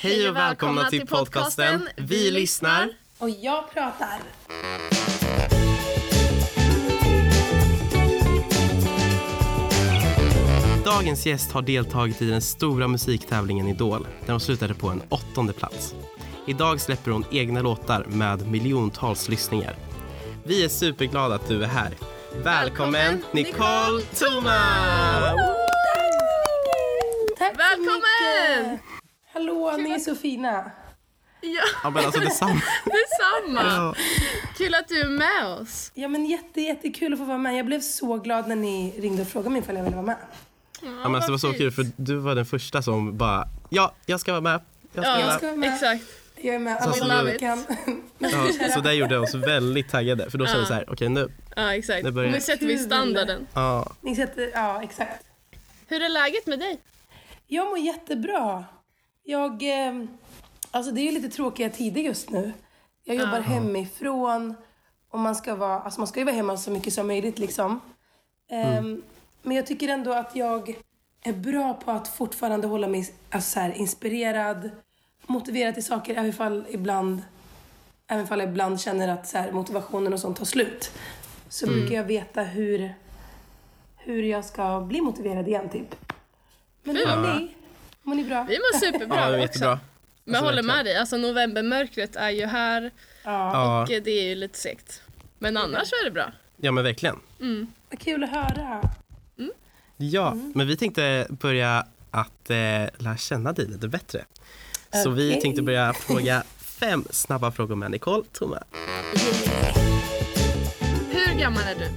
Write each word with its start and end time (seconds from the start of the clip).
Hej 0.00 0.28
och 0.28 0.36
välkomna 0.36 0.90
till 0.90 1.06
podcasten 1.06 1.88
Vi 1.96 2.30
lyssnar. 2.30 2.88
Och 3.18 3.30
jag 3.30 3.70
pratar. 3.72 4.18
Dagens 10.84 11.26
gäst 11.26 11.52
har 11.52 11.62
deltagit 11.62 12.22
i 12.22 12.30
den 12.30 12.42
stora 12.42 12.88
musiktävlingen 12.88 13.68
Idol 13.68 14.06
där 14.26 14.32
hon 14.32 14.40
slutade 14.40 14.74
på 14.74 14.88
en 14.88 15.02
åttonde 15.08 15.52
plats. 15.52 15.94
Idag 16.46 16.80
släpper 16.80 17.10
hon 17.10 17.24
egna 17.30 17.62
låtar 17.62 18.04
med 18.04 18.46
miljontals 18.46 19.28
lyssningar. 19.28 19.76
Vi 20.44 20.64
är 20.64 20.68
superglada 20.68 21.34
att 21.34 21.48
du 21.48 21.62
är 21.62 21.68
här. 21.68 21.90
Välkommen, 22.44 22.92
Välkommen, 22.92 23.22
Nicole 23.32 24.02
Thoma! 24.14 24.60
Tack 27.38 27.52
så 27.52 27.58
Välkommen! 27.58 28.72
mycket. 28.72 28.97
Hallå, 29.38 29.76
ni 29.78 29.90
är 29.90 29.98
så 29.98 30.14
fina. 30.14 30.70
Ja, 31.40 31.62
Ja 31.82 31.90
men 31.90 32.04
alltså 32.04 32.20
detsamma. 32.20 32.60
detsamma. 32.84 33.62
Ja. 33.64 33.94
Kul 34.56 34.74
att 34.74 34.88
du 34.88 35.00
är 35.00 35.08
med 35.08 35.46
oss. 35.60 35.90
Ja 35.94 36.08
men 36.08 36.26
jätte, 36.26 36.60
jättekul 36.60 37.12
att 37.12 37.18
få 37.18 37.24
vara 37.24 37.38
med. 37.38 37.56
Jag 37.58 37.66
blev 37.66 37.80
så 37.80 38.16
glad 38.18 38.48
när 38.48 38.56
ni 38.56 38.94
ringde 39.00 39.22
och 39.22 39.28
frågade 39.28 39.50
mig 39.50 39.60
ifall 39.62 39.76
jag 39.76 39.82
ville 39.84 39.96
vara 39.96 40.06
med. 40.06 40.16
Ja, 40.82 40.88
men 40.88 41.14
alltså, 41.14 41.26
det 41.28 41.32
var 41.32 41.38
så 41.38 41.52
kul 41.52 41.70
för 41.70 41.86
du 41.96 42.16
var 42.16 42.34
den 42.34 42.46
första 42.46 42.82
som 42.82 43.16
bara 43.16 43.44
ja, 43.68 43.94
jag 44.06 44.20
ska 44.20 44.32
vara 44.32 44.40
med. 44.40 44.60
Jag 44.92 45.04
ska 45.04 45.12
Ja, 45.12 45.16
vara 45.18 45.26
Jag 45.26 45.34
ska 45.36 45.46
med. 45.46 45.50
vara 45.54 45.60
med. 45.60 45.74
exakt. 45.74 46.04
Jag 46.36 46.54
är 46.54 46.58
med 46.58 46.82
Så 46.82 47.04
alla 47.04 47.34
it. 47.34 47.40
kan. 47.40 47.64
Ja, 48.18 48.28
så 48.74 48.80
det 48.80 48.94
gjorde 48.94 49.18
oss 49.18 49.34
väldigt 49.34 49.88
taggade 49.90 50.30
för 50.30 50.38
då 50.38 50.46
kände 50.46 50.60
vi 50.60 50.66
så 50.66 50.74
här, 50.74 50.84
okej 50.92 51.08
nu, 51.08 51.32
Ja, 51.56 51.74
exakt. 51.74 52.04
Nu 52.04 52.10
börjar 52.10 52.30
Nu 52.30 52.40
sätter 52.40 52.66
vi 52.66 52.76
Kul. 52.76 52.84
standarden. 52.86 53.46
ja. 53.54 53.92
Ni 54.00 54.16
sätter, 54.16 54.50
ja 54.54 54.82
exakt. 54.82 55.24
Hur 55.88 56.02
är 56.02 56.08
läget 56.08 56.46
med 56.46 56.58
dig? 56.58 56.80
Jag 57.46 57.66
mår 57.66 57.78
jättebra. 57.78 58.64
Jag, 59.30 59.62
eh, 59.62 60.04
alltså 60.70 60.92
det 60.92 61.08
är 61.08 61.12
lite 61.12 61.28
tråkiga 61.28 61.70
tider 61.70 62.00
just 62.00 62.30
nu. 62.30 62.52
Jag 63.04 63.16
jobbar 63.16 63.40
hemifrån 63.40 64.54
och 65.10 65.18
man 65.18 65.34
ska, 65.36 65.54
vara, 65.54 65.80
alltså 65.80 66.00
man 66.00 66.06
ska 66.06 66.20
ju 66.20 66.24
vara 66.24 66.36
hemma 66.36 66.56
så 66.56 66.70
mycket 66.70 66.92
som 66.92 67.06
möjligt 67.06 67.38
liksom. 67.38 67.80
Ehm, 68.50 69.02
Men 69.42 69.56
jag 69.56 69.66
tycker 69.66 69.88
ändå 69.88 70.12
att 70.12 70.36
jag 70.36 70.74
är 71.22 71.32
bra 71.32 71.74
på 71.74 71.90
att 71.90 72.08
fortfarande 72.08 72.66
hålla 72.66 72.88
mig 72.88 73.14
alltså 73.30 73.50
så 73.50 73.60
här, 73.60 73.70
inspirerad, 73.70 74.70
motiverad 75.26 75.74
till 75.74 75.84
saker, 75.84 76.12
även 76.12 76.26
ifall 76.26 76.64
ibland, 76.70 77.22
även 78.06 78.26
jag 78.30 78.48
ibland 78.48 78.80
känner 78.80 79.08
att 79.08 79.28
så 79.28 79.38
här, 79.38 79.52
motivationen 79.52 80.12
och 80.12 80.20
sånt 80.20 80.38
tar 80.38 80.44
slut. 80.44 80.92
Så 81.48 81.66
brukar 81.66 81.94
jag 81.94 82.04
veta 82.04 82.42
hur, 82.42 82.94
hur 83.96 84.22
jag 84.22 84.44
ska 84.44 84.80
bli 84.80 85.00
motiverad 85.00 85.48
igen 85.48 85.68
typ. 85.68 85.94
Men 86.82 86.96
hur 86.96 87.57
mår 88.08 88.14
ni? 88.14 88.24
Bra? 88.24 88.46
Vi 88.48 88.58
mår 88.58 88.78
superbra 88.92 89.38
ja, 89.38 89.44
också. 89.44 89.64
Men 89.64 89.78
jag 90.24 90.34
Alltså, 90.34 90.44
håller 90.44 90.62
med 90.62 90.84
dig. 90.84 90.96
Alltså 90.96 91.16
novembermörkret 91.16 92.16
är 92.16 92.30
ju 92.30 92.46
här 92.46 92.90
Ja. 93.24 93.82
Och 93.82 93.88
det 93.88 94.10
är 94.10 94.22
ju 94.28 94.34
lite 94.34 94.58
segt. 94.58 95.02
Men 95.38 95.56
annars 95.56 95.92
är 95.92 96.04
det 96.04 96.10
bra. 96.10 96.32
ja 96.56 96.72
men 96.72 96.84
verkligen. 96.84 97.16
Vad 97.90 97.98
kul 98.00 98.24
att 98.24 98.30
höra. 98.30 98.90
Ja, 99.96 100.32
Mm. 100.32 100.52
men 100.54 100.66
vi 100.66 100.76
tänkte 100.76 101.26
börja 101.30 101.86
att 102.10 102.50
eh, 102.50 102.56
lära 102.96 103.16
känna 103.16 103.52
dig 103.52 103.66
lite 103.66 103.88
bättre. 103.88 104.24
Så 105.02 105.10
vi 105.10 105.40
tänkte 105.40 105.62
börja 105.62 105.92
fråga 105.92 106.42
fem 106.58 107.04
snabba 107.10 107.50
frågor 107.52 107.74
med 107.74 107.90
Nicole 107.90 108.24
Thoma. 108.32 108.62
Hur 111.10 111.38
gammal 111.40 111.62
är 111.62 111.74
du? 111.74 111.88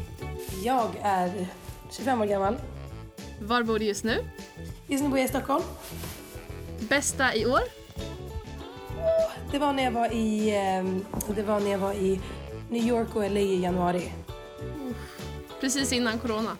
Jag 0.64 0.90
är 1.04 1.48
25 1.92 2.22
år 2.22 2.26
gammal. 2.26 2.56
Var 3.42 3.64
bor 3.64 3.80
du 3.80 3.86
just 3.86 4.04
nu? 4.04 4.18
Just 4.88 5.04
nu 5.04 5.10
bor 5.10 5.18
jag 5.18 5.26
i 5.26 5.30
Stockholm. 5.30 5.64
Bästa 6.80 7.36
i 7.36 7.46
år? 7.46 7.62
Det 9.52 9.60
var 9.60 9.74
när 9.74 9.84
jag 9.84 9.92
var 9.92 10.14
i, 10.14 10.56
ehm, 10.56 11.06
det 11.36 11.44
var 11.44 11.60
när 11.60 11.72
jag 11.72 11.78
var 11.80 11.94
i 11.94 12.20
New 12.70 12.88
York 12.88 13.16
och 13.16 13.32
LA 13.32 13.40
i 13.40 13.62
januari. 13.62 14.12
Precis 15.62 15.94
innan 15.94 16.20
corona. 16.20 16.58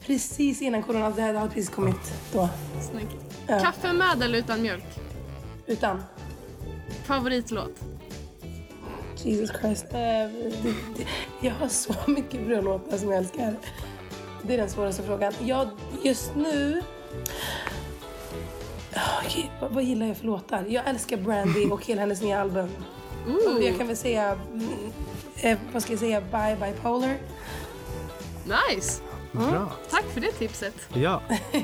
Precis 0.00 0.62
innan 0.62 0.82
corona, 0.82 1.10
det 1.10 1.22
hade 1.22 1.48
precis 1.48 1.68
kommit 1.68 2.12
då. 2.32 2.48
Snyggt. 2.90 3.16
Ja. 3.46 3.60
Kaffe 3.60 3.92
med 3.92 4.22
eller 4.22 4.38
utan 4.38 4.62
mjölk? 4.62 4.84
Utan. 5.66 6.02
Favoritlåt? 7.04 7.80
Jesus 9.22 9.50
Christ. 9.60 9.86
Eh, 9.92 10.30
jag 11.40 11.54
har 11.54 11.68
så 11.68 11.94
mycket 12.06 12.46
bra 12.46 12.60
låtar 12.60 12.98
som 12.98 13.10
jag 13.10 13.18
älskar. 13.18 13.56
Det 14.46 14.54
är 14.54 14.58
den 14.58 14.70
svåraste 14.70 15.02
frågan. 15.02 15.32
Jag, 15.40 15.68
just 16.02 16.34
nu... 16.36 16.82
Okej, 19.24 19.50
vad, 19.60 19.70
vad 19.70 19.84
gillar 19.84 20.06
jag 20.06 20.16
för 20.16 20.24
låtar? 20.26 20.64
Jag 20.68 20.88
älskar 20.88 21.16
Brandy 21.16 21.66
och 21.70 21.86
hela 21.86 22.00
hennes 22.00 22.22
nya 22.22 22.40
album. 22.40 22.68
Och 23.56 23.62
jag 23.62 23.78
kan 23.78 23.86
väl 23.86 23.96
säga... 23.96 24.32
mm, 24.52 24.68
Eh, 25.36 25.58
vad 25.72 25.82
ska 25.82 25.92
jag 25.92 26.00
säga? 26.00 26.20
Bye 26.20 26.56
Bipolar. 26.60 27.16
Nice! 28.44 29.02
Bra. 29.32 29.72
Tack 29.90 30.04
för 30.14 30.20
det 30.20 30.32
tipset. 30.32 30.74
Ja, 30.94 31.22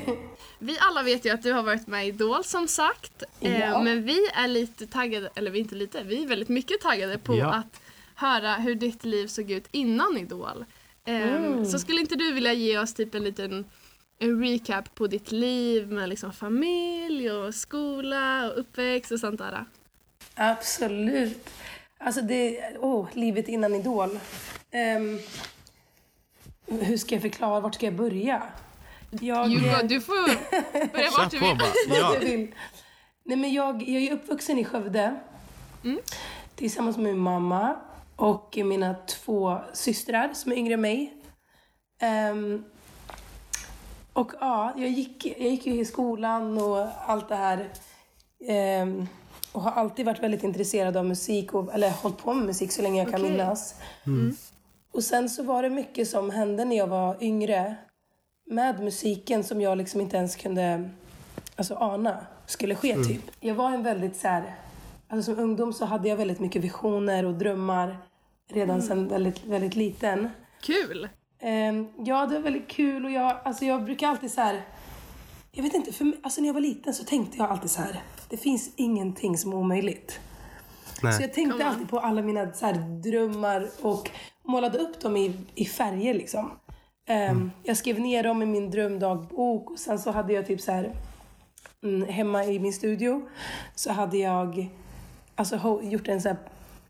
Vi 0.59 0.77
alla 0.79 1.03
vet 1.03 1.25
ju 1.25 1.29
att 1.33 1.43
du 1.43 1.51
har 1.53 1.63
varit 1.63 1.87
med 1.87 2.05
i 2.05 2.07
Idol 2.07 2.43
som 2.43 2.67
sagt. 2.67 3.23
Eh, 3.39 3.59
Ja. 3.59 3.81
Men 3.83 4.03
vi 4.03 4.27
är 4.33 4.47
lite 4.47 4.87
taggade, 4.87 5.29
eller 5.35 5.51
vi 5.51 5.59
är 5.59 5.61
inte 5.63 5.75
lite, 5.75 6.03
vi 6.03 6.23
är 6.23 6.27
väldigt 6.27 6.49
mycket 6.49 6.81
taggade 6.81 7.17
på 7.17 7.35
Ja. 7.37 7.53
att 7.53 7.81
höra 8.15 8.53
hur 8.55 8.75
ditt 8.75 9.05
liv 9.05 9.27
såg 9.27 9.51
ut 9.51 9.65
innan 9.71 10.17
Idol. 10.17 10.65
Eh, 11.05 11.63
Så 11.63 11.79
skulle 11.79 12.01
inte 12.01 12.15
du 12.15 12.33
vilja 12.33 12.53
ge 12.53 12.77
oss 12.77 12.93
typ 12.93 13.15
en 13.15 13.23
liten 13.23 13.65
en 14.19 14.43
recap 14.43 14.95
på 14.95 15.07
ditt 15.07 15.31
liv 15.31 15.91
med 15.91 16.09
liksom 16.09 16.33
familj 16.33 17.31
och 17.31 17.55
skola 17.55 18.51
och 18.51 18.59
uppväxt 18.59 19.11
och 19.11 19.19
sånt 19.19 19.37
där? 19.37 19.65
Absolut. 20.35 21.49
Alltså 21.97 22.21
det... 22.21 22.59
Åh, 22.79 23.07
livet 23.13 23.47
innan 23.47 23.75
Idol. 23.75 24.19
Ehm, 24.71 25.19
hur 26.67 26.97
ska 26.97 27.15
jag 27.15 27.21
förklara? 27.21 27.59
Vart 27.59 27.75
ska 27.75 27.85
jag 27.85 27.95
börja? 27.95 28.43
Jag... 29.09 29.51
You 29.51 29.67
eh, 29.67 29.79
du 29.83 30.01
får 30.01 30.27
börja 30.93 31.09
vart 31.17 31.31
du 31.31 31.39
vill. 31.39 31.57
Ja. 31.87 32.15
vill. 32.21 32.55
Nej, 33.23 33.37
men 33.37 33.53
jag, 33.53 33.89
jag 33.89 34.03
är 34.03 34.13
uppvuxen 34.13 34.59
i 34.59 34.65
Skövde. 34.65 35.15
Tillsammans 36.55 36.97
med 36.97 37.05
min 37.05 37.17
mamma 37.17 37.75
och 38.21 38.57
mina 38.65 38.95
två 39.07 39.57
systrar 39.73 40.33
som 40.33 40.51
är 40.51 40.55
yngre 40.55 40.73
än 40.73 40.81
mig. 40.81 41.13
Ehm, 42.01 42.63
och 44.13 44.31
ja, 44.39 44.73
jag 44.77 44.89
gick, 44.89 45.25
jag 45.25 45.49
gick 45.49 45.65
ju 45.65 45.79
i 45.79 45.85
skolan 45.85 46.57
och 46.57 46.87
allt 47.05 47.29
det 47.29 47.35
här. 47.35 47.69
Ehm, 48.47 49.07
och 49.51 49.61
har 49.61 49.71
alltid 49.71 50.05
varit 50.05 50.23
väldigt 50.23 50.43
intresserad 50.43 50.97
av 50.97 51.05
musik, 51.05 51.53
och, 51.53 51.73
eller 51.73 51.89
hållit 51.89 52.17
på 52.17 52.33
med 52.33 52.45
musik 52.45 52.71
så 52.71 52.81
länge 52.81 53.03
jag 53.03 53.11
kan 53.11 53.21
minnas. 53.31 53.75
Och 54.93 55.03
sen 55.03 55.29
så 55.29 55.43
var 55.43 55.63
det 55.63 55.69
mycket 55.69 56.07
som 56.09 56.29
hände 56.29 56.65
när 56.65 56.77
jag 56.77 56.87
var 56.87 57.23
yngre 57.23 57.75
med 58.45 58.79
musiken 58.83 59.43
som 59.43 59.61
jag 59.61 59.77
liksom 59.77 60.01
inte 60.01 60.17
ens 60.17 60.35
kunde 60.35 60.89
alltså, 61.55 61.75
ana 61.75 62.17
skulle 62.45 62.75
ske 62.75 62.95
typ. 62.95 63.21
Jag 63.39 63.55
var 63.55 63.71
en 63.71 63.83
väldigt 63.83 64.15
så 64.15 64.27
här, 64.27 64.55
alltså 65.09 65.35
som 65.35 65.43
ungdom 65.43 65.73
så 65.73 65.85
hade 65.85 66.09
jag 66.09 66.15
väldigt 66.15 66.39
mycket 66.39 66.61
visioner 66.61 67.25
och 67.25 67.33
drömmar 67.33 67.97
redan 68.53 68.81
sedan 68.81 69.07
väldigt, 69.07 69.45
väldigt 69.45 69.75
liten. 69.75 70.29
Kul! 70.61 71.09
Ehm, 71.39 71.87
ja, 71.97 72.25
det 72.25 72.35
var 72.35 72.41
väldigt 72.41 72.67
kul 72.67 73.05
och 73.05 73.11
jag, 73.11 73.37
alltså 73.43 73.65
jag 73.65 73.83
brukar 73.83 74.07
alltid 74.07 74.31
så 74.31 74.41
här. 74.41 74.61
Jag 75.51 75.63
vet 75.63 75.73
inte, 75.73 75.91
för 75.93 76.05
mig, 76.05 76.19
alltså 76.23 76.41
när 76.41 76.47
jag 76.47 76.53
var 76.53 76.61
liten 76.61 76.93
så 76.93 77.03
tänkte 77.03 77.37
jag 77.37 77.49
alltid 77.49 77.69
så 77.71 77.81
här. 77.81 78.01
Det 78.29 78.37
finns 78.37 78.71
ingenting 78.75 79.37
som 79.37 79.51
är 79.51 79.55
omöjligt. 79.55 80.19
Så 80.99 81.05
nej. 81.07 81.17
jag 81.21 81.33
tänkte 81.33 81.65
alltid 81.65 81.89
på 81.89 81.99
alla 81.99 82.21
mina 82.21 82.53
så 82.53 82.65
här, 82.65 82.73
drömmar 83.03 83.67
och 83.81 84.09
målade 84.43 84.77
upp 84.77 84.99
dem 85.01 85.17
i, 85.17 85.33
i 85.55 85.65
färger 85.65 86.13
liksom. 86.13 86.51
Ehm, 87.07 87.51
Jag 87.63 87.77
skrev 87.77 87.99
ner 87.99 88.23
dem 88.23 88.41
i 88.41 88.45
min 88.45 88.71
drömdagbok 88.71 89.71
och 89.71 89.79
sen 89.79 89.99
så 89.99 90.11
hade 90.11 90.33
jag 90.33 90.45
typ 90.47 90.61
så 90.61 90.71
här 90.71 90.91
mm, 91.83 92.07
hemma 92.09 92.45
i 92.45 92.59
min 92.59 92.73
studio 92.73 93.29
så 93.75 93.91
hade 93.91 94.17
jag 94.17 94.69
alltså 95.35 95.55
ho- 95.55 95.89
gjort 95.89 96.07
en 96.07 96.21
så 96.21 96.27
här, 96.29 96.37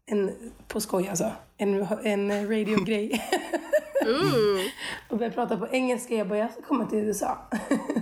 en, 0.05 0.31
på 0.67 0.81
skoj 0.81 1.09
alltså, 1.09 1.31
en, 1.61 1.87
en 2.03 2.49
radiogrej. 2.49 3.21
Ooh. 4.05 4.61
och 5.09 5.17
började 5.17 5.35
prata 5.35 5.57
på 5.57 5.67
engelska. 5.71 6.15
Jag 6.15 6.27
bara, 6.27 6.39
jag 6.39 6.51
ska 6.51 6.61
komma 6.61 6.85
till 6.85 6.99
USA. 6.99 7.37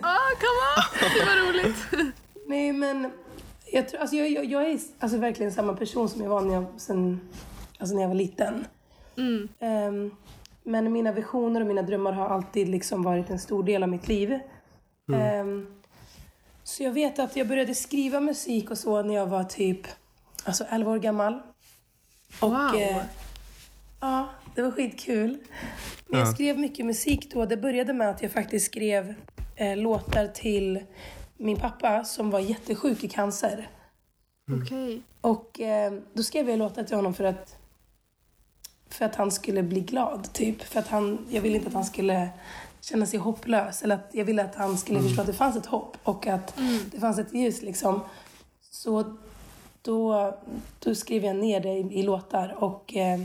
Ah, 0.03 0.29
come 0.39 0.59
on! 0.75 1.09
Det 1.19 1.25
var 1.25 1.47
roligt. 1.49 2.11
Nej 2.47 2.73
men, 2.73 3.11
jag, 3.71 3.89
tror, 3.89 3.99
alltså, 4.01 4.15
jag, 4.15 4.29
jag, 4.29 4.45
jag 4.45 4.69
är 4.71 4.79
alltså, 4.99 5.17
verkligen 5.17 5.51
samma 5.51 5.73
person 5.75 6.09
som 6.09 6.21
jag 6.21 6.29
var 6.29 6.41
när 6.41 6.53
jag, 6.53 6.65
sen, 6.77 7.21
alltså, 7.79 7.95
när 7.95 8.01
jag 8.01 8.09
var 8.09 8.15
liten. 8.15 8.65
Ehm, 9.59 10.11
men 10.63 10.91
mina 10.91 11.11
visioner 11.11 11.61
och 11.61 11.67
mina 11.67 11.81
drömmar 11.81 12.11
har 12.11 12.27
alltid 12.27 12.69
liksom 12.69 13.03
varit 13.03 13.29
en 13.29 13.39
stor 13.39 13.63
del 13.63 13.83
av 13.83 13.89
mitt 13.89 14.07
liv. 14.07 14.39
Ehm, 15.13 15.67
så 16.63 16.83
jag 16.83 16.91
vet 16.91 17.19
att 17.19 17.35
jag 17.35 17.47
började 17.47 17.75
skriva 17.75 18.19
musik 18.19 18.71
och 18.71 18.77
så 18.77 19.01
när 19.01 19.15
jag 19.15 19.25
var 19.27 19.43
typ 19.43 19.87
alltså 20.43 20.63
11 20.69 20.91
år 20.91 20.97
gammal. 20.99 21.33
Och, 22.41 22.49
Wow. 22.49 22.75
eh, 22.75 22.97
ja, 23.99 24.29
det 24.55 24.61
var 24.61 24.71
skitkul. 24.71 25.37
Men 26.07 26.19
jag 26.19 26.27
Ja. 26.27 26.33
skrev 26.33 26.59
mycket 26.59 26.85
musik 26.85 27.31
då. 27.33 27.45
Det 27.45 27.57
började 27.57 27.93
med 27.93 28.09
att 28.09 28.21
jag 28.21 28.31
faktiskt 28.31 28.65
skrev 28.65 29.13
eh, 29.55 29.77
låtar 29.77 30.27
till 30.27 30.83
min 31.37 31.57
pappa 31.57 32.03
som 32.03 32.29
var 32.31 32.39
jättesjuk 32.39 33.03
i 33.03 33.07
cancer. 33.07 33.69
Okej. 34.63 35.01
Och 35.21 35.59
eh, 35.59 35.93
då 36.13 36.23
skrev 36.23 36.49
jag 36.49 36.59
låtar 36.59 36.83
till 36.83 36.95
honom 36.95 37.13
för 37.13 37.23
att 37.23 37.55
för 38.91 39.05
att 39.05 39.15
han 39.15 39.31
skulle 39.31 39.63
bli 39.63 39.79
glad, 39.81 40.33
typ. 40.33 40.61
För 40.63 40.79
att 40.79 40.87
han, 40.87 41.25
jag 41.29 41.41
ville 41.41 41.55
inte 41.55 41.67
att 41.67 41.73
han 41.73 41.85
skulle 41.85 42.29
känna 42.81 43.05
sig 43.05 43.19
hopplös. 43.19 43.83
Eller 43.83 43.95
att 43.95 44.09
jag 44.11 44.25
ville 44.25 44.43
att 44.43 44.55
han 44.55 44.77
skulle 44.77 45.01
förstå 45.01 45.21
att 45.21 45.27
det 45.27 45.33
fanns 45.33 45.55
ett 45.55 45.65
hopp 45.65 45.97
och 46.03 46.27
att 46.27 46.57
det 46.91 46.99
fanns 46.99 47.19
ett 47.19 47.33
ljus 47.33 47.61
liksom. 47.61 48.01
Så 48.61 49.17
då, 49.81 50.33
då 50.79 50.95
skrev 50.95 51.25
jag 51.25 51.35
ner 51.35 51.59
det 51.59 51.69
i, 51.69 51.99
i 51.99 52.03
låtar 52.03 52.63
och 52.63 52.95
eh, 52.95 53.19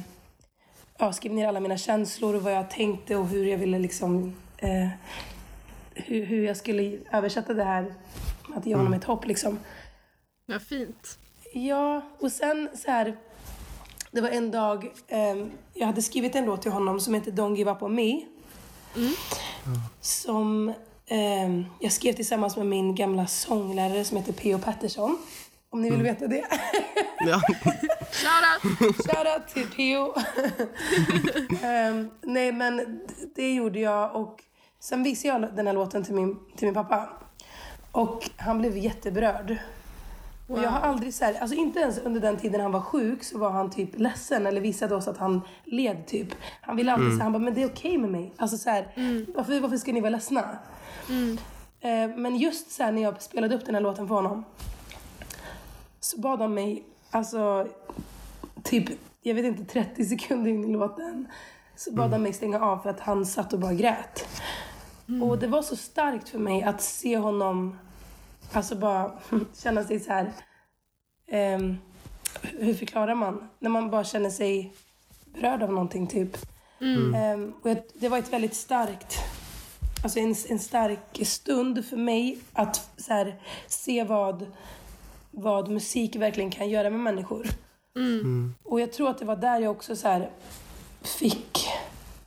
ja, 0.99 1.12
skrev 1.12 1.32
ner 1.32 1.49
alla 1.49 1.61
mina 1.61 1.76
känslor 1.76 2.35
och 2.35 2.43
vad 2.43 2.52
jag 2.52 2.70
tänkte 2.70 3.17
och 3.17 3.26
hur 3.26 3.46
jag 3.46 3.58
ville 3.58 3.79
liksom 3.79 4.37
eh, 4.56 4.88
hur, 5.94 6.25
hur 6.25 6.44
jag 6.44 6.56
skulle 6.56 6.99
översätta 7.12 7.55
det 7.55 7.64
här 7.64 7.94
med 8.49 8.58
att 8.58 8.67
ge 8.67 8.75
honom 8.75 8.93
ett 8.93 9.05
hopp 9.05 9.26
liksom. 9.26 9.58
Ja, 10.46 10.58
fint. 10.58 11.19
Ja, 11.52 12.02
och 12.20 12.32
sen 12.32 12.69
så 12.75 12.91
här. 12.91 13.17
Det 14.11 14.20
var 14.20 14.29
en 14.29 14.50
dag, 14.50 14.93
ehm, 15.08 15.50
jag 15.73 15.87
hade 15.87 16.02
skrivit 16.02 16.35
en 16.35 16.44
låt 16.44 16.62
till 16.62 16.70
honom 16.73 17.00
som 17.00 17.14
heter 17.14 17.32
Don't 17.32 17.56
give 17.56 17.70
up 17.70 17.82
on 17.82 17.94
me. 17.94 18.25
Som 20.00 20.73
ehm, 21.06 21.64
jag 21.81 21.93
skrev 21.93 22.12
tillsammans 22.12 22.56
med 22.56 22.67
min 22.67 22.94
gamla 22.94 23.26
sånglärare 23.26 24.05
som 24.05 24.17
heter 24.17 24.32
P.O. 24.32 24.58
Pettersson. 24.58 25.19
Om 25.75 25.82
ni 25.82 25.91
vill 25.91 26.03
veta 26.03 26.26
det. 26.26 26.44
Ja. 27.26 27.41
Shoutout! 28.12 28.97
Shoutout 28.97 29.49
till 29.49 29.67
P.O. 29.76 30.15
Ehm, 31.67 32.11
nej 32.23 32.53
men 32.53 33.00
det 33.35 33.55
gjorde 33.55 33.81
jag 33.81 34.17
och 34.17 34.41
sen 34.81 35.03
visade 35.03 35.41
jag 35.41 35.56
den 35.56 35.67
här 35.67 35.75
låten 35.75 36.05
till 36.05 36.15
min, 36.15 36.38
till 36.56 36.67
min 36.67 36.75
pappa. 36.75 37.09
Och 37.93 38.31
han 38.37 38.59
blev 38.59 38.76
jätteberörd. 38.76 39.56
Och 40.49 40.59
jag 40.59 40.71
har 40.71 40.81
aldrig 40.81 41.15
så 41.15 41.25
här, 41.25 41.35
alltså 41.41 41.56
inte 41.56 41.81
ens 41.81 41.99
under 41.99 42.20
den 42.20 42.37
tiden 42.37 42.61
han 42.61 42.73
var 42.73 42.81
sjuk 42.81 43.25
så 43.25 43.38
var 43.38 43.50
han 43.50 43.70
typ 43.70 43.99
ledsen 43.99 44.47
eller 44.47 44.61
visade 44.61 44.94
oss 44.94 45.09
att 45.09 45.19
han 45.19 45.41
led 45.65 46.06
typ. 46.06 46.29
Han 46.61 46.77
ville 46.77 46.93
alltid 46.93 47.11
säga, 47.12 47.23
han 47.23 47.32
bara, 47.32 47.38
men 47.38 47.55
det 47.55 47.62
är 47.62 47.67
okej 47.69 47.99
med 47.99 48.11
mig. 48.11 48.32
Alltså 48.37 48.56
så 48.56 48.70
här, 48.70 48.88
varför, 49.35 49.61
varför 49.61 49.77
ska 49.77 49.93
ni 49.93 50.00
vara 50.00 50.11
ledsna? 50.11 50.59
Eh, 51.81 52.17
men 52.17 52.37
just 52.37 52.70
så 52.70 52.82
här, 52.82 52.93
när 52.93 53.03
jag 53.03 53.23
spelade 53.23 53.55
upp 53.55 53.67
den 53.67 53.75
här 53.75 53.82
låten 53.82 54.09
för 54.09 54.15
honom 54.15 54.44
så 56.05 56.21
bad 56.21 56.41
han 56.41 56.55
mig, 56.55 56.85
alltså 57.11 57.69
typ, 58.62 58.85
jag 59.23 59.35
vet 59.35 59.45
inte, 59.45 59.65
30 59.65 60.05
sekunder 60.05 60.51
in 60.51 60.65
i 60.65 60.73
låten 60.73 61.29
så 61.77 61.93
bad 61.93 62.11
han 62.11 62.23
mig 62.23 62.33
stänga 62.33 62.61
av 62.61 62.79
för 62.79 62.91
att 62.91 63.01
han 63.01 63.27
satt 63.27 63.53
och 63.53 63.59
bara 63.59 63.75
grät. 63.75 64.29
Och 65.23 65.39
det 65.39 65.47
var 65.47 65.62
så 65.62 65.77
starkt 65.77 66.29
för 66.29 66.39
mig 66.39 66.62
att 66.62 66.83
se 66.83 67.17
honom 67.17 67.77
Alltså 68.55 68.75
bara 68.75 69.12
känna 69.62 69.85
sig 69.85 70.01
så 70.01 70.12
här. 70.12 70.33
ehm, 71.29 71.77
hur 72.43 72.75
förklarar 72.75 73.15
man? 73.15 73.49
När 73.59 73.71
man 73.71 73.91
bara 73.91 74.05
känner 74.05 74.31
sig 74.31 74.73
berörd 75.25 75.62
av 75.62 75.73
någonting 75.73 76.06
typ. 76.06 76.37
Ehm, 77.15 77.53
och 77.62 77.71
jag, 77.71 77.79
det 77.95 78.09
var 78.09 78.19
ett 78.19 78.33
väldigt 78.33 78.55
starkt, 78.55 79.17
alltså 80.03 80.19
en, 80.19 80.35
en 80.49 80.59
stark 80.59 81.21
stund 81.27 81.85
för 81.85 81.97
mig 81.97 82.39
att 82.53 82.91
så 82.97 83.12
här, 83.12 83.41
se 83.67 84.05
vad, 84.05 84.47
vad 85.36 85.69
musik 85.70 86.16
verkligen 86.16 86.50
kan 86.50 86.69
göra 86.69 86.90
med 86.90 87.00
människor. 87.00 87.46
Och 88.64 88.81
jag 88.81 88.92
tror 88.92 89.10
att 89.10 89.19
det 89.19 89.25
var 89.25 89.36
där 89.36 89.60
jag 89.60 89.70
också 89.70 89.96
så 89.96 90.08
här, 90.08 90.31
fick 91.02 91.69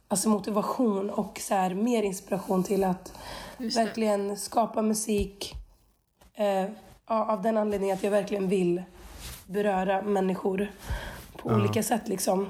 alltså 0.08 0.30
motivation 0.30 1.10
och 1.10 1.40
så 1.40 1.56
här, 1.56 1.74
mer 1.74 2.04
inspiration 2.04 2.64
till 2.64 2.84
att 2.84 3.14
verkligen 3.58 4.38
skapa 4.38 4.82
musik 4.82 5.54
eh, 6.34 6.66
av 7.06 7.42
den 7.42 7.58
anledningen 7.58 7.98
att 7.98 8.04
jag 8.04 8.12
verkligen 8.12 8.50
vill 8.50 8.84
beröra 9.46 10.02
människor 10.02 10.72
på 11.38 11.50
olika 11.50 11.84
sätt 11.84 12.08
liksom. 12.08 12.48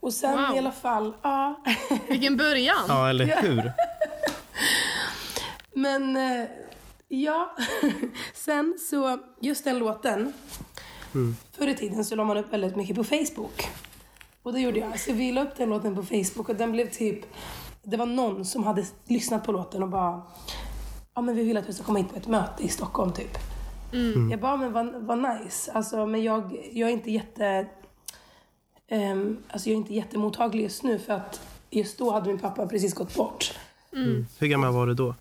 Och 0.00 0.12
sen 0.12 0.32
Wow. 0.46 0.54
i 0.56 0.58
alla 0.58 0.72
fall, 0.72 1.14
ja. 1.22 1.62
Vilken 2.08 2.36
början! 2.36 2.84
ja, 2.88 3.08
eller 3.10 3.42
hur? 3.42 3.72
Men 5.72 6.16
eh, 6.16 6.46
ja, 7.08 7.56
sen 8.34 8.78
så, 8.90 9.18
just 9.40 9.64
den 9.64 9.78
låten. 9.78 10.32
Förr 11.52 11.66
i 11.68 11.74
tiden 11.74 12.04
så 12.04 12.16
la 12.16 12.24
man 12.24 12.36
upp 12.36 12.52
väldigt 12.52 12.76
mycket 12.76 12.96
på 12.96 13.04
Facebook. 13.04 13.68
Och 14.42 14.52
det 14.52 14.60
gjorde 14.60 14.78
jag. 14.78 15.00
Så 15.00 15.12
vi 15.12 15.32
la 15.32 15.42
upp 15.42 15.56
den 15.56 15.68
låten 15.68 15.94
på 15.96 16.02
Facebook 16.02 16.48
och 16.48 16.56
den 16.56 16.72
blev 16.72 16.90
typ... 16.90 17.20
Det 17.82 17.96
var 17.96 18.06
någon 18.06 18.44
som 18.44 18.64
hade 18.64 18.84
lyssnat 19.06 19.44
på 19.44 19.52
låten 19.52 19.82
och 19.82 19.88
bara... 19.88 20.22
Ja 21.14 21.22
men 21.22 21.36
vi 21.36 21.44
vill 21.44 21.56
att 21.56 21.66
du 21.66 21.72
ska 21.72 21.84
komma 21.84 21.98
hit 21.98 22.10
på 22.10 22.16
ett 22.16 22.26
möte 22.26 22.62
i 22.62 22.68
Stockholm 22.68 23.12
typ. 23.12 23.38
Jag 24.30 24.40
bara, 24.40 24.56
men 24.56 24.72
vad, 24.72 24.94
vad 24.94 25.18
nice. 25.18 25.72
Alltså 25.72 26.06
men 26.06 26.22
jag, 26.22 26.68
jag 26.72 26.88
är 26.88 26.92
inte 26.92 27.10
jätte... 27.10 27.66
ehm, 28.88 29.36
alltså 29.48 29.68
jag 29.68 29.74
är 29.74 29.78
inte 29.78 29.94
jättemottaglig 29.94 30.62
just 30.62 30.82
nu 30.82 30.98
för 30.98 31.12
att 31.12 31.40
just 31.70 31.98
då 31.98 32.10
hade 32.10 32.28
min 32.28 32.38
pappa 32.38 32.66
precis 32.66 32.94
gått 32.94 33.14
bort. 33.14 33.54
Hur 34.38 34.46
gammal 34.46 34.72
var 34.72 34.86
du 34.86 34.94
då? 34.94 35.14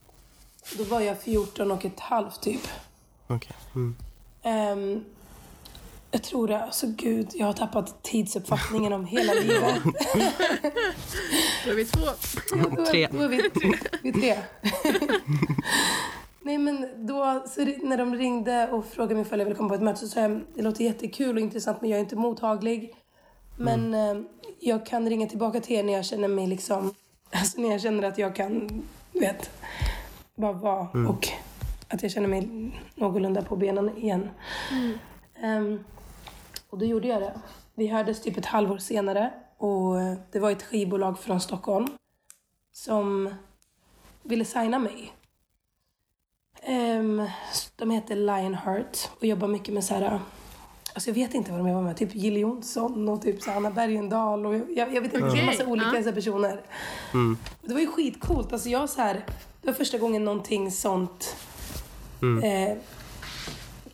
Då 0.73 0.83
var 0.83 1.01
jag 1.01 1.21
14 1.21 1.71
och 1.71 1.85
ett 1.85 1.99
halvt 1.99 2.41
typ. 2.41 2.67
Okej. 3.27 3.55
Mm. 3.75 3.95
Ehm, 4.43 5.03
jag 6.11 6.23
tror 6.23 6.47
det. 6.47 6.63
Alltså 6.63 6.87
gud, 6.87 7.29
jag 7.33 7.45
har 7.45 7.53
tappat 7.53 8.03
tidsuppfattningen 8.03 8.93
om 8.93 9.05
hela 9.05 9.33
livet. 9.41 9.83
Då 11.65 11.71
är 11.71 11.75
vi 11.75 11.85
två. 11.85 12.05
Ja, 12.51 12.69
då, 12.77 12.85
Tre. 12.85 13.07
Då 13.11 13.21
är 13.21 13.27
vi 13.27 13.49
tre. 13.49 13.73
Vi 14.03 14.13
tre. 14.13 14.37
Nej 16.41 16.57
men 16.57 17.07
då, 17.07 17.43
när 17.83 17.97
de 17.97 18.15
ringde 18.15 18.67
och 18.71 18.85
frågade 18.85 19.15
mig 19.15 19.21
ifall 19.21 19.39
jag 19.39 19.45
ville 19.45 19.57
komma 19.57 19.69
på 19.69 19.75
ett 19.75 19.81
möte 19.81 19.99
så 19.99 20.07
sa 20.07 20.19
jag 20.19 20.41
det 20.55 20.61
låter 20.61 20.83
jättekul 20.83 21.35
och 21.35 21.41
intressant 21.41 21.81
men 21.81 21.89
jag 21.89 21.97
är 21.97 22.03
inte 22.03 22.15
mottaglig. 22.15 22.95
Men 23.57 23.93
eh, 23.93 24.17
jag 24.59 24.85
kan 24.85 25.09
ringa 25.09 25.27
tillbaka 25.27 25.59
till 25.59 25.75
er 25.75 25.83
när 25.83 25.93
jag 25.93 26.05
känner 26.05 26.27
mig 26.27 26.47
liksom, 26.47 26.93
alltså 27.31 27.61
när 27.61 27.71
jag 27.71 27.81
känner 27.81 28.03
att 28.03 28.17
jag 28.17 28.35
kan, 28.35 28.83
du 29.11 29.19
vet, 29.19 29.49
bara 30.37 30.53
vara 30.53 31.07
och 31.09 31.27
att 31.87 32.03
jag 32.03 32.11
känner 32.11 32.27
mig 32.27 32.71
någorlunda 32.95 33.41
på 33.41 33.55
benen 33.55 33.97
igen. 33.97 34.29
Ehm, 35.35 35.83
och 36.69 36.77
då 36.77 36.85
gjorde 36.85 37.07
jag 37.07 37.21
det. 37.21 37.39
Vi 37.75 37.87
hördes 37.87 38.21
typ 38.21 38.37
ett 38.37 38.45
halvår 38.45 38.77
senare 38.77 39.33
och 39.57 39.95
det 40.31 40.39
var 40.39 40.51
ett 40.51 40.63
skivbolag 40.63 41.19
från 41.19 41.41
Stockholm 41.41 41.87
som 42.71 43.33
ville 44.23 44.45
signa 44.45 44.79
mig. 44.79 45.13
Ehm, 46.61 47.27
de 47.75 47.91
heter 47.91 48.15
Lionheart 48.15 49.09
och 49.17 49.25
jobbar 49.25 49.47
mycket 49.47 49.73
med 49.73 49.83
så 49.83 49.93
här, 49.93 50.19
alltså 50.93 51.09
jag 51.09 51.15
vet 51.15 51.33
inte 51.33 51.51
vad 51.51 51.59
de 51.59 51.67
jobbar 51.67 51.81
med, 51.81 51.97
typ 51.97 52.15
Jill 52.15 52.37
Johnson 52.37 53.09
och 53.09 53.21
typ 53.21 53.41
så 53.41 53.51
Anna 53.51 53.71
Bergendahl 53.71 54.45
och 54.45 54.56
jag, 54.56 54.94
jag 54.94 55.01
vet 55.01 55.13
inte, 55.13 55.27
Okej, 55.27 55.45
massa 55.45 55.65
olika 55.65 55.85
här 55.85 56.11
personer. 56.11 56.61
Och 57.61 57.67
det 57.67 57.73
var 57.73 57.81
ju 57.81 57.87
skitcoolt, 57.87 58.53
alltså 58.53 58.69
jag 58.69 58.89
så 58.89 59.01
här, 59.01 59.25
det 59.68 59.71
var 59.71 59.78
första 59.78 59.97
gången 59.97 60.26
någonting 60.26 60.71
sånt, 60.71 61.36
eh, 62.44 62.78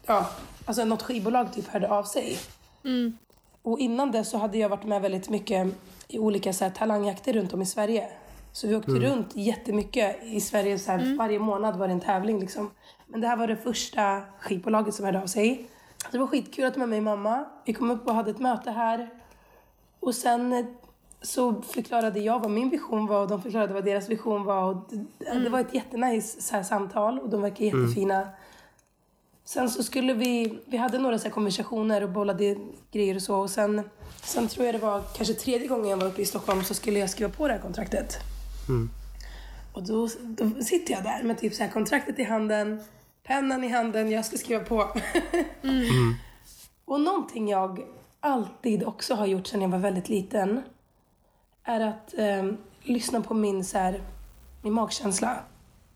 ja, 0.06 0.30
alltså 0.65 0.86
något 0.86 1.01
skivbolag 1.01 1.53
typ 1.53 1.68
hörde 1.68 1.89
av 1.89 2.03
sig. 2.03 2.38
Mm. 2.86 3.18
Och 3.62 3.80
innan 3.80 4.12
det 4.12 4.24
så 4.24 4.38
hade 4.38 4.58
jag 4.58 4.70
varit 4.70 4.84
med 4.84 5.01
väldigt 5.01 5.30
mycket 5.30 5.68
i 6.08 6.20
olika 6.20 6.53
så 6.53 6.63
här, 6.63 6.72
talangjakter 6.72 7.34
runt 7.34 7.53
om 7.53 7.62
i 7.62 7.65
Sverige. 7.65 8.08
Så 8.51 8.68
vi 8.68 8.75
åkte 8.75 8.92
runt 8.92 9.36
jättemycket 9.36 10.24
i 10.24 10.42
Sverige. 10.42 10.80
Så 10.80 10.92
här, 10.92 11.15
Varje 11.18 11.39
månad 11.39 11.75
var 11.75 11.88
det 11.88 11.94
en 11.94 12.00
tävling. 12.00 12.39
Liksom. 12.39 12.72
Men 13.08 13.22
det 13.22 13.27
här 13.27 13.38
var 13.38 13.48
det 13.48 13.58
första 13.58 14.22
skivbolaget 14.39 14.96
som 14.96 15.06
hörde 15.06 15.22
av 15.22 15.27
sig. 15.27 15.68
Det 16.12 16.18
var 16.18 16.27
skitkul 16.27 16.65
att 16.65 16.74
ta 16.74 16.80
med 16.80 16.89
mig 16.89 17.01
mamma. 17.01 17.46
Vi 17.65 17.74
kom 17.74 17.92
upp 17.92 18.08
och 18.08 18.15
hade 18.15 18.32
ett 18.32 18.39
möte 18.39 18.72
här. 18.72 19.10
Och 20.00 20.15
sen 20.15 20.75
så 21.24 21.62
förklarade 21.62 22.20
jag 22.20 22.39
vad 22.39 22.51
min 22.51 22.70
vision 22.70 23.08
var 23.08 23.22
och 23.22 23.27
de 23.27 23.42
förklarade 23.42 23.74
vad 23.74 23.86
deras 23.86 24.10
vision 24.10 24.44
var. 24.44 24.63
Och 24.63 24.89
det, 24.89 25.39
det 25.39 25.50
var 25.50 25.60
ett 25.60 25.74
jättenice 25.74 26.42
så 26.42 26.56
här, 26.56 26.63
samtal 26.63 27.20
och 27.20 27.30
de 27.30 27.42
verkar 27.42 27.65
jättefina. 27.65 28.27
Sen 29.46 29.70
så 29.70 29.84
skulle 29.84 30.13
vi, 30.13 30.60
vi 30.65 30.77
hade 30.77 30.98
några 30.98 31.20
så 31.20 31.30
konversationer 31.30 32.03
och 32.03 32.10
bollade 32.10 32.56
grejer 32.92 33.15
och 33.15 33.22
så. 33.22 33.39
Och 33.39 33.50
sen, 33.50 33.89
sen 34.24 34.48
tror 34.48 34.65
jag 34.65 34.75
det 34.75 34.80
var 34.80 35.01
kanske 35.15 35.34
tredje 35.34 35.68
gången 35.68 35.89
jag 35.89 35.98
var 35.98 36.08
uppe 36.08 36.22
i 36.22 36.25
Stockholm 36.25 36.63
så 36.63 36.74
skulle 36.74 37.00
jag 37.00 37.10
skriva 37.10 37.32
på 37.32 37.48
det 37.48 37.53
här 37.53 37.62
kontraktet. 37.62 38.18
Och 39.74 39.84
då, 39.84 40.10
då 40.22 40.63
sitter 40.63 40.94
jag 40.94 41.03
där 41.03 41.24
med 41.24 41.39
typ 41.39 41.53
så 41.53 41.63
här 41.63 41.70
kontraktet 41.70 42.20
i 42.20 42.24
handen, 42.24 42.84
pennan 43.24 43.63
i 43.63 43.68
handen, 43.68 44.12
jag 44.12 44.25
ska 44.25 44.38
skriva 44.38 44.63
på. 44.63 44.75
och 46.86 47.01
någonting 47.01 47.50
jag 47.50 47.80
alltid 48.20 48.84
också 48.84 49.15
har 49.15 49.25
gjort 49.25 49.48
sedan 49.48 49.62
jag 49.62 49.70
var 49.70 49.80
väldigt 49.80 50.10
liten 50.10 50.62
är 51.63 51.79
att 51.79 52.13
eh, 52.17 52.43
lyssna 52.82 53.22
på 53.22 53.34
min, 53.34 53.63
så 53.65 53.77
här, 53.77 54.01
min 54.62 54.74
magkänsla. 54.74 55.39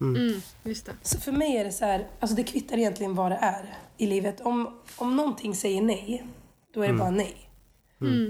Mm, 0.02 0.42
just 0.64 0.86
det. 0.86 0.92
Så 1.02 1.20
för 1.20 1.32
mig 1.32 1.58
är 1.58 1.64
det 1.64 1.72
så 1.72 1.86
här, 1.86 2.08
alltså 2.20 2.36
det 2.36 2.44
kvittar 2.44 2.78
egentligen 2.78 3.16
vad 3.16 3.32
det 3.32 3.36
är 3.42 3.78
i 3.98 4.08
livet. 4.08 4.42
Om, 4.42 4.80
om 4.98 5.16
någonting 5.16 5.56
säger 5.56 5.82
nej, 5.82 6.26
då 6.74 6.82
är 6.82 6.88
det 6.88 6.94
bara 7.00 7.10
nej. 7.12 7.36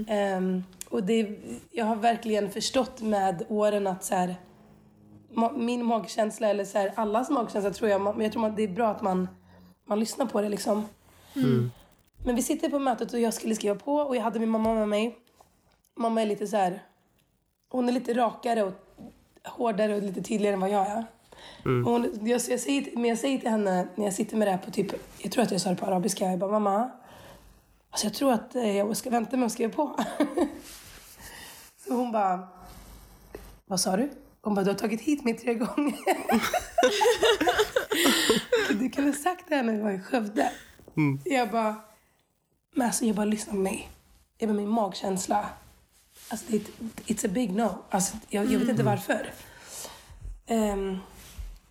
Ehm, 0.08 0.64
och 0.90 1.02
det, 1.02 1.38
jag 1.70 1.84
har 1.84 1.96
verkligen 1.96 2.50
förstått 2.50 3.00
med 3.00 3.42
åren 3.48 3.86
att 3.86 4.04
så 4.04 4.14
här, 4.14 4.36
ma- 5.34 5.58
min 5.58 5.84
magkänsla 5.84 6.48
eller 6.48 6.64
så 6.64 6.78
här, 6.78 6.92
allas 6.96 7.30
magkänsla 7.30 7.70
tror 7.70 7.90
jag. 7.90 8.00
Men 8.00 8.20
jag 8.20 8.32
tror 8.32 8.46
att 8.46 8.56
det 8.56 8.62
är 8.62 8.68
bra 8.68 8.88
att 8.88 9.02
man, 9.02 9.28
man 9.88 10.00
lyssnar 10.00 10.26
på 10.26 10.40
det 10.40 10.48
liksom. 10.48 10.84
Men 12.24 12.36
vi 12.36 12.42
sitter 12.42 12.68
på 12.70 12.78
mötet 12.78 13.12
och 13.12 13.20
jag 13.20 13.34
skulle 13.34 13.54
skriva 13.54 13.74
på 13.74 13.94
och 13.94 14.16
jag 14.16 14.22
hade 14.22 14.38
min 14.38 14.48
mamma 14.48 14.74
med 14.74 14.88
mig. 14.88 15.18
Mamma 15.96 16.22
är 16.22 16.26
lite 16.26 16.46
så 16.46 16.56
här, 16.56 16.82
hon 17.68 17.88
är 17.88 17.92
lite 17.92 18.14
rakare 18.14 18.62
och 18.62 18.72
hårdare 19.44 19.94
och 19.96 20.02
lite 20.02 20.22
tydligare 20.22 20.54
än 20.54 20.60
vad 20.60 20.70
jag 20.70 20.86
är. 20.86 21.04
Och 21.64 21.92
Hon, 21.92 22.18
jag, 22.22 22.40
jag, 22.48 22.60
säger, 22.60 22.96
men 22.96 23.04
jag 23.04 23.18
säger 23.18 23.38
till 23.38 23.48
henne 23.50 23.88
när 23.94 24.04
jag 24.04 24.14
sitter 24.14 24.36
med 24.36 24.48
det 24.48 24.52
här 24.52 24.58
på 24.58 24.70
typ, 24.70 24.92
jag 25.18 25.32
tror 25.32 25.44
att 25.44 25.50
jag 25.50 25.60
sa 25.60 25.70
det 25.70 25.76
på 25.76 25.86
arabiska, 25.86 26.24
jag 26.24 26.38
bara 26.38 26.50
mamma, 26.50 26.90
alltså 27.90 28.06
jag 28.06 28.14
tror 28.14 28.32
att 28.32 28.54
eh, 28.54 28.76
jag 28.76 28.96
ska 28.96 29.10
vänta 29.10 29.36
med 29.36 29.46
att 29.46 29.52
skriva 29.52 29.72
på. 29.72 29.96
Så 31.76 31.94
hon 31.94 32.12
bara, 32.12 32.48
vad 33.66 33.80
sa 33.80 33.96
du? 33.96 34.10
Hon 34.40 34.54
bara, 34.54 34.64
du 34.64 34.70
har 34.70 34.78
tagit 34.78 35.00
hit 35.00 35.24
mig 35.24 35.34
tre 35.34 35.54
gånger. 35.54 35.98
du 38.78 38.90
kan 38.90 39.04
ha 39.04 39.12
sagt 39.12 39.44
det 39.48 39.54
här 39.54 39.62
när 39.62 39.72
vi 39.72 39.80
var 39.80 39.90
i 39.90 40.00
Skövde. 40.00 40.52
Jag 41.24 41.50
bara, 41.50 41.76
men 42.74 42.86
alltså 42.86 43.04
jag 43.04 43.16
bara 43.16 43.26
lyssna 43.26 43.52
på 43.52 43.58
mig. 43.58 43.88
Jag 44.38 44.48
bara, 44.48 44.56
min 44.56 44.68
magkänsla. 44.68 45.48
Alltså 46.28 46.46
det, 46.48 46.62
it's 47.06 47.26
a 47.26 47.30
big 47.32 47.54
no. 47.54 47.78
Alltså, 47.90 48.16
jag, 48.28 48.52
jag 48.52 48.58
vet 48.58 48.68
inte 48.68 48.82
varför. 48.82 49.32
Ehm, 50.46 50.98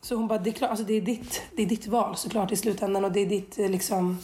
så 0.02 0.16
hon 0.16 0.28
bara, 0.28 0.40
det 0.40 0.50
är, 0.50 0.54
klart, 0.54 0.70
alltså 0.70 0.86
det, 0.86 0.94
är 0.94 1.02
ditt, 1.02 1.42
det 1.56 1.64
är 1.64 1.66
ditt 1.66 1.88
val 1.88 2.18
såklart 2.18 2.52
i 2.52 2.56
slutändan 2.56 3.06
och 3.06 3.12
det 3.12 3.20
är 3.20 3.26
ditt 3.26 3.60
eh, 3.60 3.70
liksom... 3.70 4.18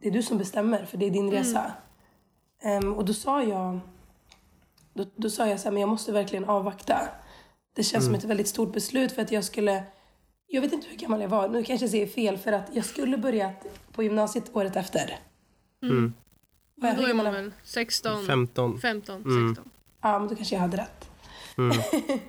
Det 0.00 0.08
är 0.08 0.12
du 0.12 0.22
som 0.22 0.38
bestämmer 0.38 0.84
för 0.84 0.96
det 0.96 1.06
är 1.06 1.10
din 1.10 1.30
resa. 1.30 1.72
Ehm, 2.62 2.94
och 2.94 3.04
då 3.04 3.14
sa 3.14 3.42
jag... 3.42 3.80
Då, 4.94 5.04
då 5.16 5.30
sa 5.30 5.46
jag 5.46 5.60
så 5.60 5.64
här, 5.64 5.72
men 5.72 5.80
jag 5.80 5.88
måste 5.88 6.12
verkligen 6.12 6.44
avvakta. 6.44 7.08
Det 7.74 7.82
känns 7.82 8.04
som 8.04 8.14
ett 8.14 8.24
väldigt 8.24 8.48
stort 8.48 8.72
beslut 8.72 9.12
för 9.12 9.22
att 9.22 9.32
jag 9.32 9.44
skulle... 9.44 9.82
Jag 10.46 10.62
vet 10.62 10.72
inte 10.72 10.88
hur 10.88 10.96
gammal 10.96 11.20
jag 11.20 11.28
var. 11.28 11.48
Nu 11.48 11.64
kanske 11.64 11.84
jag 11.84 11.90
säger 11.90 12.06
fel 12.06 12.38
för 12.38 12.52
att 12.52 12.70
jag 12.72 12.84
skulle 12.84 13.18
börjat 13.18 13.66
på 13.92 14.02
gymnasiet 14.02 14.56
året 14.56 14.76
efter. 14.76 15.18
Mm. 15.82 16.14
Vad- 16.80 16.96
Då 16.96 17.02
är 17.02 17.14
man 17.14 17.32
väl 17.32 17.52
16, 17.64 18.26
15. 18.26 18.78
15, 18.80 19.22
Mm. 19.22 19.54
16. 19.54 19.70
Ja, 20.02 20.18
men 20.18 20.28
då 20.28 20.34
kanske 20.34 20.54
jag 20.54 20.60
hade 20.62 20.76
rätt. 20.76 21.10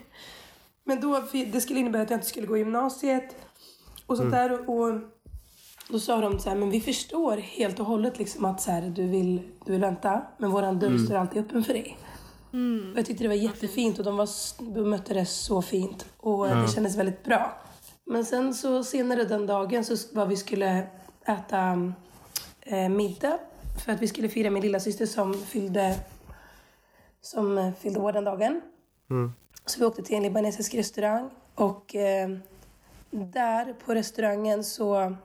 men 0.83 1.01
då, 1.01 1.23
det 1.31 1.61
skulle 1.61 1.79
innebära 1.79 2.01
att 2.01 2.09
jag 2.09 2.17
inte 2.17 2.27
skulle 2.27 2.47
gå 2.47 2.55
i 2.57 2.59
gymnasiet 2.59 3.35
och 4.05 4.17
sånt 4.17 4.31
där. 4.31 4.69
Och 4.69 4.99
då 5.89 5.99
sa 5.99 6.21
de 6.21 6.39
så 6.39 6.49
här, 6.49 6.55
men 6.55 6.69
vi 6.69 6.81
förstår 6.81 7.37
helt 7.37 7.79
och 7.79 7.85
hållet 7.85 8.19
liksom 8.19 8.45
att 8.45 8.61
så 8.61 8.71
här, 8.71 8.81
du, 8.81 9.07
vill, 9.07 9.41
du 9.65 9.71
vill 9.71 9.81
vänta, 9.81 10.21
men 10.37 10.51
våran 10.51 10.79
dörr 10.79 10.89
står 11.05 11.15
alltid 11.15 11.41
öppen 11.41 11.63
för 11.63 11.73
dig. 11.73 11.97
Och 12.91 12.97
jag 12.99 13.05
tyckte 13.05 13.23
det 13.23 13.27
var 13.27 13.35
jättefint 13.35 13.99
och 13.99 14.05
de 14.05 14.17
var, 14.17 14.29
bemötte 14.73 15.13
det 15.13 15.25
så 15.25 15.61
fint. 15.61 16.05
Och 16.17 16.47
det 16.47 16.67
kändes 16.71 16.95
väldigt 16.97 17.23
bra. 17.23 17.61
Men 18.05 18.25
sen 18.25 18.53
så 18.53 18.83
senare 18.83 19.23
den 19.23 19.45
dagen 19.47 19.85
så 19.85 19.95
var 20.15 20.25
vi 20.25 20.37
skulle 20.37 20.87
äta 21.25 21.93
eh, 22.61 22.89
middag. 22.89 23.37
För 23.85 23.91
att 23.91 24.01
vi 24.01 24.07
skulle 24.07 24.29
fira 24.29 24.49
min 24.49 24.63
lilla 24.63 24.79
syster 24.79 25.05
som 25.05 25.33
fyllde 25.33 25.99
som 27.21 27.71
fyllde 27.79 27.99
år 27.99 28.11
den 28.11 28.23
dagen. 28.23 28.61
Så 29.65 29.79
vi 29.79 29.85
åkte 29.85 30.03
till 30.03 30.15
en 30.15 30.23
libanesisk 30.23 30.73
restaurang 30.73 31.29
och 31.55 31.95
eh, 31.95 32.29
där 33.11 33.73
på 33.85 33.93
restaurangen 33.93 34.63
så, 34.63 35.15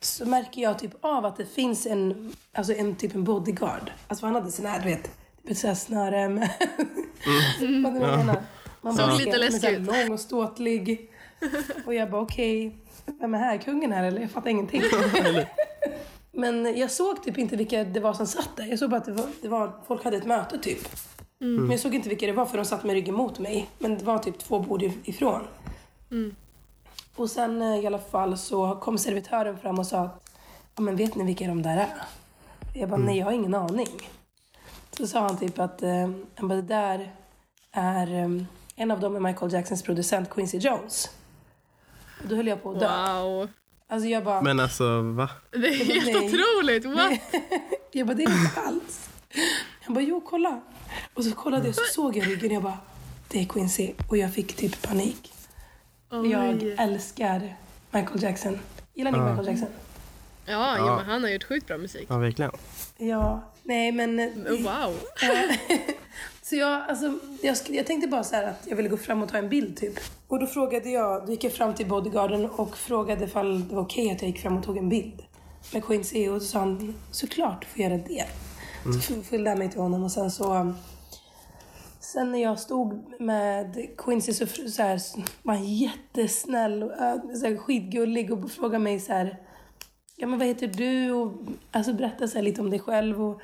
så 0.00 0.26
märker 0.26 0.62
jag 0.62 0.78
typ 0.78 0.94
av 1.00 1.24
att 1.24 1.36
det 1.36 1.46
finns 1.46 1.86
en, 1.86 2.32
alltså 2.52 2.72
en 2.72 2.96
typ 2.96 3.14
en 3.14 3.24
bodyguard. 3.24 3.92
Alltså 4.08 4.26
han 4.26 4.34
hade 4.34 4.52
sån 4.52 4.66
här, 4.66 4.80
du 4.80 4.88
vet, 4.88 5.02
typ 5.02 5.50
ett 5.50 5.58
sånt 5.58 5.68
här 5.68 5.74
snöre 5.74 6.28
med... 6.28 6.50
Vad 7.82 7.94
du 7.94 8.00
menar? 8.00 8.42
Man 8.80 8.96
Såg 8.96 9.06
bara 9.06 9.16
lite 9.16 9.36
läskig 9.36 9.70
ut. 9.70 9.86
Lång 9.86 10.12
och 10.12 10.20
ståtlig. 10.20 11.10
Och 11.86 11.94
jag 11.94 12.10
bara 12.10 12.22
okej, 12.22 12.76
vem 13.20 13.34
är 13.34 13.38
här? 13.38 13.58
Kungen 13.58 13.92
här 13.92 14.04
eller? 14.04 14.20
Jag 14.20 14.30
fattar 14.30 14.50
ingenting. 14.50 14.82
Men 16.34 16.78
jag 16.78 16.90
såg 16.90 17.22
typ 17.22 17.38
inte 17.38 17.56
vilka 17.56 17.84
det 17.84 18.00
var 18.00 18.12
som 18.12 18.26
satt 18.26 18.50
där. 18.56 18.64
Jag 18.66 18.78
såg 18.78 18.90
bara 18.90 18.96
att 18.96 19.04
det 19.04 19.12
var, 19.12 19.26
det 19.42 19.48
var 19.48 19.72
folk 19.86 20.04
hade 20.04 20.16
ett 20.16 20.26
möte 20.26 20.58
typ. 20.58 20.78
Men 21.38 21.70
jag 21.70 21.80
såg 21.80 21.94
inte 21.94 22.08
vilka 22.08 22.26
det 22.26 22.32
var 22.32 22.46
för 22.46 22.56
de 22.56 22.64
satt 22.64 22.84
med 22.84 22.94
ryggen 22.94 23.14
mot 23.14 23.38
mig. 23.38 23.70
Men 23.78 23.98
det 23.98 24.04
var 24.04 24.18
typ 24.18 24.38
två 24.38 24.58
bord 24.58 24.82
if- 24.82 24.98
ifrån. 25.04 25.40
Och 27.16 27.30
sen 27.30 27.62
eh, 27.62 27.78
i 27.78 27.86
alla 27.86 27.98
fall 27.98 28.38
så 28.38 28.74
kom 28.76 28.98
servitören 28.98 29.58
fram 29.58 29.78
och 29.78 29.86
sa 29.86 29.98
att 29.98 30.30
ja, 30.76 30.82
men 30.82 30.96
vet 30.96 31.14
ni 31.14 31.24
vilka 31.24 31.46
de 31.46 31.62
där 31.62 31.76
är? 31.76 31.94
Jag 32.74 32.88
bara, 32.88 33.00
nej 33.00 33.18
jag 33.18 33.24
har 33.26 33.32
ingen 33.32 33.54
aning. 33.54 34.10
Så 34.98 35.06
sa 35.06 35.20
han 35.20 35.38
typ 35.38 35.58
att 35.58 35.82
eh, 35.82 36.10
han 36.34 36.48
bara, 36.48 36.54
det 36.54 36.62
där 36.62 37.12
är 37.72 38.14
eh, 38.22 38.28
en 38.76 38.90
av 38.90 39.00
dem 39.00 39.16
är 39.16 39.20
Michael 39.20 39.52
Jacksons 39.52 39.82
producent 39.82 40.30
Quincy 40.30 40.58
Jones. 40.58 41.08
Och 42.22 42.28
då 42.28 42.36
höll 42.36 42.46
jag 42.46 42.62
på 42.62 42.70
att 42.70 42.80
dö. 42.80 43.22
Wow. 43.22 43.48
Alltså 43.88 44.08
jag 44.08 44.24
bara, 44.24 44.42
Men 44.42 44.60
alltså, 44.60 45.00
va? 45.00 45.28
Det 45.50 45.56
är 45.68 45.84
helt 45.84 46.06
Nej. 46.06 46.16
otroligt. 46.16 46.84
What? 46.84 47.18
Jag 47.92 48.06
bara, 48.06 48.14
det 48.14 48.22
är 48.22 48.40
inte 48.44 48.60
alls. 48.60 49.08
Han 49.82 49.94
bara, 49.94 50.04
jo 50.04 50.20
kolla. 50.20 50.60
Och 51.14 51.24
så 51.24 51.30
kollade 51.34 51.66
jag 51.66 51.74
så 51.74 51.82
såg 51.92 52.16
jag 52.16 52.26
ryggen 52.26 52.50
och 52.50 52.54
jag 52.54 52.62
bara, 52.62 52.78
det 53.28 53.40
är 53.40 53.44
Quincy. 53.44 53.92
Och 54.10 54.16
jag 54.16 54.34
fick 54.34 54.56
typ 54.56 54.82
panik. 54.82 55.32
Jag 56.10 56.22
Oj. 56.62 56.74
älskar 56.78 57.56
Michael 57.90 58.22
Jackson. 58.22 58.58
Gillar 58.94 59.12
ni 59.12 59.18
Michael 59.18 59.46
Jackson? 59.46 59.68
Ja, 60.46 60.52
Ja. 60.52 60.86
ja, 60.86 60.96
men 60.96 61.04
han 61.04 61.22
har 61.22 61.30
gjort 61.30 61.44
sjukt 61.44 61.66
bra 61.66 61.78
musik. 61.78 62.06
Ja, 62.08 62.18
verkligen. 62.18 62.50
Ja. 62.96 63.52
Nej 63.62 63.92
men... 63.92 64.16
Wow. 64.48 64.94
Så 66.44 66.56
jag, 66.56 66.82
alltså, 66.88 67.18
jag, 67.42 67.54
sk- 67.54 67.72
jag 67.74 67.86
tänkte 67.86 68.08
bara 68.08 68.24
så 68.24 68.36
här 68.36 68.44
att 68.44 68.66
jag 68.68 68.76
ville 68.76 68.88
gå 68.88 68.96
fram 68.96 69.22
och 69.22 69.28
ta 69.28 69.36
en 69.38 69.48
bild 69.48 69.76
typ. 69.76 69.94
Och 70.28 70.40
då 70.40 70.46
frågade 70.46 70.90
jag, 70.90 71.26
då 71.26 71.32
gick 71.32 71.44
jag 71.44 71.52
fram 71.52 71.74
till 71.74 71.86
bodyguarden 71.88 72.50
och 72.50 72.76
frågade 72.76 73.24
ifall 73.24 73.68
det 73.68 73.74
var 73.74 73.82
okej 73.82 74.10
att 74.10 74.22
jag 74.22 74.30
gick 74.30 74.40
fram 74.40 74.56
och 74.56 74.64
tog 74.64 74.76
en 74.78 74.88
bild 74.88 75.22
med 75.72 75.84
Quincy. 75.84 76.28
Och 76.28 76.34
då 76.34 76.40
sa 76.40 76.58
han, 76.58 76.94
såklart 77.10 77.60
du 77.60 77.66
får 77.66 77.80
göra 77.90 77.96
det. 78.08 78.24
Så 79.06 79.14
f- 79.14 79.26
följde 79.30 79.50
jag 79.50 79.58
mig 79.58 79.70
till 79.70 79.80
honom 79.80 80.04
och 80.04 80.12
sen 80.12 80.30
så... 80.30 80.72
Sen 82.00 82.32
när 82.32 82.38
jag 82.42 82.60
stod 82.60 83.20
med 83.20 83.86
Quincy 83.98 84.32
så, 84.32 84.46
så 84.46 84.82
här, 84.82 85.00
var 85.42 85.54
han 85.54 85.64
jättesnäll 85.64 86.82
och 86.82 86.92
äh, 86.92 87.14
så 87.40 87.46
här, 87.46 87.56
skitgullig 87.56 88.32
och 88.32 88.50
frågade 88.50 88.78
mig 88.78 89.00
så 89.00 89.12
här 89.12 89.38
Ja 90.16 90.26
men 90.26 90.38
vad 90.38 90.48
heter 90.48 90.66
du? 90.66 91.12
Och, 91.12 91.32
alltså 91.70 91.92
berätta 91.92 92.28
så 92.28 92.40
lite 92.40 92.60
om 92.60 92.70
dig 92.70 92.78
själv 92.80 93.22
och 93.24 93.40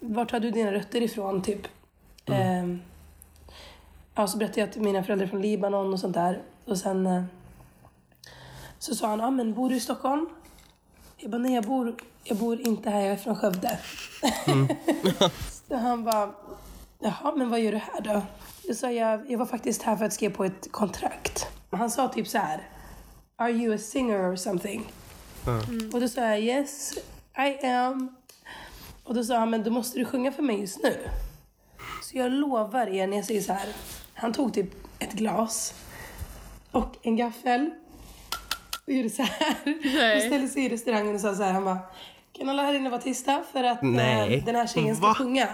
vart 0.00 0.30
har 0.30 0.40
du 0.40 0.50
dina 0.50 0.72
rötter 0.72 1.00
ifrån 1.02 1.42
typ? 1.42 1.60
Ehm, 2.26 2.82
ja 4.14 4.26
så 4.26 4.38
berättade 4.38 4.60
jag 4.60 4.68
att 4.68 4.76
mina 4.76 5.02
föräldrar 5.02 5.26
är 5.26 5.30
från 5.30 5.42
Libanon 5.42 5.92
och 5.92 6.00
sånt 6.00 6.14
där. 6.14 6.42
Och 6.64 6.78
sen 6.78 7.06
eh, 7.06 7.24
så 8.78 8.94
sa 8.94 9.06
han, 9.06 9.18
ja 9.18 9.30
men 9.30 9.54
bor 9.54 9.70
du 9.70 9.76
i 9.76 9.80
Stockholm? 9.80 10.28
Jag 11.16 11.30
bara, 11.30 11.38
nej 11.38 11.54
jag 11.54 11.64
bor, 11.64 11.94
jag 12.24 12.36
bor 12.36 12.60
inte 12.60 12.90
här, 12.90 13.00
jag 13.00 13.12
är 13.12 13.16
från 13.16 13.36
Skövde. 13.36 13.78
så 15.68 15.76
han 15.76 16.04
bara, 16.04 16.32
jaha 16.98 17.32
men 17.36 17.50
vad 17.50 17.60
gör 17.60 17.72
du 17.72 17.78
här 17.78 18.00
då? 18.00 18.22
Då 18.68 18.74
sa 18.74 18.90
jag, 18.90 19.30
jag 19.30 19.38
var 19.38 19.46
faktiskt 19.46 19.82
här 19.82 19.96
för 19.96 20.04
att 20.04 20.12
skriva 20.12 20.34
på 20.34 20.44
ett 20.44 20.72
kontrakt. 20.72 21.46
Han 21.70 21.90
sa 21.90 22.08
typ 22.08 22.28
så 22.28 22.38
här, 22.38 22.68
are 23.36 23.50
you 23.50 23.74
a 23.74 23.78
singer 23.78 24.32
or 24.32 24.36
something? 24.36 24.92
Och 25.92 26.00
då 26.00 26.08
sa 26.08 26.20
jag 26.20 26.40
yes, 26.40 26.92
I 27.36 27.66
am. 27.66 28.16
Och 29.04 29.14
då 29.14 29.24
sa 29.24 29.38
han, 29.38 29.50
men 29.50 29.62
då 29.62 29.70
måste 29.70 29.98
du 29.98 30.04
sjunga 30.04 30.32
för 30.32 30.42
mig 30.42 30.60
just 30.60 30.82
nu. 30.82 30.96
Så 32.12 32.18
jag 32.18 32.32
lovar 32.32 32.86
er 32.86 33.06
när 33.06 33.16
jag 33.16 33.26
säger 33.26 33.40
så 33.40 33.52
här. 33.52 33.68
Han 34.14 34.32
tog 34.32 34.54
typ 34.54 34.74
ett 34.98 35.12
glas 35.12 35.74
och 36.70 36.96
en 37.02 37.16
gaffel 37.16 37.70
och 38.86 38.92
gjorde 38.92 39.10
så 39.10 39.22
här. 39.22 39.56
Nej. 39.94 40.16
Och 40.16 40.22
ställde 40.22 40.48
sig 40.48 40.64
i 40.64 40.68
restaurangen 40.68 41.14
och 41.14 41.20
sa 41.20 41.34
så 41.34 41.42
här. 41.42 41.52
Han 41.52 41.64
bara, 41.64 41.78
kan 42.32 42.48
alla 42.48 42.62
här 42.62 42.74
inne 42.74 42.90
vara 42.90 43.00
tysta 43.00 43.42
för 43.52 43.64
att 43.64 43.82
Nej. 43.82 44.34
eh, 44.34 44.44
den 44.44 44.54
här 44.54 44.66
tjejen 44.66 44.96
ska 44.96 45.06
Va? 45.06 45.14
sjunga? 45.14 45.48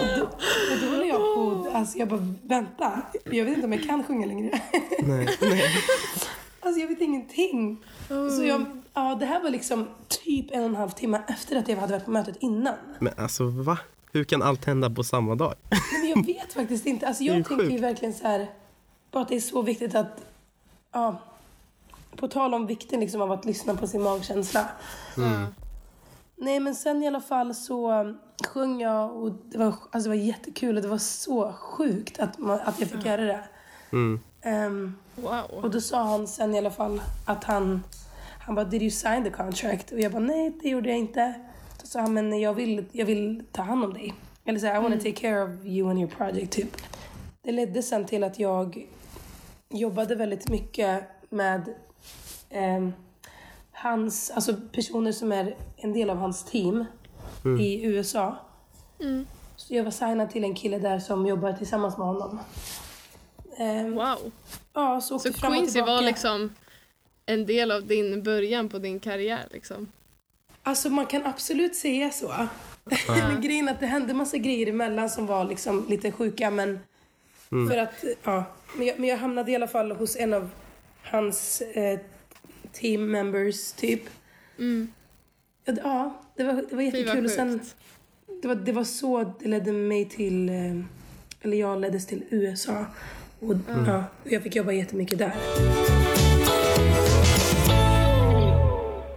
Och 0.00 0.18
då, 0.18 0.24
och 0.24 0.80
då 0.80 0.86
håller 0.90 1.04
jag 1.06 1.16
på, 1.18 1.68
alltså 1.72 1.98
jag 1.98 2.08
bara 2.08 2.34
vänta. 2.42 3.02
Jag 3.24 3.44
vet 3.44 3.54
inte 3.54 3.66
om 3.66 3.72
jag 3.72 3.84
kan 3.84 4.04
sjunga 4.04 4.26
längre. 4.26 4.60
Nej, 5.02 5.28
nej. 5.40 5.62
Alltså 6.60 6.80
jag 6.80 6.88
vet 6.88 7.00
ingenting. 7.00 7.84
Så 8.08 8.44
jag, 8.44 8.64
ja, 8.94 9.16
det 9.20 9.26
här 9.26 9.42
var 9.42 9.50
liksom 9.50 9.88
typ 10.08 10.50
en 10.50 10.60
och 10.60 10.68
en 10.68 10.76
halv 10.76 10.90
timme 10.90 11.22
efter 11.28 11.56
att 11.56 11.68
jag 11.68 11.76
hade 11.76 11.92
varit 11.92 12.04
på 12.04 12.10
mötet 12.10 12.36
innan. 12.40 12.74
Men 12.98 13.12
alltså, 13.16 13.44
va? 13.46 13.78
Hur 14.14 14.24
kan 14.24 14.42
allt 14.42 14.64
hända 14.64 14.90
på 14.90 15.04
samma 15.04 15.34
dag? 15.34 15.54
Men 16.00 16.08
jag 16.08 16.26
vet 16.26 16.52
faktiskt 16.52 16.86
inte. 16.86 17.06
Alltså 17.06 17.24
jag 17.24 17.48
tänker 17.48 17.70
ju 17.70 17.78
verkligen 17.78 18.14
så 18.14 18.28
här, 18.28 18.50
bara 19.10 19.22
att 19.22 19.28
det 19.28 19.36
är 19.36 19.40
så 19.40 19.62
viktigt 19.62 19.94
att, 19.94 20.24
ja, 20.92 21.18
på 22.16 22.28
tal 22.28 22.54
om 22.54 22.66
vikten 22.66 23.00
liksom 23.00 23.20
av 23.20 23.32
att 23.32 23.44
lyssna 23.44 23.74
på 23.74 23.86
sin 23.86 24.02
magkänsla. 24.02 24.68
Nej 26.36 26.60
men 26.60 26.74
sen 26.74 27.02
i 27.02 27.06
alla 27.06 27.20
fall 27.20 27.54
så 27.54 28.00
um, 28.00 28.18
sjöng 28.46 28.80
jag 28.80 29.16
och 29.16 29.32
det 29.44 29.58
var, 29.58 29.66
alltså 29.66 29.98
det 29.98 30.08
var 30.08 30.24
jättekul 30.24 30.76
och 30.76 30.82
det 30.82 30.88
var 30.88 30.98
så 30.98 31.52
sjukt 31.52 32.18
att, 32.18 32.38
man, 32.38 32.60
att 32.64 32.80
jag 32.80 32.88
fick 32.88 33.04
göra 33.04 33.22
det. 33.22 33.44
Mm. 33.92 34.20
Ehm, 34.42 34.94
Wow. 35.16 35.64
Och 35.64 35.70
då 35.70 35.80
sa 35.80 36.02
han 36.02 36.26
sen 36.26 36.54
i 36.54 36.58
alla 36.58 36.70
fall 36.70 37.02
att 37.26 37.44
han, 37.44 37.82
han 38.40 38.54
bara, 38.54 38.64
did 38.64 38.82
you 38.82 38.90
sign 38.90 39.24
the 39.24 39.30
contract? 39.30 39.92
Och 39.92 40.00
jag 40.00 40.12
bara, 40.12 40.22
nej 40.22 40.58
det 40.62 40.68
gjorde 40.68 40.88
jag 40.88 40.98
inte. 40.98 41.34
Då 41.84 41.88
sa 41.88 42.00
han, 42.00 42.14
men 42.14 42.40
jag 42.40 42.54
vill, 42.54 42.84
jag 42.92 43.06
vill 43.06 43.42
ta 43.52 43.62
hand 43.62 43.84
om 43.84 43.94
dig. 43.94 44.14
Eller 44.44 44.58
så 44.58 44.66
här, 44.66 44.76
I 44.76 44.82
want 44.82 44.94
to 44.94 45.00
take 45.00 45.20
care 45.20 45.42
of 45.42 45.50
you 45.64 45.90
and 45.90 45.98
your 45.98 46.10
project 46.10 46.52
typ. 46.52 46.76
det 47.42 47.52
ledde 47.52 47.82
sen 47.82 48.06
till 48.06 48.24
att 48.24 48.38
jag 48.38 48.86
jobbade 49.70 50.14
väldigt 50.14 50.48
mycket 50.48 51.04
med 51.30 51.74
eh, 52.50 52.88
hans, 53.72 54.30
alltså 54.30 54.54
personer 54.72 55.12
som 55.12 55.32
är 55.32 55.56
en 55.76 55.92
del 55.92 56.10
av 56.10 56.16
hans 56.16 56.44
team 56.44 56.84
i 57.60 57.84
USA. 57.84 58.36
Mm. 59.00 59.26
Så 59.56 59.74
jag 59.74 59.84
var 59.84 59.90
signad 59.90 60.30
till 60.30 60.44
en 60.44 60.54
kille 60.54 60.78
där 60.78 60.98
som 60.98 61.26
jobbar 61.26 61.52
tillsammans 61.52 61.98
med 61.98 62.06
honom. 62.06 62.40
Eh, 63.58 63.86
Wow. 63.86 64.32
Ja, 64.72 65.00
så 65.00 65.18
Så 65.18 65.32
Quincy 65.32 65.80
var 65.80 66.02
liksom 66.02 66.54
en 67.26 67.46
del 67.46 67.70
av 67.70 67.86
din 67.86 68.22
början 68.22 68.68
på 68.68 68.78
din 68.78 69.00
karriär 69.00 69.48
liksom. 69.50 69.88
Alltså 70.66 70.90
man 70.90 71.06
kan 71.06 71.26
absolut 71.26 71.76
säga 71.76 72.10
så. 72.10 72.32
men 73.08 73.40
grejen 73.42 73.68
att 73.68 73.80
det 73.80 73.86
hände 73.86 74.14
massa 74.14 74.36
grejer 74.36 74.66
emellan 74.66 75.10
som 75.10 75.26
var 75.26 75.44
liksom 75.44 75.86
lite 75.88 76.12
sjuka 76.12 76.50
men 76.50 76.78
för 77.70 77.78
att, 77.78 78.04
ja. 78.24 78.44
Men 78.76 78.86
jag, 78.86 78.98
men 79.00 79.08
jag 79.08 79.16
hamnade 79.16 79.52
i 79.52 79.54
alla 79.54 79.68
fall 79.68 79.92
hos 79.92 80.16
en 80.16 80.34
av 80.34 80.50
hans 81.02 81.60
eh, 81.60 81.98
team 82.72 83.10
members 83.10 83.72
typ. 83.72 84.02
Mm. 84.58 84.92
Ja, 85.64 85.72
det- 85.72 85.80
Ja, 85.84 86.20
det 86.36 86.44
var, 86.44 86.52
det 86.52 86.60
var 86.60 86.66
Fy 86.68 86.74
vad 86.74 86.84
jättekul. 86.84 87.24
Och 87.24 87.30
sen, 87.30 87.60
det, 88.42 88.48
var, 88.48 88.54
det 88.54 88.72
var 88.72 88.84
så 88.84 89.32
det 89.40 89.48
ledde 89.48 89.72
mig 89.72 90.04
till, 90.08 90.48
eh, 90.48 90.54
eller 91.42 91.56
jag 91.56 91.80
leddes 91.80 92.06
till 92.06 92.22
USA. 92.30 92.84
Och 93.40 93.54
ja, 93.86 94.04
jag 94.24 94.42
fick 94.42 94.56
jobba 94.56 94.72
jättemycket 94.72 95.18
där. 95.18 95.34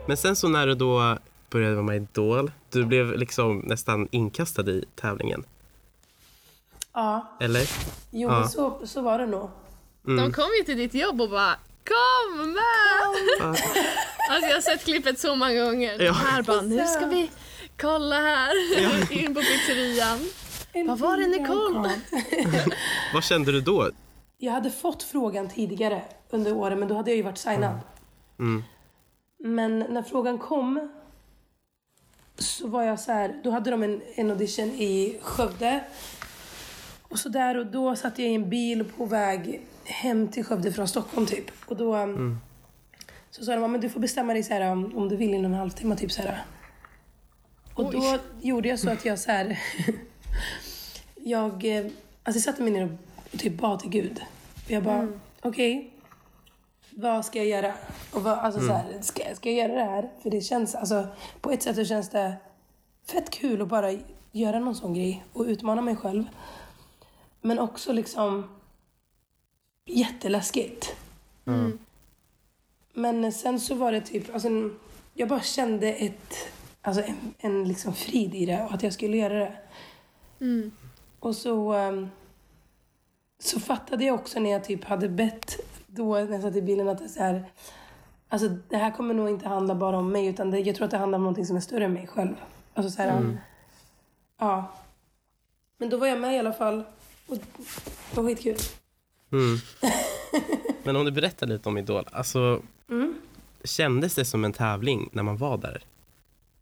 Men 0.07 0.17
sen 0.17 0.35
så 0.35 0.47
när 0.47 0.67
du 0.67 0.75
då 0.75 1.17
började 1.49 1.75
vara 1.75 1.85
med 1.85 1.95
Idol, 1.95 2.51
du 2.69 2.85
blev 2.85 3.17
liksom 3.17 3.57
nästan 3.57 4.07
inkastad 4.11 4.69
i 4.71 4.85
tävlingen. 4.95 5.43
Ja, 6.93 7.37
Eller? 7.39 7.69
jo 8.11 8.29
Ja. 8.29 8.47
så, 8.47 8.79
så 8.87 9.01
var 9.01 9.19
det 9.19 9.25
nog. 9.25 9.49
De 10.03 10.31
kom 10.33 10.49
ju 10.59 10.63
till 10.65 10.77
ditt 10.77 10.93
jobb 10.93 11.21
och 11.21 11.29
bara 11.29 11.55
Kom 11.87 12.53
med! 12.53 13.57
Alltså 14.29 14.47
jag 14.47 14.55
har 14.55 14.61
sett 14.61 14.83
klippet 14.85 15.19
så 15.19 15.35
många 15.35 15.65
gånger. 15.65 16.01
Ja. 16.01 16.11
Här 16.11 16.41
bara, 16.43 16.61
nu 16.61 16.85
ska 16.85 17.05
vi 17.05 17.31
kolla 17.77 18.15
här. 18.15 18.51
In 19.23 19.33
på 19.35 19.41
pizzerian. 19.41 20.19
Vad 20.87 20.99
var 20.99 21.17
det, 21.17 21.27
Nicole? 21.27 21.91
Vad 23.13 23.23
kände 23.23 23.51
du 23.51 23.61
då? 23.61 23.89
Jag 24.37 24.51
hade 24.53 24.71
fått 24.71 25.03
frågan 25.03 25.49
tidigare 25.49 26.01
under 26.29 26.53
åren, 26.53 26.79
men 26.79 26.87
då 26.87 26.95
hade 26.95 27.09
jag 27.11 27.17
ju 27.17 27.23
varit 27.23 27.37
signad. 27.37 27.79
Mm. 28.39 28.63
Men 29.39 29.79
när 29.79 30.03
frågan 30.03 30.37
kom 30.37 30.89
så 32.37 32.67
var 32.67 32.83
jag 32.83 32.99
så 32.99 33.11
här, 33.11 33.39
då 33.43 33.51
hade 33.51 33.71
de 33.71 33.83
en, 33.83 34.01
en 34.15 34.31
audition 34.31 34.69
i 34.69 35.17
Skövde. 35.21 35.83
Och 37.01 37.19
så 37.19 37.29
där 37.29 37.57
och 37.57 37.65
då 37.65 37.95
satt 37.95 38.19
jag 38.19 38.27
i 38.27 38.35
en 38.35 38.49
bil 38.49 38.83
på 38.97 39.05
väg 39.05 39.61
hem 39.83 40.27
till 40.27 40.45
Skövde 40.45 40.71
från 40.71 40.87
Stockholm 40.87 41.27
typ. 41.27 41.51
Och 41.65 41.77
då 41.77 41.95
um, 41.95 42.39
så 43.29 43.45
sa 43.45 43.55
de, 43.55 43.71
men 43.71 43.81
du 43.81 43.89
får 43.89 43.99
bestämma 43.99 44.33
dig 44.33 44.43
så 44.43 44.53
här, 44.53 44.71
om, 44.71 44.97
om 44.97 45.09
du 45.09 45.15
vill 45.15 45.33
inom 45.33 45.53
en 45.53 45.59
halvtimme 45.59 45.95
typ 45.95 46.11
så 46.11 46.21
här. 46.21 46.43
Och 47.73 47.91
då 47.91 47.99
Oj. 47.99 48.19
gjorde 48.41 48.69
jag 48.69 48.79
så 48.79 48.89
att 48.89 49.05
jag 49.05 49.19
så 49.19 49.31
här, 49.31 49.59
jag, 51.15 51.65
eh, 51.65 51.85
alltså 52.23 52.37
jag 52.37 52.41
satte 52.41 52.61
mig 52.61 52.71
ner 52.71 52.97
och 53.33 53.39
typ 53.39 53.53
bad 53.53 53.79
till 53.79 53.89
Gud. 53.89 54.21
Och 54.65 54.71
jag 54.71 54.83
bara, 54.83 55.07
okej, 55.41 55.93
vad 56.99 57.25
ska 57.25 57.37
jag 57.37 57.47
göra? 57.47 57.73
Och 58.13 58.23
vad, 58.23 58.33
alltså 58.33 58.61
så 58.61 58.73
här, 58.73 59.01
ska, 59.01 59.35
ska 59.35 59.51
jag 59.51 59.69
göra 59.69 59.83
det 59.83 59.91
här? 59.91 60.09
För 60.21 60.29
det 60.29 60.41
känns, 60.41 60.75
alltså 60.75 61.07
på 61.41 61.51
ett 61.51 61.63
sätt 61.63 61.75
så 61.75 61.85
känns 61.85 62.09
det 62.09 62.35
fett 63.05 63.29
kul 63.29 63.61
att 63.61 63.67
bara 63.67 63.91
göra 64.31 64.59
någon 64.59 64.75
sån 64.75 64.93
grej 64.93 65.25
och 65.33 65.45
utmana 65.45 65.81
mig 65.81 65.95
själv. 65.95 66.23
Men 67.41 67.59
också 67.59 67.93
liksom 67.93 68.49
jätteläskigt. 69.85 70.95
Men 72.93 73.31
sen 73.31 73.59
så 73.59 73.75
var 73.75 73.91
det 73.91 74.01
typ, 74.01 74.33
alltså, 74.33 74.49
jag 75.13 75.29
bara 75.29 75.41
kände 75.41 75.93
ett, 75.93 76.33
alltså 76.81 77.03
en, 77.03 77.33
en 77.37 77.67
liksom 77.67 77.93
frid 77.93 78.35
i 78.35 78.45
det 78.45 78.63
och 78.63 78.73
att 78.73 78.83
jag 78.83 78.93
skulle 78.93 79.17
göra 79.17 79.39
det. 79.39 79.55
Mm. 80.39 80.71
Och 81.19 81.35
så, 81.35 81.73
ehm, 81.73 82.09
så 83.39 83.59
fattade 83.59 84.05
jag 84.05 84.15
också 84.15 84.39
när 84.39 84.49
jag 84.49 84.63
typ 84.63 84.83
hade 84.83 85.09
bett 85.09 85.66
då 85.97 86.13
när 86.13 86.31
jag 86.31 86.41
satt 86.41 86.55
i 86.55 86.61
bilen 86.61 86.87
att 86.89 86.97
det 86.97 87.03
är 87.03 87.07
så 87.07 87.19
här, 87.19 87.43
alltså 88.29 88.47
det 88.69 88.77
här 88.77 88.91
kommer 88.91 89.13
nog 89.13 89.29
inte 89.29 89.47
handla 89.47 89.75
bara 89.75 89.97
om 89.97 90.11
mig 90.11 90.25
utan 90.27 90.51
det, 90.51 90.59
jag 90.59 90.75
tror 90.75 90.85
att 90.85 90.91
det 90.91 90.97
handlar 90.97 91.17
om 91.17 91.23
någonting 91.23 91.45
som 91.45 91.55
är 91.55 91.59
större 91.61 91.85
än 91.85 91.93
mig 91.93 92.07
själv. 92.07 92.35
Alltså 92.73 92.91
så 92.91 93.01
här, 93.01 93.37
ja. 94.39 94.73
Men 95.77 95.89
då 95.89 95.97
var 95.97 96.07
jag 96.07 96.19
med 96.19 96.35
i 96.35 96.39
alla 96.39 96.53
fall 96.53 96.83
och 97.27 97.35
det 97.35 98.17
var 98.21 98.23
skitkul. 98.23 98.57
Mm. 99.31 99.57
Men 100.83 100.95
om 100.95 101.05
du 101.05 101.11
berättar 101.11 101.47
lite 101.47 101.69
om 101.69 101.77
Idol, 101.77 102.05
alltså 102.11 102.61
Mm. 102.89 103.15
kändes 103.63 104.15
det 104.15 104.25
som 104.25 104.45
en 104.45 104.53
tävling 104.53 105.09
när 105.11 105.23
man 105.23 105.37
var 105.37 105.57
där? 105.57 105.83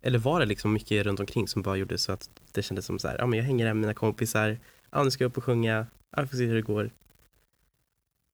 Eller 0.02 0.20
var 0.20 0.40
det 0.40 0.46
liksom 0.46 0.74
mycket 0.74 1.06
runt 1.06 1.20
omkring 1.20 1.48
som 1.48 1.62
bara 1.62 1.76
gjorde 1.76 1.98
så 1.98 2.12
att 2.12 2.30
det 2.52 2.64
kändes 2.64 2.86
som 2.86 3.00
så 3.00 3.08
här, 3.08 3.16
ja 3.20 3.26
men 3.26 3.40
jag 3.40 3.46
hänger 3.46 3.66
här 3.66 3.74
med 3.74 3.82
mina 3.82 3.94
kompisar, 3.94 4.58
ja 4.92 5.04
nu 5.04 5.12
ska 5.12 5.24
jag 5.24 5.30
upp 5.30 5.38
och 5.38 5.44
sjunga, 5.44 5.86
ja 6.16 6.22
vi 6.22 6.28
får 6.28 6.38
se 6.38 6.46
hur 6.46 6.56
det 6.56 6.62
går. 6.62 6.90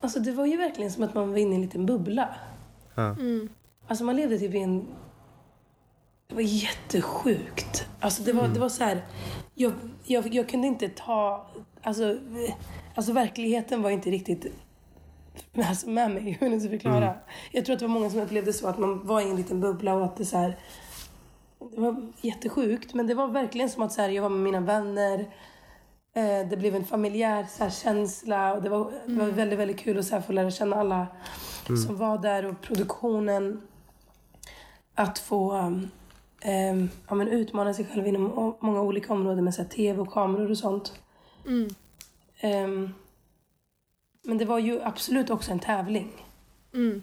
Alltså 0.01 0.19
det 0.19 0.31
var 0.31 0.45
ju 0.45 0.57
verkligen 0.57 0.91
som 0.91 1.03
att 1.03 1.13
man 1.13 1.29
var 1.29 1.37
inne 1.37 1.51
i 1.51 1.55
en 1.55 1.61
liten 1.61 1.85
bubbla. 1.85 2.35
Ja. 2.95 3.09
Mm. 3.09 3.49
Alltså 3.87 4.03
man 4.03 4.15
levde 4.15 4.39
typ 4.39 4.53
i 4.55 4.59
en... 4.59 4.87
Det 6.27 6.35
var 6.35 6.41
jättesjukt. 6.41 7.87
Alltså 7.99 8.23
det 8.23 8.33
var, 8.33 8.47
det 8.47 8.59
var 8.59 8.69
så 8.69 8.83
här... 8.83 9.05
Jag, 9.55 9.73
jag, 10.03 10.33
jag 10.33 10.49
kunde 10.49 10.67
inte 10.67 10.89
ta... 10.89 11.47
Alltså, 11.81 12.17
alltså 12.95 13.13
verkligheten 13.13 13.81
var 13.81 13.89
inte 13.89 14.09
riktigt 14.09 14.45
alltså 15.55 15.89
med 15.89 16.11
mig. 16.11 16.37
Hur 16.39 16.49
jag 16.49 16.61
ska 16.61 16.69
förklara. 16.69 17.15
Jag 17.51 17.65
tror 17.65 17.73
att 17.73 17.79
det 17.79 17.87
var 17.87 17.93
många 17.93 18.09
som 18.09 18.19
upplevde 18.19 18.53
så 18.53 18.67
att 18.67 18.77
man 18.77 19.07
var 19.07 19.21
i 19.21 19.29
en 19.29 19.35
liten 19.35 19.61
bubbla 19.61 19.93
och 19.93 20.05
att 20.05 20.17
det 20.17 20.25
så 20.25 20.37
här... 20.37 20.57
Det 21.75 21.81
var 21.81 22.11
jättesjukt. 22.21 22.93
Men 22.93 23.07
det 23.07 23.13
var 23.13 23.27
verkligen 23.27 23.69
som 23.69 23.83
att 23.83 23.93
så 23.93 24.01
här, 24.01 24.09
jag 24.09 24.21
var 24.21 24.29
med 24.29 24.39
mina 24.39 24.59
vänner. 24.59 25.25
Eh, 26.13 26.47
det 26.49 26.57
blev 26.57 26.75
en 26.75 26.85
familjär 26.85 27.47
så 27.49 27.63
här, 27.63 27.71
känsla. 27.71 28.53
Och 28.53 28.61
det 28.61 28.69
var, 28.69 28.91
det 29.05 29.13
var 29.13 29.25
väldigt, 29.25 29.59
väldigt 29.59 29.79
kul 29.79 29.99
att 29.99 30.05
så 30.05 30.15
här, 30.15 30.21
få 30.21 30.31
lära 30.31 30.51
känna 30.51 30.75
alla 30.75 31.07
som 31.85 31.97
var 31.97 32.17
där 32.17 32.45
och 32.45 32.61
produktionen. 32.61 33.61
Att 34.95 35.19
få 35.19 35.53
um, 35.57 35.89
ja, 37.07 37.15
men 37.15 37.27
utmana 37.27 37.73
sig 37.73 37.85
själv 37.85 38.07
inom 38.07 38.55
många 38.59 38.81
olika 38.81 39.13
områden 39.13 39.43
med 39.43 39.53
så 39.53 39.61
här, 39.61 39.69
tv 39.69 40.01
och 40.01 40.11
kameror 40.11 40.51
och 40.51 40.57
sånt. 40.57 40.93
Mm. 41.47 41.69
Ehm, 42.39 42.93
men 44.23 44.37
det 44.37 44.45
var 44.45 44.59
ju 44.59 44.81
absolut 44.83 45.29
också 45.29 45.51
en 45.51 45.59
tävling. 45.59 46.11
Mm. 46.73 47.01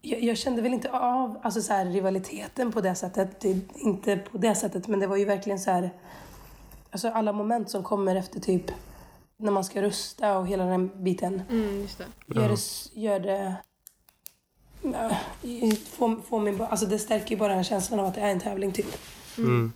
Jag, 0.00 0.22
jag 0.22 0.36
kände 0.36 0.62
väl 0.62 0.72
inte 0.72 0.90
av 0.90 1.38
alltså, 1.42 1.62
så 1.62 1.72
här, 1.72 1.84
rivaliteten 1.84 2.72
på 2.72 2.80
det 2.80 2.94
sättet. 2.94 3.40
Det, 3.40 3.60
inte 3.74 4.16
på 4.16 4.38
det 4.38 4.54
sättet, 4.54 4.88
men 4.88 5.00
det 5.00 5.06
var 5.06 5.16
ju 5.16 5.24
verkligen 5.24 5.58
så 5.58 5.70
här... 5.70 5.90
Alltså 6.96 7.08
alla 7.08 7.32
moment 7.32 7.70
som 7.70 7.82
kommer 7.82 8.16
efter 8.16 8.40
typ 8.40 8.70
när 9.36 9.52
man 9.52 9.64
ska 9.64 9.82
rösta 9.82 10.38
och 10.38 10.46
hela 10.46 10.64
den 10.64 11.04
biten. 11.04 11.42
Mm, 11.50 11.80
just 11.80 11.98
det. 11.98 12.04
Gör 12.34 12.48
det... 12.48 12.56
Gör 13.00 13.20
det 13.20 13.56
får, 15.76 16.22
får 16.22 16.52
bara- 16.52 16.68
alltså 16.68 16.86
det 16.86 16.98
stärker 16.98 17.30
ju 17.30 17.36
bara 17.36 17.54
den 17.54 17.64
känslan 17.64 18.00
av 18.00 18.06
att 18.06 18.14
det 18.14 18.20
är 18.20 18.30
en 18.30 18.40
tävling 18.40 18.72
typ. 18.72 18.86
Mm. 19.38 19.72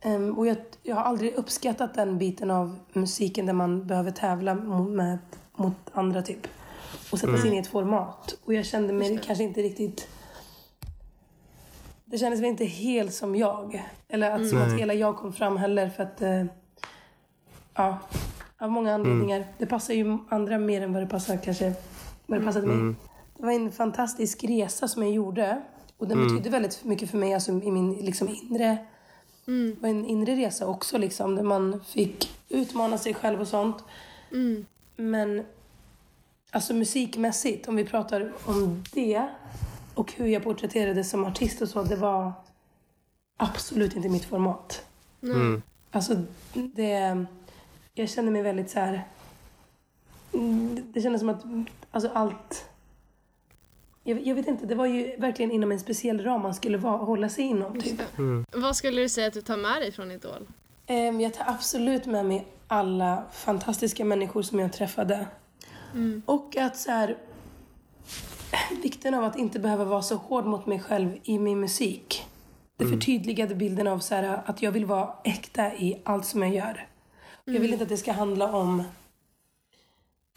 Ehm, 0.00 0.38
och 0.38 0.46
jag, 0.46 0.56
jag 0.82 0.96
har 0.96 1.02
aldrig 1.02 1.34
uppskattat 1.34 1.94
den 1.94 2.18
biten 2.18 2.50
av 2.50 2.78
musiken 2.92 3.46
där 3.46 3.52
man 3.52 3.86
behöver 3.86 4.10
tävla 4.10 4.54
mot, 4.54 4.90
med, 4.90 5.18
mot 5.56 5.76
andra 5.92 6.22
typ. 6.22 6.46
Och 7.12 7.18
sätta 7.18 7.38
sig 7.38 7.48
in 7.48 7.54
i 7.54 7.58
ett 7.58 7.66
format. 7.66 8.36
Och 8.44 8.54
jag 8.54 8.66
kände 8.66 8.92
mig 8.92 9.20
kanske 9.24 9.44
inte 9.44 9.60
riktigt... 9.62 10.08
Det 12.10 12.18
kändes 12.18 12.40
väl 12.40 12.46
inte 12.46 12.64
helt 12.64 13.14
som 13.14 13.36
jag. 13.36 13.88
Eller 14.08 14.30
att, 14.30 14.48
som 14.48 14.62
att 14.62 14.78
hela 14.78 14.94
jag 14.94 15.16
kom 15.16 15.32
fram 15.32 15.56
heller 15.56 15.88
för 15.88 16.02
att... 16.02 16.22
eh, 16.22 16.44
ja, 17.74 17.98
av 18.58 18.70
många 18.70 18.94
anledningar. 18.94 19.44
Det 19.58 19.66
passar 19.66 19.94
ju 19.94 20.18
andra 20.28 20.58
mer 20.58 20.82
än 20.82 20.92
vad 20.92 21.02
det 21.02 21.06
passar 21.06 21.36
kanske 21.36 21.72
vad 22.26 22.40
det 22.40 22.46
passade 22.46 22.66
mig. 22.66 22.94
Det 23.36 23.46
var 23.46 23.52
en 23.52 23.72
fantastisk 23.72 24.44
resa 24.44 24.88
som 24.88 25.02
jag 25.02 25.12
gjorde. 25.12 25.62
Och 25.96 26.08
den 26.08 26.24
betydde 26.24 26.50
väldigt 26.50 26.84
mycket 26.84 27.10
för 27.10 27.18
mig 27.18 27.34
alltså, 27.34 27.52
i 27.52 27.70
min 27.70 27.92
liksom, 27.92 28.28
inre 28.28 28.78
Mm. 29.46 29.74
det 29.74 29.82
var 29.82 29.88
en 29.88 30.04
inre 30.04 30.36
resa 30.36 30.66
också 30.66 30.98
liksom, 30.98 31.36
där 31.36 31.42
man 31.42 31.80
fick 31.84 32.38
utmana 32.48 32.98
sig 32.98 33.14
själv 33.14 33.40
och 33.40 33.48
sånt. 33.48 33.84
Mm. 34.32 34.66
Men 34.96 35.44
alltså 36.50 36.74
musikmässigt, 36.74 37.68
om 37.68 37.76
vi 37.76 37.84
pratar 37.84 38.32
om 38.44 38.84
det 38.92 39.28
och 39.94 40.12
hur 40.12 40.26
jag 40.26 40.42
porträtterades 40.44 41.10
som 41.10 41.24
artist 41.24 41.62
och 41.62 41.68
så, 41.68 41.82
det 41.82 41.96
var 41.96 42.32
absolut 43.36 43.96
inte 43.96 44.08
mitt 44.08 44.24
format. 44.24 44.84
Mm. 45.22 45.62
Alltså, 45.90 46.14
det... 46.52 47.24
Jag 47.94 48.08
kände 48.08 48.30
mig 48.30 48.42
väldigt 48.42 48.70
så 48.70 48.80
här... 48.80 49.02
mm, 50.32 50.92
Det 50.94 51.00
kändes 51.02 51.20
som 51.20 51.28
att 51.28 51.44
alltså 51.90 52.10
allt... 52.14 52.64
Jag, 54.04 54.26
jag 54.26 54.34
vet 54.34 54.46
inte, 54.48 54.66
det 54.66 54.74
var 54.74 54.86
ju 54.86 55.16
verkligen 55.16 55.50
inom 55.50 55.72
en 55.72 55.80
speciell 55.80 56.24
ram 56.24 56.42
man 56.42 56.54
skulle 56.54 56.78
vara, 56.78 56.96
hålla 56.96 57.28
sig 57.28 57.44
inom. 57.44 57.80
Typ. 57.80 57.98
Det. 58.16 58.58
Vad 58.58 58.76
skulle 58.76 59.00
du 59.00 59.08
säga 59.08 59.26
att 59.26 59.32
du 59.34 59.42
tar 59.42 59.56
med 59.56 59.82
dig 59.82 59.92
från 59.92 60.10
Idol? 60.10 60.46
Ehm, 60.86 61.20
Jag 61.20 61.34
tar 61.34 61.44
absolut 61.48 62.06
med 62.06 62.26
mig 62.26 62.46
alla 62.66 63.24
fantastiska 63.32 64.04
människor 64.04 64.42
som 64.42 64.58
jag 64.60 64.72
träffade. 64.72 65.26
Och 66.26 66.56
att 66.56 66.76
så 66.76 66.90
här, 66.90 67.16
vikten 68.82 69.14
av 69.14 69.24
att 69.24 69.38
inte 69.38 69.58
behöva 69.58 69.84
vara 69.84 70.02
så 70.02 70.16
hård 70.16 70.44
mot 70.44 70.66
mig 70.66 70.80
själv 70.80 71.18
i 71.22 71.38
min 71.38 71.60
musik. 71.60 72.26
Det 72.76 72.86
förtydligade 72.86 73.54
bilden 73.54 73.86
av 73.86 73.98
så 73.98 74.14
här, 74.14 74.42
att 74.46 74.62
jag 74.62 74.72
vill 74.72 74.86
vara 74.86 75.10
äkta 75.24 75.74
i 75.74 76.00
allt 76.04 76.26
som 76.26 76.42
jag 76.42 76.54
gör. 76.54 76.86
Jag 77.44 77.60
vill 77.60 77.72
inte 77.72 77.82
att 77.82 77.88
det 77.88 77.96
ska 77.96 78.12
handla 78.12 78.52
om 78.52 78.82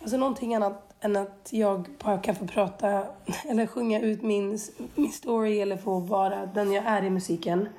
alltså 0.01 0.17
någonting 0.17 0.55
annat 0.55 0.95
än 1.01 1.15
att 1.15 1.49
jag 1.51 1.85
bara 2.03 2.17
kan 2.17 2.35
få 2.35 2.47
prata 2.47 3.05
eller 3.49 3.65
sjunga 3.65 4.01
ut 4.01 4.21
min, 4.21 4.59
min 4.95 5.11
story 5.11 5.59
eller 5.59 5.77
få 5.77 5.99
vara 5.99 6.45
den 6.45 6.71
jag 6.71 6.85
är 6.85 7.03
i 7.03 7.09
musiken. 7.09 7.69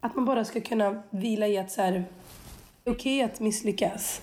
Att 0.00 0.14
man 0.14 0.24
bara 0.24 0.44
ska 0.44 0.60
kunna 0.60 1.02
vila 1.10 1.46
i 1.46 1.58
att 1.58 1.70
så 1.70 1.82
här, 1.82 2.04
det 2.84 2.90
är 2.90 2.94
okej 2.94 3.22
att 3.22 3.40
misslyckas. 3.40 4.22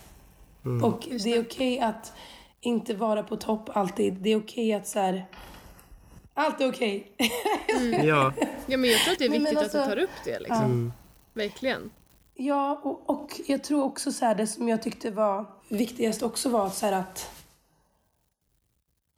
Och 0.83 1.07
det 1.23 1.33
är 1.33 1.41
okej 1.41 1.79
att 1.79 2.13
inte 2.61 2.93
vara 2.93 3.23
på 3.23 3.35
topp 3.35 3.69
alltid. 3.73 4.13
Det 4.13 4.29
är 4.29 4.37
okej 4.37 4.73
att 4.73 4.87
så 4.87 4.99
här, 4.99 5.25
allt 6.35 6.61
är 6.61 6.69
okej. 6.69 7.11
Ja, 8.03 8.33
Ja, 8.67 8.77
men 8.77 8.89
jag 8.89 8.99
tror 8.99 9.13
att 9.13 9.19
det 9.19 9.25
är 9.25 9.29
viktigt 9.29 9.57
att 9.57 9.63
alltså- 9.63 9.77
du 9.77 9.85
tar 9.85 9.97
upp 9.97 10.09
det. 10.25 10.39
Liksom. 10.39 10.93
Verkligen. 11.33 11.91
Ja, 12.35 12.81
och, 12.83 13.09
och 13.09 13.41
jag 13.47 13.63
tror 13.63 13.83
också 13.83 14.11
så 14.11 14.25
här, 14.25 14.35
det 14.35 14.47
som 14.47 14.69
jag 14.69 14.83
tyckte 14.83 15.11
var 15.11 15.45
viktigast 15.69 16.23
också 16.23 16.49
var 16.49 16.69
så 16.69 16.85
här 16.85 16.93
att 16.93 17.29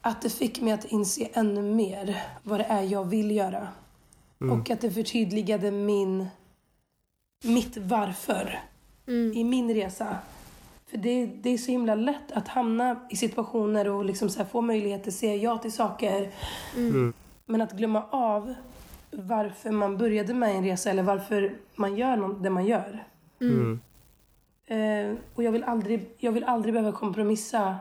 att 0.02 0.22
det 0.22 0.30
fick 0.30 0.62
mig 0.62 0.74
att 0.74 0.86
inse 0.86 1.30
ännu 1.34 1.62
mer 1.62 2.24
vad 2.44 2.60
det 2.60 2.64
är 2.64 2.82
jag 2.82 3.06
vill 3.06 3.32
göra. 3.32 3.68
Och 4.52 4.70
att 4.70 4.82
det 4.82 4.92
förtydligade 4.92 5.72
min, 5.72 6.28
mitt 7.44 7.78
varför 7.78 8.60
i 9.34 9.44
min 9.44 9.74
resa. 9.74 10.18
För 10.90 10.98
det, 10.98 11.26
det 11.26 11.50
är 11.50 11.58
så 11.58 11.72
himla 11.72 11.96
lätt 11.96 12.32
att 12.32 12.48
hamna 12.48 13.00
i 13.10 13.16
situationer 13.16 13.88
och 13.90 14.06
liksom 14.06 14.30
så 14.30 14.40
här 14.40 14.46
få 14.46 14.62
möjlighet 14.62 15.08
att 15.08 15.14
säga 15.14 15.36
ja 15.36 15.58
till 15.58 15.72
saker. 15.72 16.32
Men 17.46 17.62
att 17.62 17.72
glömma 17.74 18.04
av 18.10 18.54
varför 19.12 19.72
man 19.72 19.98
började 19.98 20.34
med 20.34 20.56
en 20.56 20.64
resa 20.64 20.90
eller 20.90 21.04
varför 21.04 21.56
man 21.76 21.96
gör 21.96 22.44
det 22.44 22.50
man 22.50 22.66
gör. 22.66 23.04
Eh, 24.68 25.16
och 25.36 25.44
jag 25.44 25.52
vill, 25.52 25.64
aldrig, 25.64 26.10
jag 26.18 26.32
vill 26.32 26.44
aldrig 26.44 26.74
behöva 26.74 26.92
kompromissa 26.98 27.76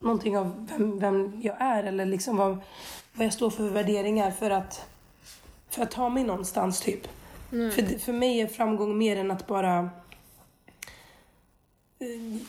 någonting 0.00 0.38
av 0.38 0.68
vem, 0.70 0.98
vem 0.98 1.40
jag 1.42 1.56
är 1.60 1.84
eller 1.84 2.06
liksom 2.06 2.36
vad, 2.36 2.56
vad 3.14 3.26
jag 3.26 3.32
står 3.32 3.50
för 3.50 3.68
värderingar 3.68 4.30
för 4.30 4.50
att, 4.50 4.86
för 5.70 5.82
att 5.82 5.90
ta 5.90 6.08
mig 6.08 6.24
någonstans 6.24 6.80
typ. 6.80 7.08
För, 7.50 7.82
det- 7.82 7.98
för 7.98 8.12
mig 8.12 8.40
är 8.40 8.46
framgång 8.46 8.98
mer 8.98 9.16
än 9.16 9.30
att 9.30 9.46
bara... 9.46 9.90
Eh, 12.02 12.40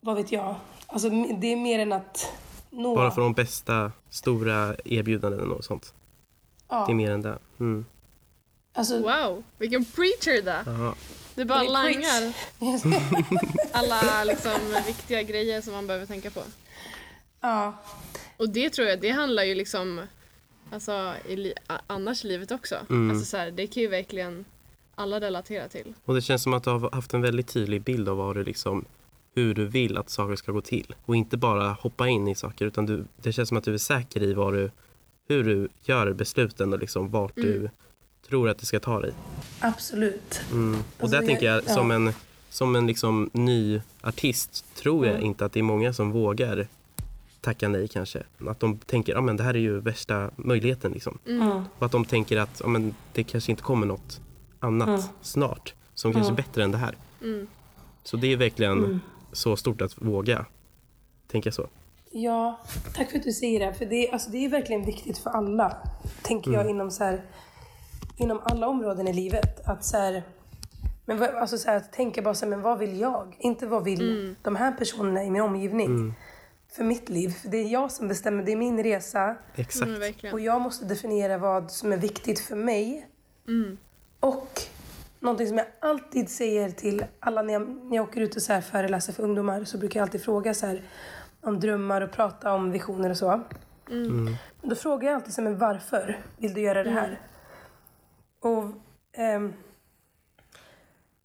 vad 0.00 0.16
vet 0.16 0.32
jag? 0.32 0.54
Alltså 0.86 1.08
det 1.40 1.52
är 1.52 1.56
mer 1.56 1.78
än 1.78 1.92
att 1.92 2.32
nå... 2.70 2.94
bara 2.96 3.10
för 3.10 3.20
de 3.22 3.32
bästa 3.32 3.92
stora 4.10 4.76
erbjudanden 4.84 5.50
och 5.52 5.64
sånt. 5.64 5.94
ja, 6.68 6.84
Det 6.86 6.92
är 6.92 6.96
mer 6.96 7.10
än 7.10 7.22
det. 7.22 7.38
Mm. 7.60 7.84
alltså, 8.74 8.98
Wow, 9.02 9.44
vilken 9.58 9.84
preacher 9.84 10.42
där. 10.42 10.62
Ja. 10.66 10.94
Du 11.34 11.44
bara 11.44 11.58
Det 11.58 11.66
är 11.66 11.70
langar 11.70 12.34
alla 13.72 14.24
liksom, 14.24 14.60
viktiga 14.86 15.22
grejer 15.22 15.60
som 15.60 15.72
man 15.72 15.86
behöver 15.86 16.06
tänka 16.06 16.30
på. 16.30 16.40
ja. 17.40 17.72
Och 18.36 18.48
det 18.48 18.70
tror 18.70 18.88
jag, 18.88 19.00
det 19.00 19.10
handlar 19.10 19.42
ju 19.44 19.54
liksom 19.54 20.00
alltså, 20.72 21.14
i 21.28 21.36
li- 21.36 21.54
annars 21.86 22.24
i 22.24 22.28
livet 22.28 22.50
också. 22.50 22.74
Alltså, 23.10 23.24
så 23.24 23.36
här, 23.36 23.50
det 23.50 23.66
kan 23.66 23.82
ju 23.82 23.88
verkligen 23.88 24.44
alla 24.94 25.20
relatera 25.20 25.68
till. 25.68 25.94
Och 26.04 26.14
det 26.14 26.20
känns 26.20 26.42
som 26.42 26.54
att 26.54 26.64
du 26.64 26.70
har 26.70 26.90
haft 26.90 27.14
en 27.14 27.20
väldigt 27.20 27.48
tydlig 27.48 27.82
bild 27.82 28.08
av 28.08 28.16
vad 28.16 28.36
du 28.36 28.44
liksom, 28.44 28.84
hur 29.34 29.54
du 29.54 29.66
vill 29.66 29.98
att 29.98 30.10
saker 30.10 30.36
ska 30.36 30.52
gå 30.52 30.60
till. 30.60 30.94
Och 31.04 31.16
inte 31.16 31.36
bara 31.36 31.72
hoppa 31.72 32.08
in 32.08 32.28
i 32.28 32.34
saker 32.34 32.66
utan 32.66 32.86
du, 32.86 33.04
det 33.22 33.32
känns 33.32 33.48
som 33.48 33.58
att 33.58 33.64
du 33.64 33.74
är 33.74 33.78
säker 33.78 34.22
i 34.22 34.34
vad 34.34 34.52
du, 34.52 34.70
hur 35.28 35.44
du 35.44 35.68
gör 35.82 36.12
besluten 36.12 36.72
och 36.72 36.78
liksom 36.78 37.10
vart 37.10 37.34
du 37.34 37.70
tror 38.28 38.48
att 38.48 38.58
det 38.58 38.66
ska 38.66 38.80
ta 38.80 39.00
dig. 39.00 39.12
Absolut. 39.60 40.40
Mm. 40.52 40.74
Och 40.74 41.02
Alltså, 41.02 41.20
där 41.20 41.26
tänker 41.26 41.46
jag 41.46 41.62
ja. 41.66 41.74
som 41.74 41.90
en, 41.90 42.12
som 42.50 42.76
en 42.76 42.86
liksom 42.86 43.30
ny 43.32 43.80
artist 44.02 44.64
tror 44.74 45.06
jag 45.06 45.20
inte 45.20 45.44
att 45.44 45.52
det 45.52 45.60
är 45.60 45.64
många 45.64 45.92
som 45.92 46.10
vågar 46.10 46.66
tacka 47.40 47.68
nej 47.68 47.88
kanske. 47.88 48.22
Att 48.46 48.60
de 48.60 48.78
tänker 48.78 49.14
att 49.14 49.30
ah, 49.30 49.32
det 49.32 49.42
här 49.42 49.54
är 49.54 49.58
ju 49.58 49.80
värsta 49.80 50.30
möjligheten 50.36 50.92
liksom. 50.92 51.18
Mm. 51.26 51.62
Och 51.78 51.86
att 51.86 51.92
de 51.92 52.04
tänker 52.04 52.36
att 52.36 52.62
ah, 52.64 52.68
men 52.68 52.94
det 53.12 53.24
kanske 53.24 53.52
inte 53.52 53.62
kommer 53.62 53.86
något 53.86 54.20
annat 54.64 54.88
Mm. 54.88 55.00
snart 55.22 55.74
som 55.94 56.12
kanske 56.12 56.32
är 56.32 56.36
bättre 56.36 56.64
än 56.64 56.70
det 56.72 56.78
här. 56.78 56.96
Mm. 57.22 57.46
Så 58.02 58.16
det 58.16 58.32
är 58.32 58.36
verkligen 58.36 58.78
Mm. 58.84 59.00
så 59.32 59.56
stort 59.56 59.82
att 59.82 60.02
våga 60.02 60.46
tänka 61.26 61.52
så. 61.52 61.66
Ja, 62.10 62.60
tack 62.94 63.10
för 63.10 63.18
att 63.18 63.24
du 63.24 63.32
säger 63.32 63.66
det. 63.66 63.74
För 63.74 63.86
det, 63.86 64.08
är- 64.08 64.12
alltså, 64.12 64.30
det 64.30 64.44
är 64.44 64.48
verkligen 64.48 64.84
viktigt 64.84 65.18
för 65.18 65.30
alla, 65.30 65.76
tänker 66.22 66.50
jag, 66.50 66.70
inom, 66.70 66.90
så 66.90 67.04
här, 67.04 67.24
inom 68.16 68.40
alla 68.44 68.68
områden 68.68 69.08
i 69.08 69.12
livet. 69.12 69.68
Att, 69.68 69.84
så 69.84 69.96
här, 69.96 70.22
men, 71.04 71.18
vad- 71.18 71.34
alltså, 71.34 71.58
så 71.58 71.68
här, 71.70 71.76
att 71.76 71.92
tänka 71.92 72.22
bara 72.22 72.34
så 72.34 72.44
här, 72.44 72.50
men 72.50 72.62
vad 72.62 72.78
vill 72.78 73.00
jag? 73.00 73.36
Inte 73.38 73.66
vad 73.66 73.84
vill 73.84 74.34
de 74.42 74.56
här 74.56 74.72
personerna 74.72 75.24
i 75.24 75.30
min 75.30 75.42
omgivning? 75.42 76.14
För 76.76 76.84
mitt 76.84 77.08
liv. 77.08 77.28
För 77.28 77.48
det 77.48 77.56
är 77.56 77.68
jag 77.72 77.92
som 77.92 78.08
bestämmer, 78.08 78.44
det 78.44 78.52
är 78.52 78.56
min 78.56 78.82
resa. 78.82 79.36
Exakt. 79.54 79.86
Mm. 80.22 80.32
Och 80.32 80.40
jag 80.40 80.60
måste 80.60 80.84
definiera 80.84 81.38
vad 81.38 81.70
som 81.70 81.92
är 81.92 81.96
viktigt 81.96 82.40
för 82.40 82.56
mig. 82.56 83.06
Och 84.24 84.60
någonting 85.20 85.46
som 85.46 85.58
jag 85.58 85.66
alltid 85.80 86.28
säger 86.28 86.70
till 86.70 87.04
alla 87.20 87.42
när 87.42 87.52
jag, 87.52 87.68
när 87.68 87.96
jag 87.96 88.08
åker 88.08 88.20
ut 88.20 88.36
och 88.36 88.42
så 88.42 88.52
här 88.52 88.60
föreläser 88.60 89.12
för 89.12 89.22
ungdomar 89.22 89.64
så 89.64 89.78
brukar 89.78 90.00
jag 90.00 90.06
alltid 90.06 90.22
fråga 90.22 90.54
så 90.54 90.66
här, 90.66 90.82
om 91.40 91.60
drömmar 91.60 92.00
och 92.00 92.12
prata 92.12 92.52
om 92.52 92.70
visioner 92.70 93.10
och 93.10 93.16
så. 93.16 93.40
Då 94.62 94.74
frågar 94.74 95.08
jag 95.08 95.14
alltid 95.14 95.34
så 95.34 95.42
här, 95.42 95.50
men 95.50 95.58
varför 95.58 96.18
vill 96.36 96.54
du 96.54 96.60
göra 96.60 96.84
det 96.84 96.90
här? 96.90 97.20
Och 98.40 98.64
ehm, 99.12 99.52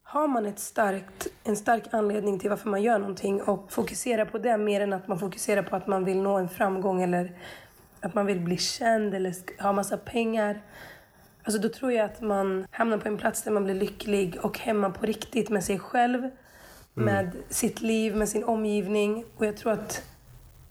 har 0.03 0.27
man 0.27 0.45
ett 0.45 0.59
starkt, 0.59 1.27
en 1.43 1.55
stark 1.55 1.83
anledning 1.91 2.39
till 2.39 2.49
varför 2.49 2.69
man 2.69 2.81
gör 2.81 2.99
någonting 2.99 3.41
och 3.41 3.71
fokuserar 3.71 4.25
på 4.25 4.38
det 4.38 4.57
mer 4.57 4.81
än 4.81 4.93
att 4.93 5.07
man 5.07 5.19
fokuserar 5.19 5.63
på 5.63 5.75
att 5.75 5.88
man 5.88 6.05
vill 6.05 6.21
nå 6.21 6.38
en 6.38 6.49
framgång 6.49 7.01
eller 7.01 7.38
att 7.99 8.13
man 8.13 8.25
vill 8.25 8.39
bli 8.39 8.57
känd 8.57 9.13
eller 9.13 9.62
ha 9.63 9.73
massa 9.73 9.97
pengar. 9.97 10.62
Alltså 11.43 11.62
då 11.62 11.69
tror 11.69 11.91
jag 11.91 12.06
att 12.06 12.21
man 12.21 12.67
hamnar 12.71 12.97
på 12.97 13.08
en 13.08 13.17
plats 13.17 13.43
där 13.43 13.52
man 13.52 13.63
blir 13.63 13.75
lycklig 13.75 14.38
och 14.41 14.60
hemma 14.60 14.89
på 14.89 15.06
riktigt 15.06 15.49
med 15.49 15.63
sig 15.63 15.80
själv, 15.80 16.30
med 16.93 17.32
sitt 17.49 17.82
liv, 17.82 18.15
med 18.15 18.30
sin 18.30 18.43
omgivning. 18.43 19.25
Och 19.38 19.45
jag 19.45 19.58
tror 19.58 19.71
att 19.71 20.04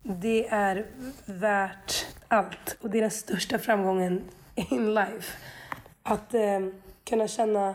det 0.03 0.49
är 0.49 0.87
värt 1.25 2.07
allt. 2.29 2.77
Och 2.81 2.91
det 2.91 2.99
är 2.99 3.03
den 3.03 3.11
största 3.11 3.59
framgången 3.59 4.23
in 4.55 4.95
life. 4.95 5.37
Att 6.03 6.35
eh, 6.35 6.61
kunna 7.05 7.29
känna 7.29 7.75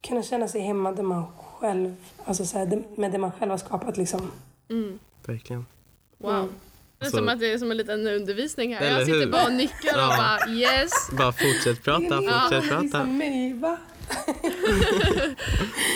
kunna 0.00 0.22
känna 0.22 0.48
sig 0.48 0.60
hemma 0.60 0.92
där 0.92 1.02
man 1.02 1.26
själv, 1.36 1.96
alltså 2.24 2.46
så 2.46 2.58
här, 2.58 2.82
med 2.96 3.12
det 3.12 3.18
man 3.18 3.32
själv 3.32 3.50
har 3.50 3.58
skapat 3.58 3.96
liksom. 3.96 4.30
Verkligen. 5.26 5.66
Wow. 6.18 6.32
Är 6.32 6.48
Så- 7.02 7.10
som 7.10 7.28
att 7.28 7.40
det 7.40 7.52
är 7.52 7.58
som 7.58 7.70
en 7.70 7.76
liten 7.76 8.06
undervisning 8.06 8.74
här. 8.74 8.86
Eller 8.86 8.98
jag 8.98 9.06
sitter 9.06 9.20
hur? 9.20 9.26
bara 9.26 9.44
och 9.44 9.52
nickar 9.52 9.94
och 9.94 10.00
Ja. 10.00 10.38
bara 10.46 10.52
yes. 10.54 10.90
Bara 11.12 11.32
fortsätt 11.32 11.82
prata, 11.82 12.22
fortsätt 12.22 12.68
prata. 12.70 13.04
Mig, 13.04 13.52
va? 13.52 13.78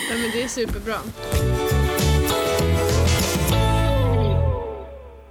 Ja, 0.09 0.17
men 0.17 0.31
det 0.33 0.43
är 0.43 0.47
superbra. 0.47 0.97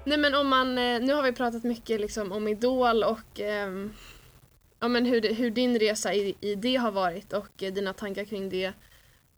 Nej 0.04 0.18
men 0.18 0.34
om 0.34 0.48
man, 0.48 0.78
eh, 0.78 1.00
nu 1.00 1.12
har 1.12 1.22
vi 1.22 1.32
pratat 1.32 1.64
mycket 1.64 2.00
liksom 2.00 2.32
om 2.32 2.48
Idol 2.48 3.02
och 3.04 3.40
ehm, 3.40 3.92
ja, 4.80 4.88
men 4.88 5.06
hur, 5.06 5.20
det, 5.20 5.32
hur 5.34 5.50
din 5.50 5.78
resa 5.78 6.14
i, 6.14 6.34
i 6.40 6.54
det 6.54 6.76
har 6.76 6.90
varit 6.92 7.32
och 7.32 7.62
eh, 7.62 7.72
dina 7.72 7.92
tankar 7.92 8.24
kring 8.24 8.48
det. 8.48 8.72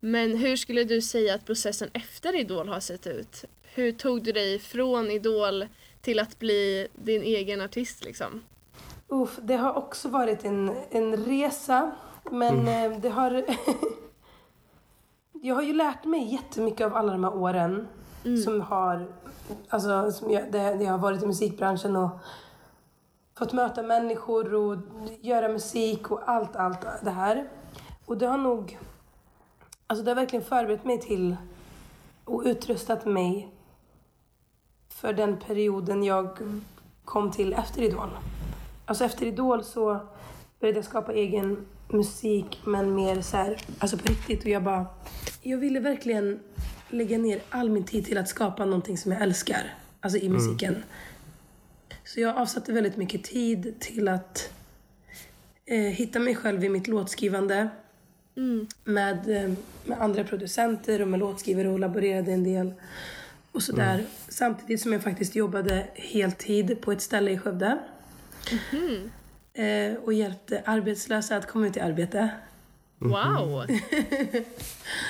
Men 0.01 0.37
hur 0.37 0.57
skulle 0.57 0.85
du 0.85 1.01
säga 1.03 1.35
att 1.35 1.47
processen 1.47 1.91
efter 1.93 2.37
Idol 2.41 2.69
har 2.69 2.81
sett 2.81 3.07
ut? 3.07 3.45
Hur 3.75 3.93
tog 3.93 4.23
du 4.25 4.33
dig 4.33 4.59
från 4.59 5.11
Idol 5.11 5.67
till 6.05 6.19
att 6.19 6.39
bli 6.39 6.89
din 6.95 7.23
egen 7.23 7.61
artist 7.61 8.05
liksom? 8.05 8.43
Uff, 9.09 9.39
det 9.43 9.57
har 9.57 9.75
också 9.75 10.09
varit 10.09 10.45
en, 10.45 10.77
en 10.91 11.17
resa. 11.17 11.91
Men 12.31 12.69
eh, 12.69 12.99
det 13.01 13.09
har... 13.09 13.45
jag 15.43 15.55
har 15.55 15.63
ju 15.63 15.73
lärt 15.73 16.05
mig 16.05 16.33
jättemycket 16.33 16.87
av 16.87 16.97
alla 16.97 17.13
de 17.13 17.25
här 17.25 17.37
åren. 17.37 17.89
Som 18.45 18.61
har... 18.61 19.07
Alltså, 19.69 20.13
som 20.13 20.31
jag, 20.31 20.53
det, 20.53 20.75
det 20.75 20.85
har 20.85 20.99
varit 20.99 21.23
i 21.23 21.27
musikbranschen 21.27 21.97
och 21.97 22.11
fått 23.39 23.53
möta 23.53 23.83
människor 23.83 24.55
och 24.55 24.77
göra 25.21 25.49
musik 25.49 26.11
och 26.11 26.21
allt, 26.29 26.57
allt 26.57 26.81
det 27.03 27.11
här. 27.11 27.49
Och 28.07 28.19
det 28.19 28.27
har 28.27 28.39
nog... 28.39 28.79
Alltså 29.87 30.05
det 30.05 30.11
har 30.11 30.17
verkligen 30.17 30.45
förberett 30.45 30.85
mig 30.85 31.01
till 31.01 31.37
och 32.25 32.43
utrustat 32.45 33.05
mig 33.05 33.55
för 35.05 35.13
den 35.13 35.37
perioden 35.37 36.03
jag 36.03 36.39
kom 37.05 37.31
till 37.31 37.53
efter 37.53 37.83
Idol. 37.83 38.09
Alltså 38.85 39.05
efter 39.05 39.27
Idol 39.27 39.65
så 39.65 40.01
började 40.61 40.79
jag 40.79 40.85
skapa 40.85 41.13
egen 41.13 41.67
musik 41.89 42.61
men 42.65 42.95
mer 42.95 43.21
så 43.21 43.37
här, 43.37 43.57
alltså 43.79 43.99
på 43.99 44.09
riktigt. 44.09 44.41
Och 44.45 44.51
jag 44.51 44.63
bara, 44.63 44.87
jag 45.43 45.59
ville 45.59 45.81
verkligen 45.81 46.41
lägga 46.89 47.19
ner 47.19 47.41
all 47.51 47.71
min 47.71 47.85
tid 47.85 48.05
till 48.05 48.19
att 48.19 48.29
skapa 48.29 48.65
någonting 48.65 48.99
som 48.99 49.13
jag 49.13 49.23
älskar. 49.23 49.75
Alltså 50.01 50.19
i 50.19 50.29
musiken. 50.29 50.85
Så 52.05 52.21
jag 52.21 52.37
avsatte 52.37 52.73
väldigt 52.73 52.97
mycket 52.97 53.25
tid 53.25 53.81
till 53.81 54.09
att 54.09 54.53
eh, 55.67 55.79
hitta 55.79 56.19
mig 56.19 56.37
själv 56.37 56.65
i 56.65 56.69
mitt 56.69 56.87
låtskrivande. 56.87 57.69
Med, 58.85 59.45
eh, 59.45 59.53
med 59.85 60.01
andra 60.01 60.25
producenter 60.25 61.03
och 61.03 61.09
med 61.09 61.21
låtskrivare 61.21 61.69
och 61.69 61.79
laborerade 61.79 62.33
en 62.33 62.45
del. 62.45 62.75
Och 63.55 63.63
sådär. 63.63 64.05
Samtidigt 64.29 64.81
som 64.81 64.93
jag 64.93 65.03
faktiskt 65.03 65.35
jobbade 65.35 65.87
heltid 65.95 66.81
på 66.81 66.93
ett 66.93 67.03
ställe 67.03 67.31
i 67.31 67.39
Skövde. 67.39 67.79
Eh, 69.55 69.95
och 70.05 70.13
hjälpte 70.13 70.63
arbetslösa 70.67 71.37
att 71.37 71.47
komma 71.49 71.67
ut 71.67 71.77
i 71.77 71.81
arbete. 71.81 72.31
Wow! 72.99 73.67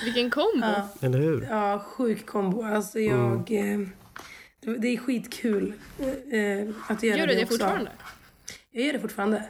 Vilken 0.04 0.30
kombo! 0.30 0.66
Eller 1.00 1.18
hur? 1.18 1.46
Ja, 1.50 1.78
sjuk 1.86 2.26
kombo. 2.26 2.62
Alltså 2.62 2.98
jag... 3.00 3.50
Eh, 3.52 3.78
det- 4.60 4.78
det 4.78 4.88
är 4.88 4.96
skitkul 4.96 5.72
eh, 5.98 6.74
att 6.88 7.02
göra 7.02 7.16
Gör 7.18 7.26
det 7.26 7.32
du 7.32 7.38
det 7.38 7.44
också. 7.44 7.54
fortfarande? 7.58 7.90
Jag 8.72 8.84
gör 8.86 8.92
det 8.92 9.00
fortfarande. 9.00 9.42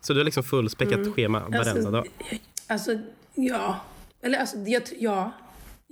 Så 0.00 0.12
du 0.12 0.18
har 0.20 0.24
liksom 0.24 0.42
fullspäckat 0.42 1.14
schema 1.14 1.40
varenda 1.40 1.58
Alltså, 1.70 1.90
dag? 1.90 2.08
Alltså, 2.66 2.98
ja. 3.34 3.80
Eller 4.22 4.38
alltså, 4.38 4.56
jag, 4.58 4.82
ja. 4.98 5.32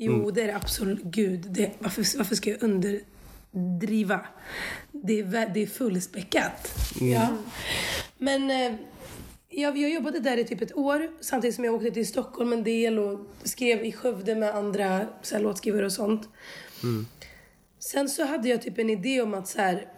Jo, 0.00 0.12
Mm. 0.14 0.34
det 0.34 0.42
är 0.42 0.46
det 0.46 0.56
absolut. 0.56 1.02
Gud, 1.02 1.40
det, 1.50 1.70
varför, 1.78 2.18
varför 2.18 2.34
ska 2.34 2.50
jag 2.50 2.62
underdriva? 2.62 4.26
Det 4.92 5.18
är, 5.20 5.54
det 5.54 5.62
är 5.62 5.66
fullspäckat. 5.66 6.74
Mm. 7.00 7.12
Ja. 7.12 7.28
Men 8.18 8.50
eh, 8.50 8.74
jag, 9.48 9.78
jag 9.78 9.90
jobbade 9.90 10.18
där 10.20 10.36
i 10.36 10.44
typ 10.44 10.60
ett 10.62 10.76
år 10.76 11.10
samtidigt 11.20 11.54
som 11.54 11.64
jag 11.64 11.74
åkte 11.74 11.90
till 11.90 12.06
Stockholm 12.06 12.52
en 12.52 12.64
del 12.64 12.98
och 12.98 13.20
skrev 13.44 13.84
i 13.84 13.92
Skövde 13.92 14.34
med 14.34 14.54
andra 14.54 15.06
så 15.22 15.34
här, 15.34 15.42
låtskrivare 15.42 15.86
och 15.86 15.92
sånt. 15.92 16.28
Sen 17.78 18.08
så 18.08 18.24
hade 18.24 18.48
jag 18.48 18.62
typ 18.62 18.78
en 18.78 18.90
idé 18.90 19.20
om 19.22 19.34
att 19.34 19.48
så 19.48 19.60
här, 19.60 19.88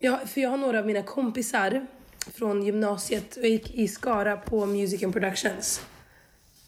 Ja, 0.00 0.20
för 0.26 0.40
jag 0.40 0.50
har 0.50 0.56
några 0.56 0.78
av 0.78 0.86
mina 0.86 1.02
kompisar 1.02 1.86
från 2.34 2.62
gymnasiet 2.62 3.36
och 3.36 3.42
jag 3.42 3.50
gick 3.50 3.74
i 3.74 3.88
Skara 3.88 4.36
på 4.36 4.66
Music 4.66 5.02
and 5.02 5.12
Productions. 5.12 5.80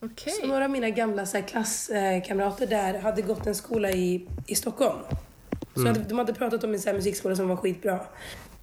Okej. 0.00 0.32
Så 0.32 0.46
några 0.46 0.64
av 0.64 0.70
mina 0.70 0.90
gamla 0.90 1.26
så 1.26 1.36
här, 1.36 1.48
klasskamrater 1.48 2.66
där 2.66 2.98
hade 2.98 3.22
gått 3.22 3.46
en 3.46 3.54
skola 3.54 3.90
i, 3.90 4.26
i 4.46 4.54
Stockholm. 4.54 4.98
Så 5.74 5.86
hade, 5.86 6.00
de 6.00 6.18
hade 6.18 6.34
pratat 6.34 6.64
om 6.64 6.74
en 6.74 6.80
så 6.80 6.88
här, 6.88 6.96
musikskola 6.96 7.36
som 7.36 7.48
var 7.48 7.56
skitbra. 7.56 8.00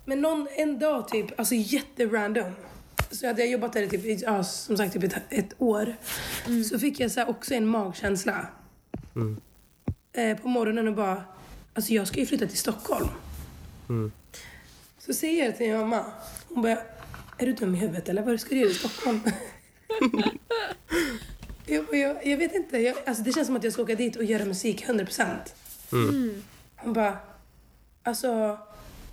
Men 0.06 0.22
någon, 0.22 0.48
en 0.56 0.80
dag 0.80 1.08
typ, 1.08 1.40
alltså 1.40 1.56
jätterandom. 1.56 2.52
Så 3.12 3.28
hade 3.28 3.42
jag 3.42 3.52
jobbat 3.52 3.74
där 3.74 3.82
i 3.82 3.90
typ, 3.90 4.22
ja, 4.22 4.44
som 4.44 4.78
sagt 4.78 4.94
typ 4.94 5.04
ett, 5.04 5.16
ett 5.30 5.54
år. 5.62 5.96
Så 6.70 6.80
fick 6.80 7.00
jag 7.00 7.12
så 7.12 7.20
här, 7.20 7.30
också 7.30 7.54
en 7.54 7.68
magkänsla. 7.68 8.48
Eh, 10.14 10.38
på 10.38 10.48
morgonen 10.48 10.88
och 10.88 10.94
bara, 10.94 11.24
alltså 11.74 11.94
jag 11.94 12.08
ska 12.08 12.20
ju 12.20 12.26
flytta 12.26 12.48
till 12.48 12.58
Stockholm. 12.58 13.08
Så 15.00 15.14
säger 15.14 15.46
jag 15.46 15.58
till 15.58 15.68
min 15.68 15.78
mamma. 15.78 16.06
Hon 16.50 16.62
bara, 16.62 16.78
är 17.38 17.46
du 17.46 17.54
dum 17.54 17.76
i 17.76 17.78
huvudet 17.78 18.10
eller? 18.10 18.22
Vad 18.22 18.40
ska 18.40 18.50
du 18.50 18.62
göra 18.62 18.72
i 18.72 18.74
Stockholm? 18.74 19.20
jag, 21.66 21.86
jag, 21.92 22.28
jag 22.28 22.38
vet 22.38 22.56
inte. 22.56 22.78
Jag, 22.78 22.96
alltså 23.06 23.24
det 23.24 23.32
känns 23.32 23.48
som 23.48 23.56
att 23.56 23.64
jag 23.64 23.74
ska 23.74 23.82
åka 23.82 23.96
dit 23.96 24.16
och 24.16 24.24
göra 24.24 24.46
musik 24.46 24.86
100%. 24.86 25.36
Hon 26.76 26.94
bara, 26.94 27.18
alltså 28.04 28.60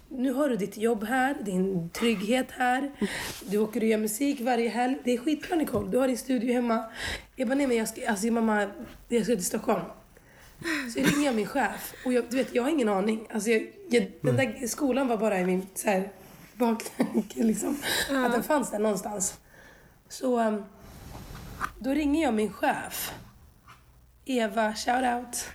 nu 0.09 0.33
har 0.33 0.49
du 0.49 0.57
ditt 0.57 0.77
jobb 0.77 1.05
här, 1.05 1.37
din 1.41 1.91
trygghet 1.91 2.47
här. 2.51 2.93
Du 3.47 3.59
åker 3.59 3.81
och 3.81 3.87
gör 3.87 3.99
musik 3.99 4.41
varje 4.41 4.69
helg. 4.69 4.99
Det 5.05 5.13
är 5.13 5.19
skitbra 5.19 5.57
Nicole. 5.57 5.91
Du 5.91 5.99
har 5.99 6.09
din 6.09 6.19
studio 6.19 6.53
hemma. 6.53 6.85
Jag 7.37 7.49
bara, 7.49 7.55
nej 7.55 7.67
men 7.67 7.77
jag 7.77 7.89
ska, 7.89 8.09
alltså 8.09 8.27
mamma, 8.27 8.69
jag 9.09 9.25
ska 9.25 9.35
till 9.35 9.45
Stockholm. 9.45 9.85
Så 10.93 10.99
jag 10.99 11.13
ringer 11.13 11.27
jag 11.27 11.35
min 11.35 11.47
chef 11.47 11.95
och 12.05 12.13
jag, 12.13 12.25
du 12.31 12.37
vet, 12.37 12.55
jag 12.55 12.63
har 12.63 12.71
ingen 12.71 12.89
aning. 12.89 13.27
Alltså 13.31 13.51
jag, 13.51 13.67
jag, 13.91 14.13
den 14.21 14.37
där 14.37 14.67
skolan 14.67 15.09
var 15.09 15.17
bara 15.17 15.41
i 15.41 15.45
min 15.45 15.67
så 15.75 15.89
här, 15.89 16.11
baktanke 16.55 17.43
liksom. 17.43 17.77
Att 18.11 18.33
den 18.33 18.43
fanns 18.43 18.71
där 18.71 18.79
någonstans. 18.79 19.39
Så 20.19 20.41
um, 20.41 20.65
då 21.79 21.91
ringer 21.91 22.23
jag 22.23 22.35
min 22.35 22.53
chef. 22.53 23.13
Eva, 24.25 24.75
shout 24.75 25.05
out. 25.05 25.49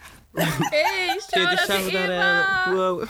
Hej! 0.72 1.19
Shoutout 1.34 1.89
till. 1.89 1.95
Eva! 1.95 2.45
Wow. 2.72 3.10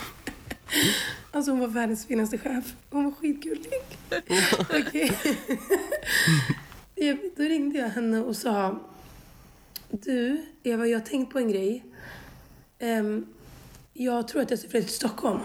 Alltså 1.32 1.52
hon 1.52 1.60
var 1.60 1.68
världens 1.68 2.06
finaste 2.06 2.38
chef. 2.38 2.74
Hon 2.90 3.04
var 3.04 3.12
skitgullig. 3.12 3.74
Okej. 4.60 5.12
Då 7.38 7.44
ringde 7.44 7.80
jag 7.80 7.90
henne 7.90 8.20
och 8.20 8.36
sa 8.36 8.80
Du, 9.90 10.46
Eva, 10.64 10.88
jag 10.88 11.00
har 11.00 11.06
tänkt 11.06 11.34
på 11.34 11.40
en 11.40 11.52
grej. 11.52 11.86
Ehm, 12.80 13.26
jag 13.94 14.28
tror 14.28 14.42
att 14.42 14.50
jag 14.50 14.60
ska 14.60 14.70
flytta 14.70 14.88
till 14.88 14.96
Stockholm. 14.96 15.40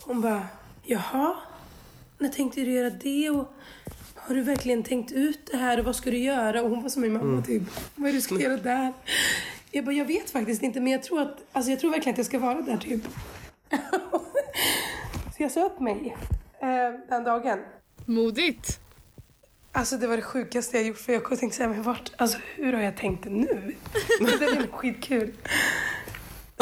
Hon 0.00 0.20
bara, 0.20 0.46
jaha? 0.82 1.36
När 2.18 2.28
tänkte 2.28 2.60
du 2.60 2.72
göra 2.72 2.90
det? 2.90 3.30
Och 3.30 3.52
har 4.26 4.34
du 4.34 4.42
verkligen 4.42 4.82
tänkt 4.82 5.12
ut 5.12 5.48
det 5.50 5.56
här? 5.56 5.78
Och 5.78 5.84
vad 5.84 5.96
ska 5.96 6.10
du 6.10 6.18
göra? 6.18 6.62
Och 6.62 6.70
hon 6.70 6.82
var 6.82 6.88
som 6.88 7.02
min 7.02 7.12
mamma 7.12 7.42
typ. 7.42 7.62
Vad 7.96 8.08
är 8.08 8.12
det 8.12 8.18
du 8.18 8.22
ska 8.22 8.34
göra 8.40 8.56
där? 8.56 8.92
Jag 9.70 9.84
bara, 9.84 9.92
jag 9.94 10.04
vet 10.04 10.30
faktiskt 10.30 10.62
inte. 10.62 10.80
Men 10.80 10.92
jag 10.92 11.02
tror 11.02 11.22
att, 11.22 11.38
alltså 11.52 11.70
jag 11.70 11.80
tror 11.80 11.90
verkligen 11.90 12.14
att 12.14 12.18
jag 12.18 12.26
ska 12.26 12.38
vara 12.38 12.60
där 12.62 12.76
typ. 12.76 13.02
Så 15.36 15.42
jag 15.42 15.50
sa 15.52 15.64
upp 15.66 15.80
mig 15.80 16.16
eh, 16.60 16.68
den 17.08 17.24
dagen. 17.24 17.58
Modigt! 18.06 18.78
Alltså 19.72 19.96
det 19.96 20.06
var 20.06 20.16
det 20.16 20.22
sjukaste 20.22 20.76
jag 20.76 20.86
gjort 20.86 20.98
för 20.98 21.12
jag 21.12 21.38
tänkte 21.38 21.56
såhär, 21.56 21.70
men 21.70 21.82
vart, 21.82 22.12
alltså 22.16 22.38
hur 22.56 22.72
har 22.72 22.80
jag 22.82 22.96
tänkt 22.96 23.24
nu? 23.24 23.44
det 24.20 24.44
är 24.44 24.66
skitkul. 24.72 25.32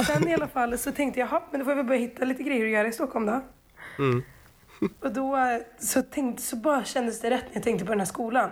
Sen 0.06 0.28
i 0.28 0.34
alla 0.34 0.48
fall 0.48 0.78
så 0.78 0.92
tänkte 0.92 1.20
jag, 1.20 1.28
"Jaha, 1.28 1.42
men 1.50 1.60
då 1.60 1.64
får 1.64 1.70
jag 1.70 1.76
väl 1.76 1.86
börja 1.86 2.00
hitta 2.00 2.24
lite 2.24 2.42
grejer 2.42 2.64
att 2.64 2.70
göra 2.70 2.88
i 2.88 2.92
Stockholm 2.92 3.26
då. 3.26 3.40
Och 5.00 5.12
då 5.12 5.60
så, 5.78 6.02
tänkte, 6.02 6.42
så 6.42 6.56
bara 6.56 6.84
kändes 6.84 7.20
det 7.20 7.30
rätt 7.30 7.44
när 7.46 7.54
jag 7.54 7.62
tänkte 7.62 7.84
på 7.84 7.92
den 7.92 8.00
här 8.00 8.06
skolan. 8.06 8.50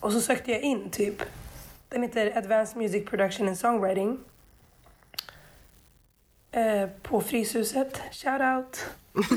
Och 0.00 0.12
så 0.12 0.20
sökte 0.20 0.50
jag 0.50 0.60
in 0.60 0.90
typ. 0.90 1.22
Den 1.88 2.02
heter 2.02 2.38
Advanced 2.38 2.76
Music 2.76 3.06
Production 3.06 3.48
and 3.48 3.58
Songwriting. 3.58 4.18
Eh, 6.50 6.88
på 7.02 7.20
Fryshuset. 7.20 8.00
Shout 8.12 8.40
out. 8.40 8.86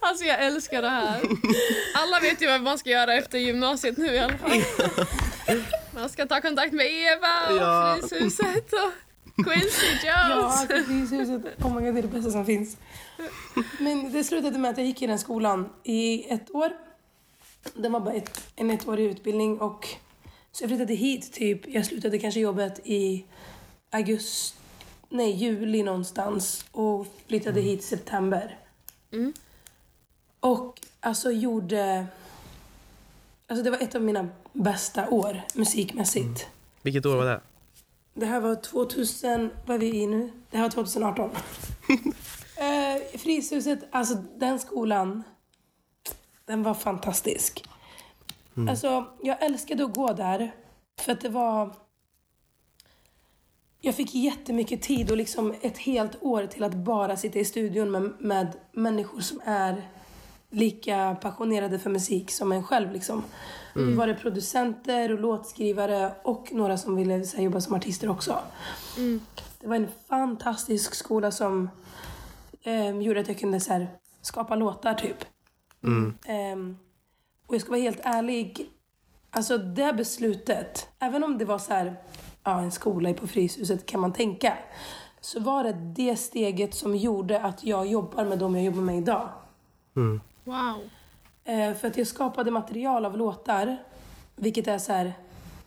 Alltså 0.00 0.24
jag 0.24 0.44
älskar 0.44 0.82
det 0.82 0.88
här. 0.88 1.20
Alla 1.94 2.20
vet 2.20 2.42
ju 2.42 2.46
vad 2.46 2.62
man 2.62 2.78
ska 2.78 2.90
göra 2.90 3.14
efter 3.14 3.38
gymnasiet 3.38 3.96
nu 3.96 4.06
i 4.06 4.18
alla 4.18 4.38
fall. 4.38 4.62
Man 5.98 6.08
ska 6.08 6.26
ta 6.26 6.40
kontakt 6.40 6.72
med 6.72 6.86
Eva 6.86 7.50
och 7.50 7.56
Ja. 7.56 7.98
Fryshuset 8.08 8.72
och 8.72 9.44
Quincy 9.44 9.86
Ja, 10.06 10.30
Jones. 10.30 10.60
alltså 10.60 10.66
Fryshuset. 10.84 11.64
Oh 11.64 11.74
my 11.74 11.86
god, 11.86 11.94
det 11.94 12.00
är 12.00 12.02
det 12.02 12.08
bästa 12.08 12.30
som 12.30 12.46
finns. 12.46 12.76
Men 13.78 14.12
det 14.12 14.24
slutade 14.24 14.58
med 14.58 14.70
att 14.70 14.78
jag 14.78 14.86
gick 14.86 15.02
i 15.02 15.06
den 15.06 15.18
skolan 15.18 15.68
i 15.84 16.32
ett 16.32 16.54
år. 16.54 16.72
Det 17.74 17.88
var 17.88 18.00
bara 18.00 18.14
ett, 18.14 18.40
en 18.56 18.70
ettårig 18.70 19.04
utbildning 19.10 19.60
och 19.60 19.88
så 20.52 20.62
jag 20.64 20.70
flyttade 20.70 20.94
hit 20.94 21.32
typ, 21.32 21.68
jag 21.68 21.86
slutade 21.86 22.18
kanske 22.18 22.40
jobbet 22.40 22.80
i 22.84 23.24
augusti, 23.90 24.56
nej 25.08 25.30
juli 25.30 25.82
någonstans 25.82 26.64
och 26.72 27.06
flyttade 27.26 27.60
hit 27.60 27.80
i 27.80 27.82
september. 27.82 28.58
Och 30.40 30.80
alltså 31.00 31.30
gjorde, 31.30 32.06
alltså 33.48 33.62
det 33.62 33.70
var 33.70 33.78
ett 33.78 33.94
av 33.94 34.02
mina 34.02 34.28
bästa 34.52 35.08
år 35.10 35.42
musikmässigt. 35.54 36.48
Vilket 36.82 37.06
år 37.06 37.16
var 37.16 37.24
det? 37.24 37.40
Det 38.14 38.26
här 38.26 38.40
var 38.40 38.54
2000, 38.54 39.50
vad 39.66 39.76
är 39.76 39.80
vi 39.80 40.02
i 40.02 40.06
nu? 40.06 40.30
Det 40.50 40.56
här 40.56 40.64
var 40.64 40.70
2018. 40.70 41.30
eh, 42.56 43.18
Fryshuset, 43.18 43.78
alltså 43.90 44.14
den 44.14 44.58
skolan, 44.58 45.22
den 46.44 46.62
var 46.62 46.74
fantastisk. 46.74 47.64
Alltså, 48.68 49.04
jag 49.22 49.42
älskade 49.42 49.84
att 49.84 49.94
gå 49.94 50.12
där. 50.12 50.54
För 51.00 51.12
att 51.12 51.20
det 51.20 51.28
var... 51.28 51.74
Jag 53.80 53.94
fick 53.94 54.14
jättemycket 54.14 54.82
tid 54.82 55.10
och 55.10 55.16
liksom 55.16 55.54
ett 55.60 55.78
helt 55.78 56.22
år 56.22 56.46
till 56.46 56.64
att 56.64 56.74
bara 56.74 57.16
sitta 57.16 57.38
i 57.38 57.44
studion 57.44 57.90
med, 57.90 58.12
med 58.18 58.56
människor 58.72 59.20
som 59.20 59.40
är 59.44 59.88
lika 60.50 61.16
passionerade 61.22 61.78
för 61.78 61.90
musik 61.90 62.30
som 62.30 62.52
en 62.52 62.62
själv. 62.64 62.92
Liksom. 62.92 63.22
Då 63.74 63.96
var 63.96 64.06
det 64.06 64.14
producenter 64.14 65.12
och 65.12 65.20
låtskrivare 65.20 66.12
och 66.22 66.48
några 66.52 66.76
som 66.76 66.96
ville 66.96 67.24
så 67.24 67.36
här, 67.36 67.44
jobba 67.44 67.60
som 67.60 67.74
artister 67.74 68.08
också. 68.08 68.38
Det 69.60 69.66
var 69.66 69.76
en 69.76 69.88
fantastisk 70.08 70.94
skola 70.94 71.30
som 71.30 71.70
eh, 72.62 72.98
gjorde 73.00 73.20
att 73.20 73.28
jag 73.28 73.38
kunde 73.38 73.60
så 73.60 73.72
här, 73.72 73.88
skapa 74.22 74.54
låtar 74.54 74.94
typ. 74.94 75.24
Ehm, 76.26 76.76
och 77.46 77.54
jag 77.54 77.60
ska 77.62 77.70
vara 77.70 77.80
helt 77.80 78.00
ärlig. 78.02 78.70
Alltså 79.30 79.58
det 79.58 79.92
beslutet, 79.92 80.88
även 80.98 81.24
om 81.24 81.38
det 81.38 81.44
var 81.44 81.58
så 81.58 81.72
här, 81.72 81.96
ja, 82.44 82.60
en 82.60 82.70
skola 82.70 83.14
på 83.14 83.26
Fryshuset 83.26 83.86
kan 83.86 84.00
man 84.00 84.12
tänka. 84.12 84.54
Så 85.20 85.40
var 85.40 85.64
det 85.64 85.72
det 85.72 86.16
steget 86.16 86.74
som 86.74 86.96
gjorde 86.96 87.40
att 87.40 87.64
jag 87.64 87.86
jobbar 87.86 88.24
med 88.24 88.38
dem 88.38 88.54
jag 88.54 88.64
jobbar 88.64 88.80
med 88.80 88.98
idag. 88.98 89.28
Wow. 90.48 90.90
Eh, 91.44 91.74
för 91.74 91.88
att 91.88 91.96
jag 91.96 92.06
skapade 92.06 92.50
material 92.50 93.04
av 93.04 93.16
låtar, 93.16 93.76
vilket 94.36 94.66
är 94.68 94.78
så 94.78 94.92
här, 94.92 95.12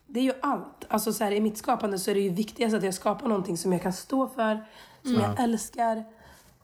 det 0.08 0.20
är 0.20 0.24
ju 0.24 0.34
allt. 0.42 0.86
Alltså 0.88 1.14
så 1.14 1.24
här, 1.24 1.32
i 1.32 1.40
mitt 1.40 1.58
skapande 1.58 2.00
så 2.00 2.12
är 2.12 2.16
det 2.16 2.22
ju 2.22 2.30
viktigast 2.30 2.76
att 2.76 2.84
jag 2.84 2.94
skapar 2.94 3.28
någonting 3.28 3.58
som 3.58 3.74
jag 3.74 3.82
kan 3.82 3.94
stå 3.94 4.28
för, 4.28 4.66
som 5.04 5.14
jag 5.14 5.40
älskar. 5.40 6.04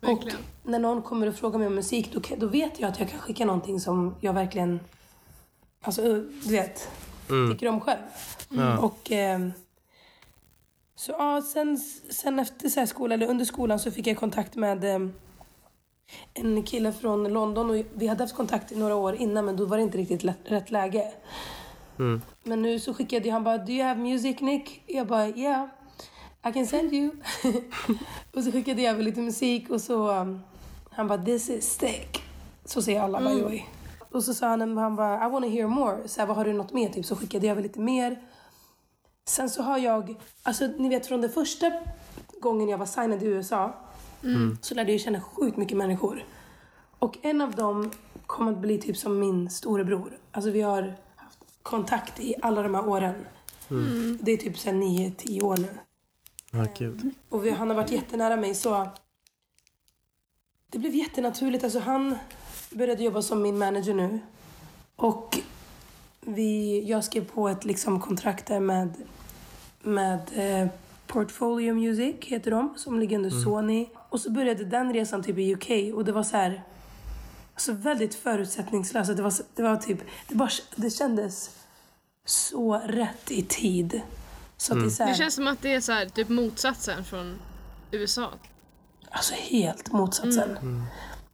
Verkligen. 0.01 0.37
Och 0.37 0.69
när 0.69 0.79
någon 0.79 1.01
kommer 1.01 1.27
och 1.27 1.35
frågar 1.35 1.59
mig 1.59 1.67
om 1.67 1.75
musik, 1.75 2.13
då, 2.13 2.21
då 2.37 2.47
vet 2.47 2.79
jag 2.79 2.89
att 2.89 2.99
jag 2.99 3.09
kan 3.09 3.19
skicka 3.19 3.45
någonting 3.45 3.79
som 3.79 4.15
jag 4.21 4.33
verkligen, 4.33 4.79
alltså 5.81 6.01
du 6.43 6.51
vet, 6.51 6.91
tycker 7.51 7.67
om 7.67 7.81
själv. 7.81 8.01
Och 8.79 9.11
ehm, 9.11 9.53
så 10.95 11.11
ja, 11.11 11.41
sen, 11.41 11.77
sen 12.09 12.39
efter 12.39 12.69
så 12.69 12.79
här 12.79 12.87
skolan, 12.87 13.11
eller 13.11 13.27
under 13.31 13.45
skolan 13.45 13.79
så 13.79 13.91
fick 13.91 14.07
jag 14.07 14.17
kontakt 14.17 14.55
med 14.55 14.83
ehm, 14.83 15.13
en 16.33 16.63
kille 16.63 16.93
från 16.93 17.23
London 17.23 17.69
och 17.69 17.85
vi 17.93 18.07
hade 18.07 18.23
haft 18.23 18.35
kontakt 18.35 18.71
i 18.71 18.75
några 18.75 18.95
år 18.95 19.15
innan 19.15 19.45
men 19.45 19.57
då 19.57 19.65
var 19.65 19.77
det 19.77 19.83
inte 19.83 19.97
riktigt 19.97 20.23
lätt, 20.23 20.39
rätt 20.43 20.71
läge. 20.71 21.11
Men 22.43 22.61
nu 22.61 22.79
så 22.79 22.93
skickade 22.93 23.27
jag, 23.27 23.33
han 23.33 23.43
bara, 23.43 23.57
do 23.57 23.71
you 23.71 23.83
have 23.83 24.01
music 24.01 24.39
Nick? 24.39 24.83
Jag 24.87 25.07
bara, 25.07 25.27
yeah. 25.27 25.67
I 26.49 26.53
can 26.53 26.67
send 26.67 26.93
you. 26.93 27.11
och 28.35 28.43
så 28.43 28.51
skickade 28.51 28.81
jag 28.81 28.91
över 28.91 29.03
lite 29.03 29.21
musik 29.21 29.69
och 29.69 29.81
så, 29.81 30.11
um, 30.11 30.41
han 30.91 31.07
bara, 31.07 31.25
this 31.25 31.49
is 31.49 31.73
stick. 31.73 32.23
Så 32.65 32.81
säger 32.81 33.01
alla 33.01 33.19
the 33.19 33.43
way. 33.43 33.61
Och 34.11 34.23
så 34.23 34.33
sa 34.33 34.47
han, 34.47 34.77
han 34.77 34.95
bara, 34.95 35.27
I 35.27 35.29
wanna 35.29 35.47
hear 35.47 35.67
more. 35.67 36.07
Så 36.07 36.19
här, 36.19 36.27
vad 36.27 36.37
har 36.37 36.45
du 36.45 36.53
något 36.53 36.73
mer? 36.73 36.89
Typ, 36.89 37.05
så 37.05 37.15
skickade 37.15 37.45
jag 37.45 37.51
över 37.51 37.61
lite 37.61 37.79
mer. 37.79 38.21
Sen 39.25 39.49
så 39.49 39.63
har 39.63 39.77
jag, 39.77 40.15
alltså 40.43 40.67
ni 40.67 40.89
vet 40.89 41.07
från 41.07 41.21
den 41.21 41.29
första 41.29 41.71
gången 42.39 42.69
jag 42.69 42.77
var 42.77 42.85
signad 42.85 43.23
i 43.23 43.25
USA 43.25 43.73
så 44.61 44.75
lärde 44.75 44.91
jag 44.91 45.01
känna 45.01 45.21
sjukt 45.21 45.57
mycket 45.57 45.77
människor. 45.77 46.23
Och 46.99 47.17
en 47.21 47.41
av 47.41 47.51
dem 47.51 47.91
kom 48.27 48.47
att 48.47 48.57
bli 48.57 48.77
typ 48.77 48.97
som 48.97 49.19
min 49.19 49.49
storebror. 49.49 50.17
Alltså 50.31 50.51
vi 50.51 50.61
har 50.61 50.95
haft 51.15 51.39
kontakt 51.63 52.19
i 52.19 52.35
alla 52.41 52.63
de 52.63 52.75
här 52.75 52.87
åren. 52.89 53.15
Det 54.19 54.31
är 54.31 54.37
typ 54.37 54.57
sen 54.57 54.83
9-10 54.83 55.43
år 55.43 55.57
nu. 55.57 55.67
Gud. 56.77 57.11
Och 57.29 57.45
vi, 57.45 57.49
han 57.49 57.69
har 57.69 57.75
varit 57.75 57.91
jättenära 57.91 58.35
mig 58.35 58.55
så 58.55 58.87
det 60.71 60.79
blev 60.79 60.95
jättenaturligt. 60.95 61.63
Alltså 61.63 61.79
han 61.79 62.15
började 62.71 63.03
jobba 63.03 63.21
som 63.21 63.41
min 63.41 63.57
manager 63.57 63.93
nu. 63.93 64.19
Och 64.95 65.39
vi, 66.21 66.83
jag 66.89 67.03
skrev 67.03 67.25
på 67.25 67.49
ett 67.49 67.65
liksom 67.65 68.01
kontrakt 68.01 68.47
där 68.47 68.59
med, 68.59 68.93
med 69.81 70.21
eh, 70.35 70.67
Portfolio 71.07 71.73
Music, 71.73 72.15
heter 72.21 72.51
de, 72.51 72.73
som 72.77 72.99
ligger 72.99 73.17
under 73.17 73.29
Sony. 73.29 73.87
Och 74.09 74.19
så 74.19 74.31
började 74.31 74.65
den 74.65 74.93
resan 74.93 75.23
typ 75.23 75.37
i 75.37 75.53
UK 75.53 75.95
och 75.95 76.05
det 76.05 76.11
var 76.11 76.23
så 76.23 76.37
här 76.37 76.63
alltså 77.53 77.71
väldigt 77.71 78.15
förutsättningslöst. 78.15 79.17
Det 79.17 79.23
var, 79.23 79.33
det 79.55 79.63
var 79.63 79.77
typ, 79.77 79.99
det, 80.27 80.35
bara, 80.35 80.49
det 80.75 80.89
kändes 80.89 81.65
så 82.25 82.81
rätt 82.85 83.31
i 83.31 83.43
tid. 83.43 84.01
Så 84.57 84.73
att 84.73 84.83
det 84.83 84.91
så 84.91 85.03
här, 85.03 85.11
Det 85.11 85.17
känns 85.17 85.33
som 85.33 85.47
att 85.47 85.61
det 85.61 85.73
är 85.73 85.81
så 85.81 85.91
här, 85.91 86.05
typ 86.05 86.29
motsatsen 86.29 87.03
från 87.03 87.39
USA. 87.91 88.29
Alltså 89.09 89.33
helt 89.33 89.91
motsatsen. 89.91 90.83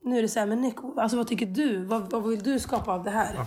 Nu 0.02 0.18
är 0.18 0.22
det 0.22 0.28
så 0.28 0.40
här, 0.40 0.46
men 0.46 0.62
Nick, 0.62 0.76
alltså 0.98 1.18
vad 1.18 1.28
tycker 1.28 1.46
du? 1.46 1.86
Vad, 1.86 2.12
vad 2.12 2.30
vill 2.30 2.44
du 2.44 2.60
skapa 2.60 2.92
av 2.92 3.04
det 3.04 3.12
här? 3.12 3.46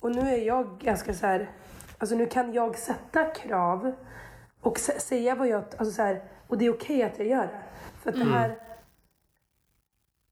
Och 0.00 0.10
nu 0.14 0.20
är 0.20 0.46
jag 0.46 0.78
ganska 0.80 1.14
så 1.14 1.26
här, 1.26 1.50
alltså 1.98 2.16
nu 2.16 2.26
kan 2.26 2.52
jag 2.52 2.78
sätta 2.78 3.24
krav 3.24 3.94
och 4.60 4.76
sä- 4.78 4.98
säga 4.98 5.34
vad 5.34 5.48
jag, 5.48 5.64
alltså 5.76 5.94
så 5.94 6.02
här, 6.02 6.20
och 6.48 6.58
det 6.58 6.66
är 6.66 6.70
okej 6.72 7.02
att 7.02 7.18
jag 7.18 7.28
gör 7.28 7.42
det. 7.42 7.60
För 8.02 8.10
att 8.10 8.16
det 8.16 8.24
här, 8.24 8.58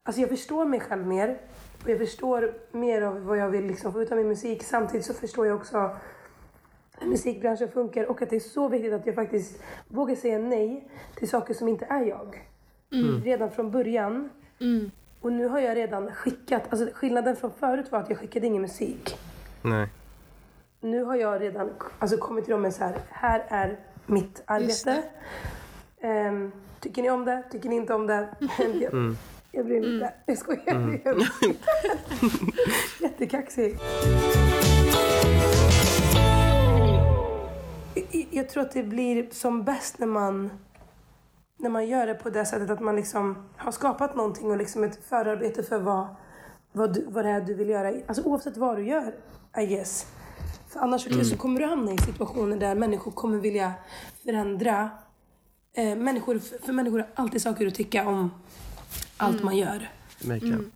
alltså 0.03 0.21
jag 0.21 0.29
förstår 0.29 0.65
mig 0.65 0.79
själv 0.79 1.07
mer 1.07 1.37
och 1.83 1.89
jag 1.89 1.97
förstår 1.97 2.53
mer 2.71 3.01
av 3.01 3.25
vad 3.25 3.37
jag 3.37 3.49
vill 3.49 3.65
liksom 3.65 3.93
få 3.93 4.01
ut 4.01 4.11
av 4.11 4.17
min 4.17 4.27
musik. 4.27 4.63
Samtidigt 4.63 5.05
så 5.05 5.13
förstår 5.13 5.47
jag 5.47 5.55
också 5.55 5.97
hur 6.99 7.07
musikbranschen 7.09 7.71
funkar 7.71 8.05
och 8.05 8.21
att 8.21 8.29
det 8.29 8.35
är 8.35 8.39
så 8.39 8.67
viktigt 8.67 8.93
att 8.93 9.05
jag 9.05 9.15
faktiskt 9.15 9.63
vågar 9.87 10.15
säga 10.15 10.37
nej 10.39 10.89
till 11.15 11.29
saker 11.29 11.53
som 11.53 11.67
inte 11.67 11.85
är 11.85 12.01
jag. 12.05 12.47
Redan 13.23 13.51
från 13.51 13.71
början. 13.71 14.29
Och 15.21 15.31
nu 15.33 15.47
har 15.47 15.59
jag 15.59 15.77
redan 15.77 16.11
skickat, 16.11 16.63
alltså 16.69 16.87
skillnaden 16.93 17.35
från 17.35 17.51
förut 17.51 17.91
var 17.91 17.99
att 17.99 18.09
jag 18.09 18.17
skickade 18.17 18.47
ingen 18.47 18.61
musik. 18.61 19.17
Nej. 19.61 19.87
Nu 20.79 21.03
har 21.03 21.15
jag 21.15 21.41
redan 21.41 21.69
alltså, 21.99 22.17
kommit 22.17 22.45
till 22.45 22.51
dem 22.51 22.61
med 22.61 22.73
så 22.73 22.83
här, 22.83 22.99
här 23.09 23.45
är 23.49 23.79
mitt 24.09 24.43
arbete. 24.45 25.03
Ehm, 26.01 26.51
tycker 26.79 27.01
ni 27.01 27.09
om 27.09 27.25
det? 27.25 27.43
Tycker 27.51 27.69
ni 27.69 27.75
inte 27.75 27.93
om 27.93 28.07
det? 28.07 28.29
jag, 28.81 29.15
jag 29.51 29.65
bryr 29.65 29.79
mig 29.81 29.93
inte. 29.93 30.13
Jag 30.25 30.37
skojar. 30.37 30.99
Är 31.03 31.29
Jättekaxig. 33.03 33.77
Jag- 37.95 38.27
Jag 38.31 38.49
tror 38.49 38.63
att 38.63 38.71
det 38.71 38.83
blir 38.83 39.27
som 39.31 39.63
bäst 39.63 39.99
när 39.99 40.07
man 40.07 40.49
när 41.57 41.69
man 41.69 41.87
gör 41.87 42.07
det 42.07 42.13
på 42.13 42.29
det 42.29 42.45
sättet 42.45 42.69
att 42.69 42.79
man 42.79 42.95
liksom 42.95 43.35
har 43.57 43.71
skapat 43.71 44.15
någonting 44.15 44.51
och 44.51 44.57
liksom 44.57 44.83
ett 44.83 44.99
förarbete 45.05 45.63
för 45.63 45.79
vad, 45.79 46.07
vad, 46.71 46.93
du, 46.93 47.05
vad 47.09 47.25
det 47.25 47.31
är 47.31 47.41
du 47.41 47.53
vill 47.53 47.69
göra. 47.69 47.93
Alltså 48.07 48.23
oavsett 48.23 48.57
vad 48.57 48.75
du 48.77 48.83
gör, 48.87 49.13
I 49.57 49.65
guess. 49.65 50.05
För 50.69 50.79
annars 50.79 51.03
så, 51.03 51.25
så 51.25 51.37
kommer 51.37 51.59
du 51.59 51.65
hamna 51.65 51.91
i 51.91 51.97
situationer 51.97 52.57
där 52.57 52.75
människor 52.75 53.11
kommer 53.11 53.37
vilja 53.37 53.73
förändra. 54.23 54.89
Eh, 55.73 55.95
människor, 55.95 56.39
för 56.65 56.73
människor 56.73 56.99
har 56.99 57.07
alltid 57.15 57.41
saker 57.41 57.67
att 57.67 57.75
tycka 57.75 58.07
om 58.07 58.31
allt 59.17 59.43
man 59.43 59.57
gör. 59.57 59.89
Verkligen. 60.21 60.71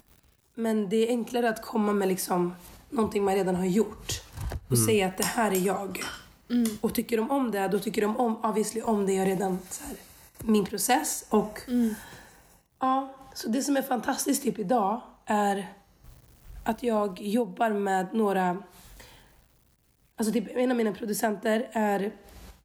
Men 0.55 0.89
det 0.89 0.95
är 0.95 1.07
enklare 1.07 1.49
att 1.49 1.61
komma 1.61 1.93
med 1.93 2.07
liksom 2.07 2.53
någonting 2.89 3.23
man 3.23 3.35
redan 3.35 3.55
har 3.55 3.65
gjort. 3.65 4.21
Och 4.69 4.77
säga 4.77 5.07
att 5.07 5.17
det 5.17 5.25
här 5.25 5.51
är 5.51 5.59
jag. 5.59 5.99
Och 6.81 6.93
tycker 6.93 7.17
de 7.17 7.31
om 7.31 7.51
det, 7.51 7.67
då 7.67 7.79
tycker 7.79 8.01
de 8.01 8.17
om, 8.17 8.45
obviously 8.45 8.81
om 8.81 9.05
det 9.05 9.13
jag 9.13 9.27
redan, 9.27 9.59
så 9.69 9.83
här, 9.83 9.95
min 10.39 10.65
process. 10.65 11.25
Och 11.29 11.61
ja, 12.79 13.13
så 13.33 13.49
det 13.49 13.63
som 13.63 13.77
är 13.77 13.81
fantastiskt 13.81 14.43
typ 14.43 14.59
idag 14.59 15.01
är 15.25 15.73
att 16.63 16.83
jag 16.83 17.21
jobbar 17.21 17.69
med 17.69 18.07
några, 18.13 18.57
alltså 20.15 20.33
typ 20.33 20.43
en 20.55 20.71
av 20.71 20.77
mina 20.77 20.93
producenter 20.93 21.69
är, 21.71 22.11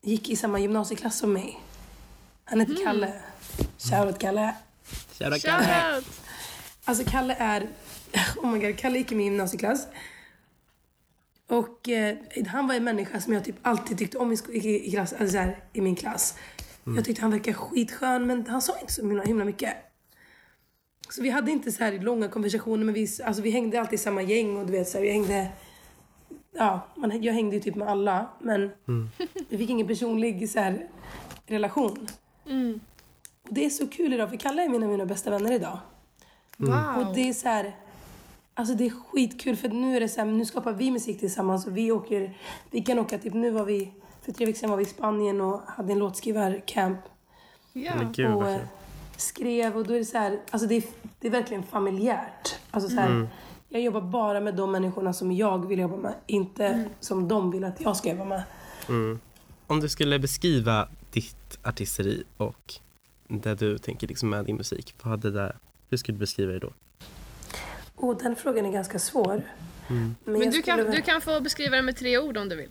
gick 0.03 0.31
i 0.31 0.37
samma 0.37 0.59
gymnasieklass 0.59 1.19
som 1.19 1.33
mig. 1.33 1.61
Han 2.45 2.61
heter 2.61 2.85
Kalle. 2.85 3.13
Shoutout 3.79 4.19
Kalle. 4.19 4.55
Kära 5.13 5.39
Shout 5.39 5.97
out! 5.97 6.21
Alltså 6.85 7.05
Kalle 7.05 7.35
är... 7.39 7.69
Oh 8.37 8.53
my 8.53 8.59
god, 8.59 8.77
Kalle 8.77 8.99
gick 8.99 9.13
i 9.13 9.15
min 9.15 9.27
gymnasieklass. 9.27 9.87
Och 11.49 11.89
eh, 11.89 12.17
han 12.47 12.67
var 12.67 12.75
en 12.75 12.85
människa 12.85 13.21
som 13.21 13.33
jag 13.33 13.45
typ 13.45 13.57
alltid 13.63 13.99
tyckte 13.99 14.19
om 14.19 14.33
i, 14.33 14.37
i, 14.53 14.89
i, 14.89 14.91
klass, 14.91 15.13
alltså 15.13 15.33
så 15.33 15.39
här, 15.39 15.65
i 15.73 15.81
min 15.81 15.97
klass. 15.97 16.35
Jag 16.97 17.05
tyckte 17.05 17.23
han 17.23 17.31
verkade 17.31 17.55
skitskön 17.55 18.27
men 18.27 18.47
han 18.47 18.63
sa 18.63 18.81
inte 18.81 18.93
så 18.93 19.03
himla, 19.03 19.23
himla 19.23 19.45
mycket. 19.45 19.75
Så 21.11 21.23
vi 21.23 21.31
hade 21.31 21.51
inte 21.51 21.73
så 21.73 21.85
här 21.85 21.93
långa 21.93 22.29
konversationer 22.29 22.85
men 22.85 22.95
vi, 22.95 23.09
alltså, 23.25 23.43
vi 23.43 23.51
hängde 23.51 23.81
alltid 23.81 23.95
i 23.95 24.03
samma 24.03 24.23
gäng 24.23 24.57
och 24.57 24.67
du 24.67 24.73
vet 24.73 24.89
så 24.89 24.99
här, 24.99 25.05
vi 25.05 25.11
hängde... 25.11 25.49
Ja, 26.59 26.81
man, 26.95 27.23
jag 27.23 27.35
hängde 27.35 27.57
ju 27.57 27.63
typ 27.63 27.75
med 27.75 27.89
alla 27.89 28.27
men 28.39 28.71
vi 29.49 29.59
fick 29.59 29.71
ingen 29.71 29.87
personlig 29.87 30.51
så 30.51 30.61
här, 30.61 30.89
relation. 31.47 32.09
Och 33.43 33.55
det 33.55 33.65
är 33.65 33.71
så 33.71 33.87
kul 33.87 34.15
idag 34.15 34.31
för 34.31 34.37
Kalle 34.37 34.63
är 34.63 34.75
av 34.75 34.81
mina 34.81 35.07
bästa 35.07 35.31
vänner 35.31 35.53
idag. 35.53 35.79
Wow. 36.57 37.07
Och 37.09 37.15
det 37.15 37.29
är 37.29 37.33
så 37.33 37.49
här, 37.49 37.77
alltså 38.55 38.75
det 38.75 38.87
är 38.87 38.91
skitkul 38.91 39.57
för 39.57 39.69
nu 39.69 39.97
är 39.97 40.01
det 40.01 40.09
så 40.09 40.21
här, 40.21 40.29
nu 40.29 40.45
skapar 40.45 40.73
vi 40.73 40.91
musik 40.91 41.21
tillsammans 41.21 41.67
och 41.67 41.77
vi 41.77 41.93
åker, 41.93 42.37
vi 42.71 42.81
kan 42.81 42.99
åka 42.99 43.19
typ, 43.19 43.35
nu 43.35 43.51
var 43.51 43.65
vi, 43.65 43.93
för 44.23 44.33
tre 44.33 44.47
veckor 44.47 44.59
sedan 44.59 44.71
var 44.71 44.77
vi 44.77 44.83
i 44.83 44.87
Spanien 44.87 45.41
och 45.41 45.61
hade 45.67 45.93
en 45.93 45.99
låtskrivarcamp 45.99 46.99
Ja. 47.73 47.93
Gud 48.13 48.35
och 48.35 48.49
eh, 48.49 48.61
skrev 49.17 49.77
och 49.77 49.87
då 49.87 49.95
är 49.95 49.99
det 49.99 50.05
så 50.05 50.19
här, 50.19 50.41
alltså 50.51 50.69
det 50.69 50.75
är, 50.75 50.83
det 51.21 51.27
är 51.27 51.33
verkligen 51.33 51.63
familjärt. 51.63 52.59
Alltså 52.71 52.89
så 52.91 52.97
här, 52.97 53.29
jag 53.69 53.83
jobbar 53.83 54.01
bara 54.01 54.41
med 54.41 54.55
de 54.55 54.73
människorna 54.73 55.13
som 55.13 55.33
jag 55.33 55.67
vill 55.67 55.79
jobba 55.79 55.97
med, 55.97 56.15
inte 56.27 56.85
som 57.01 57.29
de 57.29 57.51
vill 57.51 57.65
att 57.65 57.81
jag 57.81 57.97
ska 57.97 58.09
jobba 58.09 58.25
med. 58.25 58.43
Om 59.67 59.81
du 59.81 59.89
skulle 59.89 60.19
beskriva 60.19 60.89
ditt 61.13 61.59
artisteri 61.63 62.25
och 62.37 62.75
det 63.29 63.55
du 63.55 63.79
tänker 63.79 64.07
liksom 64.07 64.31
med 64.31 64.45
din 64.45 64.57
musik, 64.57 64.95
vad 65.03 65.11
hade 65.11 65.31
det, 65.31 65.57
hur 65.91 65.97
skulle 65.97 66.17
du 66.17 66.21
beskriva 66.21 66.53
det 66.53 66.59
då? 66.59 66.73
Och 67.95 68.23
den 68.23 68.37
frågan 68.37 68.67
är 68.67 68.73
ganska 68.73 68.99
svår. 68.99 69.43
Men, 69.89 70.17
Men 70.25 70.43
jag 70.43 70.53
du 70.53 70.63
kan, 70.63 70.79
du 70.79 71.03
kan 71.03 71.21
få 71.21 71.41
beskriva 71.41 71.77
det 71.77 71.83
med 71.83 71.97
tre 71.97 72.19
ord 72.19 72.37
om 72.37 72.49
du 72.49 72.57
vill. 72.57 72.71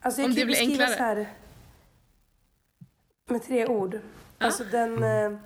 Alltså 0.00 0.20
jag 0.20 0.28
Om 0.28 0.34
kan 0.34 0.40
det 0.40 0.46
blir 0.46 0.54
beskriva 0.54 0.84
enklare. 0.84 0.96
så 0.96 1.02
här 1.02 1.28
med 3.28 3.42
tre 3.42 3.66
ord. 3.66 3.98
Alltså 4.38 4.64
den... 4.64 5.02
Eh, 5.02 5.38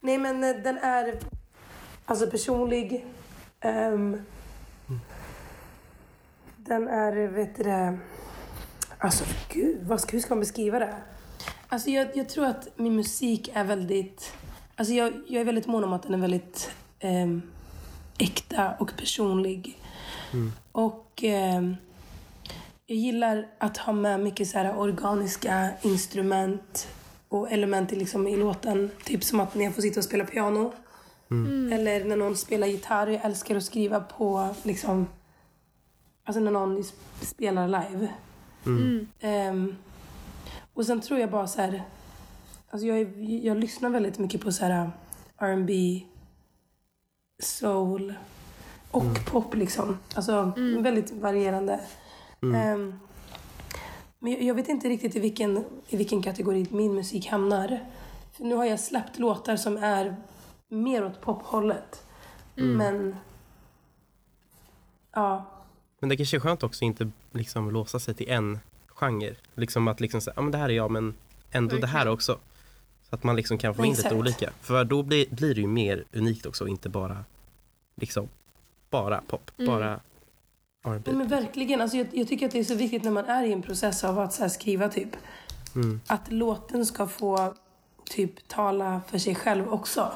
nej 0.00 0.18
men 0.18 0.44
eh, 0.44 0.62
den 0.62 0.78
är 0.78 1.18
alltså 2.04 2.26
personlig. 2.30 3.04
Ehm, 3.64 4.20
den 6.56 6.88
är, 6.88 7.28
vet 7.28 7.56
du 7.56 7.62
det... 7.62 7.98
Alltså 8.98 9.24
gud, 9.48 9.82
vad 9.82 10.00
ska, 10.00 10.12
hur 10.12 10.20
ska 10.20 10.34
man 10.34 10.40
beskriva 10.40 10.78
det? 10.78 10.94
Alltså 11.68 11.90
jag, 11.90 12.16
jag 12.16 12.28
tror 12.28 12.46
att 12.46 12.68
min 12.76 12.96
musik 12.96 13.50
är 13.54 13.64
väldigt... 13.64 14.32
Alltså 14.76 14.94
jag, 14.94 15.12
jag 15.28 15.40
är 15.40 15.44
väldigt 15.44 15.66
mån 15.66 15.84
om 15.84 15.92
att 15.92 16.02
den 16.02 16.14
är 16.14 16.18
väldigt... 16.18 16.70
ehm, 16.98 17.42
äkta 18.18 18.74
och 18.78 18.92
personlig. 18.96 19.78
Och 20.72 21.24
eh, 21.24 21.62
jag 22.86 22.98
gillar 22.98 23.46
att 23.58 23.76
ha 23.76 23.92
med 23.92 24.20
mycket 24.20 24.48
så 24.48 24.58
här 24.58 24.78
organiska 24.78 25.70
instrument 25.82 26.88
och 27.28 27.52
element 27.52 27.92
i, 27.92 27.96
liksom, 27.96 28.26
i 28.26 28.36
låten. 28.36 28.90
Typ 29.04 29.24
som 29.24 29.40
att 29.40 29.54
när 29.54 29.64
jag 29.64 29.74
får 29.74 29.82
sitta 29.82 30.00
och 30.00 30.04
spela 30.04 30.24
piano. 30.24 30.72
Eller 31.72 32.04
när 32.04 32.16
någon 32.16 32.36
spelar 32.36 32.66
gitarr. 32.66 33.06
Jag 33.06 33.24
älskar 33.24 33.56
att 33.56 33.64
skriva 33.64 34.00
på 34.00 34.48
liksom, 34.62 35.06
alltså 36.24 36.40
när 36.40 36.50
någon 36.50 36.78
sp- 36.82 37.24
spelar 37.24 37.66
live. 37.68 38.08
Ehm, 39.20 39.76
och 40.74 40.86
sen 40.86 41.00
tror 41.00 41.20
jag 41.20 41.30
bara 41.30 41.46
så 41.46 41.60
här, 41.60 41.82
alltså 42.70 42.86
jag, 42.86 43.24
jag 43.24 43.56
lyssnar 43.56 43.90
väldigt 43.90 44.18
mycket 44.18 44.40
på 44.40 44.52
så 44.52 44.64
här 44.64 44.90
R&B, 45.38 46.00
soul 47.42 48.14
och 48.90 49.26
pop 49.26 49.54
liksom. 49.54 49.98
Alltså 50.14 50.52
väldigt 50.82 51.12
varierande. 51.12 51.80
Ehm, 52.54 52.98
men 54.18 54.32
jag, 54.32 54.42
jag 54.42 54.54
vet 54.54 54.68
inte 54.68 54.88
riktigt 54.88 55.16
i 55.16 55.20
vilken, 55.20 55.64
i 55.88 55.96
vilken 55.96 56.22
kategori 56.22 56.66
min 56.70 56.94
musik 56.94 57.26
hamnar. 57.26 57.80
För 58.32 58.44
nu 58.44 58.54
har 58.54 58.64
jag 58.64 58.80
släppt 58.80 59.18
låtar 59.18 59.56
som 59.56 59.76
är 59.76 60.16
mer 60.74 61.04
åt 61.04 61.20
pophållet. 61.20 62.04
Men... 62.54 63.16
Ja. 65.12 65.44
Men 66.00 66.08
det 66.08 66.16
kanske 66.16 66.36
är 66.36 66.40
skönt 66.40 66.62
också 66.62 66.78
att 66.78 66.86
inte 66.86 67.10
liksom 67.32 67.70
låsa 67.70 67.98
sig 67.98 68.14
till 68.14 68.30
en 68.30 68.58
genre. 68.86 69.34
Liksom 69.54 69.88
att 69.88 70.00
liksom 70.00 70.20
säga, 70.20 70.34
ja 70.36 70.42
men 70.42 70.50
det 70.50 70.58
här 70.58 70.68
är 70.68 70.72
jag 70.72 70.90
men 70.90 71.14
ändå 71.50 71.76
det 71.76 71.86
här 71.86 72.08
också. 72.08 72.38
Så 73.02 73.14
att 73.14 73.24
man 73.24 73.36
liksom 73.36 73.58
kan 73.58 73.74
få 73.74 73.84
in 73.84 73.92
Exakt. 73.92 74.04
lite 74.04 74.16
olika. 74.16 74.50
För 74.60 74.84
då 74.84 75.02
blir, 75.02 75.26
blir 75.30 75.54
det 75.54 75.60
ju 75.60 75.66
mer 75.66 76.04
unikt 76.12 76.46
också 76.46 76.68
inte 76.68 76.88
bara 76.88 77.24
liksom 77.94 78.28
bara 78.90 79.20
pop, 79.26 79.50
bara 79.56 80.00
R&B. 80.84 81.12
Men 81.12 81.28
verkligen. 81.28 81.80
Alltså 81.80 81.96
jag, 81.96 82.06
jag 82.12 82.28
tycker 82.28 82.46
att 82.46 82.52
det 82.52 82.58
är 82.58 82.64
så 82.64 82.74
viktigt 82.74 83.04
när 83.04 83.10
man 83.10 83.24
är 83.24 83.44
i 83.44 83.52
en 83.52 83.62
process 83.62 84.04
av 84.04 84.18
att 84.18 84.32
så 84.32 84.42
här 84.42 84.48
skriva 84.48 84.88
typ. 84.88 85.16
Mm. 85.74 86.00
Att 86.06 86.32
låten 86.32 86.86
ska 86.86 87.06
få 87.06 87.54
typ 88.04 88.48
tala 88.48 89.00
för 89.10 89.18
sig 89.18 89.34
själv 89.34 89.68
också. 89.68 90.12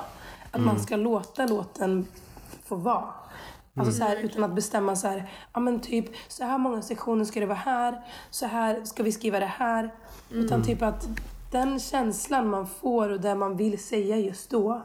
Att 0.51 0.61
man 0.61 0.81
ska 0.81 0.97
låta 0.97 1.47
låten 1.47 2.07
få 2.65 2.77
vara. 2.77 3.15
Alltså 3.75 3.93
så 3.93 4.05
här, 4.05 4.17
utan 4.17 4.45
att 4.45 4.55
bestämma 4.55 4.97
så 4.97 5.09
här, 5.09 5.31
ja 5.53 5.61
men 5.61 5.81
typ 5.81 6.07
så 6.29 6.45
här 6.45 6.59
många 6.59 6.83
sektioner 6.83 7.25
ska 7.25 7.41
det 7.41 7.47
vara 7.47 7.59
här, 7.59 8.03
så 8.31 8.47
här 8.47 8.85
ska 8.85 9.03
vi 9.03 9.13
skriva 9.13 9.41
det 9.41 9.47
här. 9.47 9.95
Utan 10.31 10.65
typ 10.65 10.83
att 10.83 11.09
den 11.53 11.81
känslan 11.81 12.51
man 12.51 12.67
får 12.67 13.09
och 13.09 13.21
det 13.21 13.35
man 13.35 13.57
vill 13.57 13.85
säga 13.85 14.17
just 14.17 14.51
då 14.51 14.83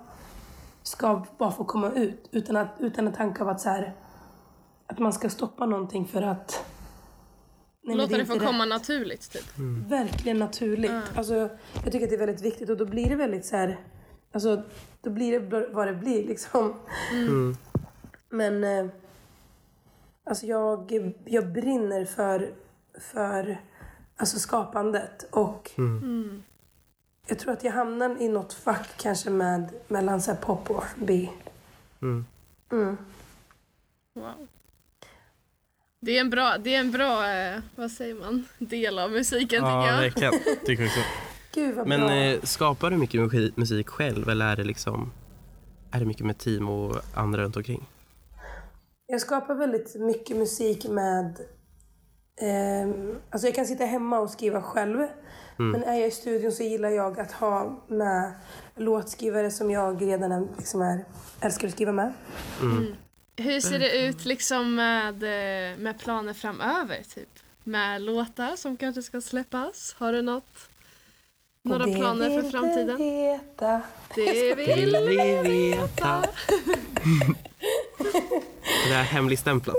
ska 0.83 1.25
bara 1.37 1.51
få 1.51 1.63
komma 1.63 1.91
ut. 1.91 2.29
Utan 2.31 2.55
att, 2.55 2.75
utan 2.79 3.07
en 3.07 3.13
tanke 3.13 3.41
av 3.41 3.49
att 3.49 3.61
så 3.61 3.69
här, 3.69 3.93
att 4.87 4.99
man 4.99 5.13
ska 5.13 5.29
stoppa 5.29 5.65
någonting 5.65 6.07
för 6.07 6.21
att... 6.21 6.65
Nej, 7.81 7.97
Låta 7.97 8.15
är 8.15 8.19
det 8.19 8.25
få 8.25 8.33
inte 8.33 8.45
komma 8.45 8.63
rätt. 8.63 8.69
naturligt 8.69 9.31
typ. 9.31 9.57
Verkligen 9.87 10.39
naturligt. 10.39 10.91
Alltså, 11.15 11.49
jag 11.83 11.91
tycker 11.91 12.03
att 12.03 12.09
det 12.09 12.15
är 12.15 12.25
väldigt 12.25 12.41
viktigt 12.41 12.69
och 12.69 12.77
då 12.77 12.85
blir 12.85 13.09
det 13.09 13.15
väldigt 13.15 13.45
så 13.45 13.55
här... 13.55 13.79
Alltså, 14.33 14.63
då 15.01 15.09
blir 15.09 15.39
det 15.39 15.67
vad 15.71 15.87
det 15.87 15.93
blir 15.93 16.27
liksom. 16.27 16.73
Men... 18.29 18.63
Eh, 18.63 18.85
alltså 20.23 20.45
jag, 20.45 20.91
jag 21.25 21.51
brinner 21.51 22.05
för, 22.05 22.51
för 22.99 23.57
alltså 24.17 24.39
skapandet 24.39 25.27
och 25.31 25.71
jag 27.27 27.39
tror 27.39 27.53
att 27.53 27.63
jag 27.63 27.71
hamnar 27.71 28.21
i 28.21 28.27
något 28.29 28.53
fack 28.53 28.89
kanske 28.97 29.29
med 29.29 29.69
mellan 29.87 30.21
så 30.21 30.31
här 30.31 30.37
pop 30.37 30.69
och 30.69 30.83
R&B. 30.83 31.29
Mm. 32.01 32.25
Mm. 32.71 32.97
Wow. 34.13 34.47
Det 35.99 36.17
är 36.17 36.21
en 36.21 36.29
bra, 36.29 36.57
det 36.57 36.75
är 36.75 36.79
en 36.79 36.91
bra 36.91 37.29
eh, 37.31 37.59
vad 37.75 37.91
säger 37.91 38.15
man, 38.15 38.45
del 38.59 38.99
av 38.99 39.11
musiken 39.11 39.63
Ja, 39.63 39.81
tycker 39.81 39.93
jag. 39.93 40.31
verkligen. 40.31 40.57
Tycker 40.65 40.83
jag 40.83 40.89
också. 40.89 40.99
Gud 41.53 41.75
vad 41.75 41.87
Men 41.87 42.01
bra. 42.01 42.15
eh, 42.15 42.41
skapar 42.41 42.89
du 42.91 42.97
mycket 42.97 43.21
musik- 43.55 43.89
själv 43.89 44.29
eller 44.29 44.45
är 44.45 44.55
det 44.55 44.63
liksom 44.63 45.11
är 45.91 45.99
det 45.99 46.05
mycket 46.05 46.25
med 46.25 46.37
team 46.37 46.69
och 46.69 46.95
andra 47.15 47.43
runt 47.43 47.55
omkring? 47.57 47.85
Jag 49.05 49.21
skapar 49.21 49.55
väldigt 49.55 49.95
mycket 49.95 50.37
musik 50.37 50.87
med... 50.89 51.39
ehm, 52.41 53.15
alltså 53.29 53.47
jag 53.47 53.55
kan 53.55 53.65
sitta 53.65 53.85
hemma 53.85 54.19
och 54.19 54.29
skriva 54.29 54.61
själv. 54.61 55.07
Men 55.57 55.83
är 55.83 55.93
jag 55.93 56.07
i 56.07 56.11
studion 56.11 56.51
så 56.51 56.63
gillar 56.63 56.89
jag 56.89 57.19
att 57.19 57.31
ha 57.31 57.83
med 57.87 58.33
låtskrivare 58.75 59.51
som 59.51 59.71
jag 59.71 60.01
redan 60.01 60.31
är, 60.31 60.47
liksom 60.57 60.81
är, 60.81 61.05
älskar 61.41 61.67
att 61.67 61.73
skriva 61.73 61.91
med. 61.91 62.13
Hur 63.37 63.59
ser 63.59 63.79
det 63.79 64.05
ut 64.07 64.25
liksom 64.25 64.75
med, 64.75 65.23
eh, 65.23 65.77
med 65.77 65.99
planer 65.99 66.33
framöver 66.33 67.03
typ? 67.15 67.29
Med 67.63 68.01
låtar 68.01 68.55
som 68.55 68.77
kanske 68.77 69.01
ska 69.03 69.21
släppas? 69.21 69.95
Har 69.97 70.13
du 70.13 70.21
något? 70.21 70.69
Några 71.65 71.85
det 71.85 71.95
planer 71.95 72.41
för 72.41 72.49
framtiden? 72.49 72.97
Veta. 72.97 73.81
Det 74.15 74.55
vill 74.55 74.97
vi 75.07 75.41
veta. 75.43 76.23
det 78.89 78.93
är 78.93 79.03
hemligstämplat. 79.03 79.75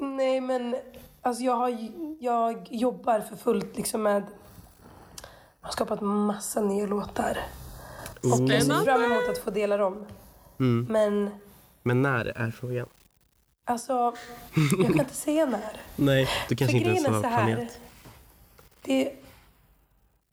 Nej 0.00 0.40
men 0.40 0.76
alltså 1.22 1.42
jag, 1.42 1.56
har, 1.56 1.88
jag 2.20 2.68
jobbar 2.70 3.20
för 3.20 3.36
fullt 3.36 3.76
liksom 3.76 4.02
med... 4.02 4.22
Jag 5.60 5.68
har 5.68 5.72
skapat 5.72 6.00
massa 6.00 6.60
nya 6.60 6.86
låtar. 6.86 7.38
Och 8.22 8.50
jag 8.50 8.62
ser 8.62 8.84
fram 8.84 9.04
emot 9.04 9.28
att 9.28 9.38
få 9.38 9.50
dela 9.50 9.76
dem. 9.76 10.06
Mm. 10.60 10.86
Men 10.90 11.30
Men 11.82 12.02
när 12.02 12.24
är 12.24 12.50
frågan? 12.50 12.86
alltså, 13.64 14.14
jag 14.78 14.86
kan 14.86 15.00
inte 15.00 15.14
säga 15.14 15.46
när. 15.46 15.76
Nej, 15.96 16.28
du 16.48 16.48
För 16.48 16.54
kanske 16.54 16.76
inte 16.76 16.90
ens 16.90 17.06
har 17.06 17.22
så 17.22 17.28
här. 17.28 17.44
planerat. 17.46 17.78
Det, 18.82 19.12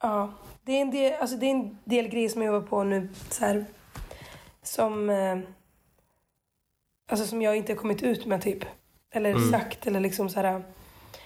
ja, 0.02 0.30
det, 0.66 0.72
är 0.78 0.82
en 0.82 0.92
del, 0.92 1.14
alltså 1.22 1.36
det 1.38 1.46
är 1.46 1.52
en 1.52 1.78
del 1.86 2.08
grejer 2.08 2.30
som 2.30 2.42
jag 2.42 2.54
jobbar 2.54 2.68
på 2.68 2.84
nu. 2.84 3.10
Så 3.30 3.46
här, 3.46 3.66
som, 4.64 5.10
eh, 5.10 5.38
alltså 7.12 7.26
som 7.28 7.42
jag 7.42 7.56
inte 7.58 7.72
har 7.74 7.78
kommit 7.78 8.04
ut 8.04 8.26
med 8.26 8.42
typ. 8.42 8.64
Eller 9.14 9.30
Mm. 9.30 9.52
sagt 9.52 9.88
eller 9.88 10.00
liksom 10.00 10.30
så 10.30 10.40
här. 10.40 10.64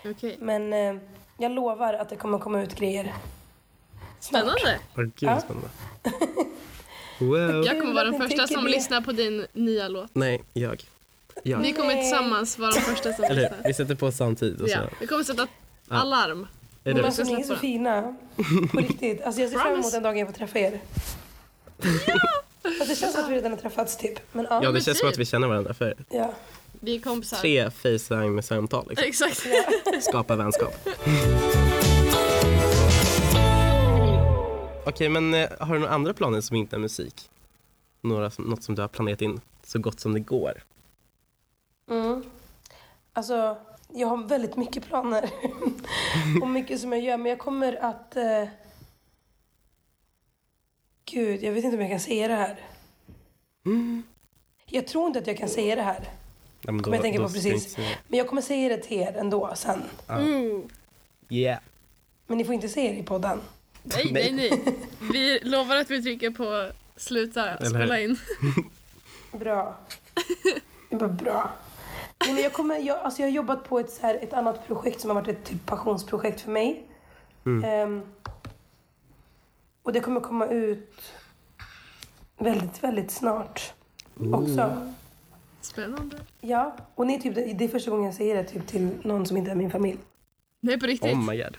Okej, 0.06 0.38
Men 0.40 0.74
eh, 0.74 0.96
jag 1.38 1.52
lovar 1.52 1.94
att 1.94 2.10
det 2.10 2.16
kommer 2.16 2.40
komma 2.40 2.62
ut 2.64 2.76
grejer. 2.76 3.14
spännande. 4.20 4.80
Åh, 4.98 5.04
gud 5.04 5.14
Ja. 5.20 5.34
vad 5.34 5.42
spännande. 5.44 5.70
Wow. 7.20 7.66
Jag 7.66 7.82
kommer 7.82 7.94
vara 7.94 8.04
den 8.12 8.22
första 8.22 8.48
som 8.48 8.64
det. 8.64 8.70
lyssnar 8.70 9.02
på 9.02 9.12
din 9.12 9.46
nya 9.54 9.88
låt. 9.88 10.10
Nej, 10.16 10.44
jag. 10.54 10.84
jag. 11.44 11.58
Vi 11.60 11.74
kommer 11.74 11.88
Nej. 11.96 12.02
tillsammans 12.04 12.60
vara 12.60 12.72
de 12.72 12.80
första 12.82 13.14
som 13.14 13.24
Eller 13.24 13.42
lyssnar. 13.42 13.60
Vi 13.64 13.74
sätter 13.74 13.96
på 13.96 14.12
samtidigt 14.12 14.62
och 14.62 14.70
så. 14.70 14.76
Ja, 14.76 14.82
vi 15.00 15.08
kommer 15.08 15.24
sätta 15.24 15.48
alarm. 15.88 16.48
Är 16.88 16.94
Men 16.94 17.02
det 17.02 17.08
alltså, 17.08 17.24
ni 17.24 17.34
är 17.34 17.44
så 17.44 17.56
fina. 17.56 18.16
På 18.72 18.78
riktigt. 18.78 19.22
Alltså, 19.22 19.42
jag 19.42 19.52
ser 19.52 19.60
fram 19.60 19.74
emot 19.74 19.92
den 19.92 20.04
dagen 20.04 20.18
jag 20.18 20.28
får 20.28 20.34
träffa 20.34 20.60
er. 20.60 20.80
Fast 22.78 22.90
det 22.90 22.96
känns 22.96 23.14
som 23.14 23.24
att 23.24 23.30
vi 23.30 23.36
redan 23.36 23.52
har 23.52 23.60
träffats 23.60 23.98
typ. 23.98 24.20
Men 24.32 24.48
ja. 24.50 24.64
Ja, 24.64 24.72
det 24.72 24.82
känns 24.82 25.00
som 25.00 25.10
att 25.10 25.18
vi 25.18 25.26
känner 25.26 25.48
varandra 25.48 25.74
för 25.74 25.96
ja. 26.10 26.34
Vi 26.72 26.96
är 26.96 27.00
kompisar. 27.00 27.38
tre 27.38 27.70
Facetime-samtal. 27.72 28.86
Liksom. 28.90 29.08
Exakt. 29.08 29.48
Skapa 30.04 30.36
vänskap. 30.36 30.76
Okej, 34.86 35.10
men 35.10 35.34
eh, 35.34 35.50
har 35.60 35.74
du 35.74 35.80
några 35.80 35.94
andra 35.94 36.14
planer 36.14 36.42
som 36.42 36.56
inte 36.56 36.76
är 36.76 36.80
musik? 36.80 37.30
Några, 38.02 38.32
något 38.38 38.64
som 38.64 38.76
du 38.76 38.82
har 38.82 38.90
planerat 38.90 39.22
in 39.22 39.42
så 39.64 39.80
gott 39.80 40.00
som 40.00 40.14
det 40.14 40.20
går? 40.20 40.64
Mm. 41.90 42.24
Alltså, 43.14 43.58
jag 43.96 44.08
har 44.08 44.18
väldigt 44.28 44.56
mycket 44.56 44.86
planer. 44.86 45.30
och 46.42 46.48
mycket 46.50 46.80
som 46.82 46.92
jag 46.92 47.02
gör. 47.02 47.18
Men 47.18 47.26
jag 47.30 47.40
kommer 47.40 47.84
att... 47.84 48.16
Eh... 48.16 48.44
Gud, 51.06 51.44
jag 51.44 51.52
vet 51.52 51.64
inte 51.64 51.76
om 51.78 51.82
jag 51.82 51.92
kan 51.92 52.00
säga 52.00 52.28
det 52.28 52.34
här. 52.36 52.60
Jag 54.66 54.88
tror 54.88 55.08
inte 55.08 55.20
att 55.20 55.28
jag 55.28 55.38
kan 55.38 55.50
säga 55.50 55.76
det 55.76 55.82
här. 55.82 56.10
Ja, 56.62 56.72
men 56.72 56.84
Kommer 56.84 56.98
jag 56.98 57.04
tänka 57.04 57.18
på 57.20 57.24
jag 57.24 57.34
precis. 57.34 57.74
säga- 57.74 57.98
Men 58.08 58.18
jag 58.18 58.28
kommer 58.28 58.42
säga 58.42 58.70
det 58.70 58.78
till 58.84 58.98
er 59.02 59.14
ändå 59.18 59.52
sen. 59.56 59.82
Mm. 60.10 60.70
Yeah. 61.30 61.60
Men 62.28 62.38
ni 62.38 62.46
får 62.46 62.54
inte 62.54 62.70
säga 62.70 62.92
det 62.92 62.98
i 63.00 63.04
podden. 63.04 63.40
Nej, 63.84 64.10
nej, 64.12 64.32
nej. 64.34 64.64
Vi 65.14 65.40
lovar 65.44 65.76
att 65.76 65.92
vi 65.92 66.04
trycker 66.04 66.30
på 66.32 66.72
sluta 66.96 67.66
spela 67.66 68.00
in. 68.00 68.18
Bra. 69.32 69.76
Det 70.90 70.96
var 70.96 71.08
bra. 71.08 71.52
Nej, 72.20 72.34
men 72.34 72.44
jag, 72.44 72.54
kommer, 72.54 72.80
jag, 72.80 72.98
alltså 72.98 73.22
jag 73.22 73.28
har 73.28 73.34
jobbat 73.34 73.64
på 73.70 73.80
ett, 73.80 73.90
så 73.92 74.02
här, 74.02 74.16
ett 74.16 74.34
annat 74.34 74.68
projekt 74.68 75.02
som 75.02 75.10
har 75.10 75.16
varit 75.22 75.28
ett 75.28 75.44
typ 75.46 75.66
passionsprojekt 75.66 76.42
för 76.42 76.52
mig. 76.52 76.88
Ehm, 77.64 78.02
och 79.84 79.94
det 79.94 80.00
kommer 80.00 80.20
komma 80.22 80.48
ut 80.48 81.02
väldigt, 82.38 82.84
väldigt 82.84 83.12
snart 83.12 83.74
också. 84.34 84.92
Spännande. 85.62 86.18
Ja, 86.42 86.76
och 86.96 87.08
ni, 87.08 87.22
typ, 87.22 87.36
det 87.36 87.54
det 87.54 87.66
är 87.66 87.70
första 87.70 87.92
gången 87.92 88.06
jag 88.06 88.14
säger 88.16 88.36
det 88.36 88.44
typ, 88.44 88.68
till 88.68 88.90
någon 89.04 89.26
som 89.26 89.38
inte 89.38 89.52
är 89.52 89.56
min 89.56 89.72
familj. 89.72 90.00
Nej, 90.60 90.80
på 90.80 90.86
riktigt. 90.86 91.14
Oh 91.14 91.30
my 91.32 91.38
god. 91.38 91.58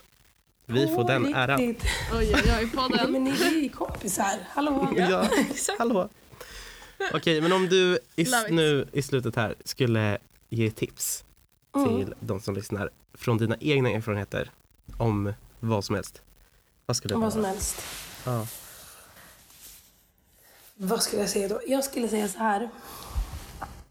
Vi 0.66 0.86
får 0.86 1.04
den 1.04 1.34
äran. 1.34 1.61
Oj, 1.61 1.78
oj, 2.12 2.34
oj, 2.59 2.70
på 2.70 2.88
Ja, 2.90 2.96
den. 2.96 3.12
men 3.12 3.24
ni 3.24 3.30
är 3.30 3.62
ju 3.62 3.68
kompisar. 3.68 4.38
Hallå? 4.48 4.88
Ja, 4.96 5.28
hallå. 5.78 6.09
Okej, 7.14 7.40
men 7.40 7.52
om 7.52 7.68
du 7.68 7.98
i, 8.16 8.26
nu 8.50 8.88
i 8.92 9.02
slutet 9.02 9.36
här 9.36 9.54
skulle 9.64 10.18
ge 10.49 10.70
tips 10.70 11.24
till 11.72 12.14
de 12.20 12.40
som 12.40 12.55
lyssnar 12.55 12.90
från 13.14 13.38
dina 13.38 13.57
egna 13.61 13.90
erfarenheter 13.90 14.51
om 14.99 15.32
vad 15.61 15.84
som 15.84 15.94
helst. 15.94 16.22
Vad 16.86 16.97
skulle 16.97 17.12
det 17.12 17.16
Om 17.16 17.22
vad 17.22 17.32
som 17.32 17.44
helst. 17.44 17.82
Ja. 18.26 18.47
Vad 20.74 21.03
skulle 21.03 21.22
jag 21.22 21.30
säga 21.30 21.49
då? 21.49 21.61
Jag 21.66 21.84
skulle 21.84 22.09
säga 22.09 22.28
så 22.28 22.38
här. 22.38 22.70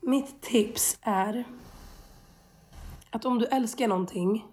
Mitt 0.02 0.42
tips 0.42 0.98
är 1.02 1.44
att 3.10 3.26
om 3.26 3.40
du 3.40 3.46
älskar 3.46 3.88
någonting 3.88 4.46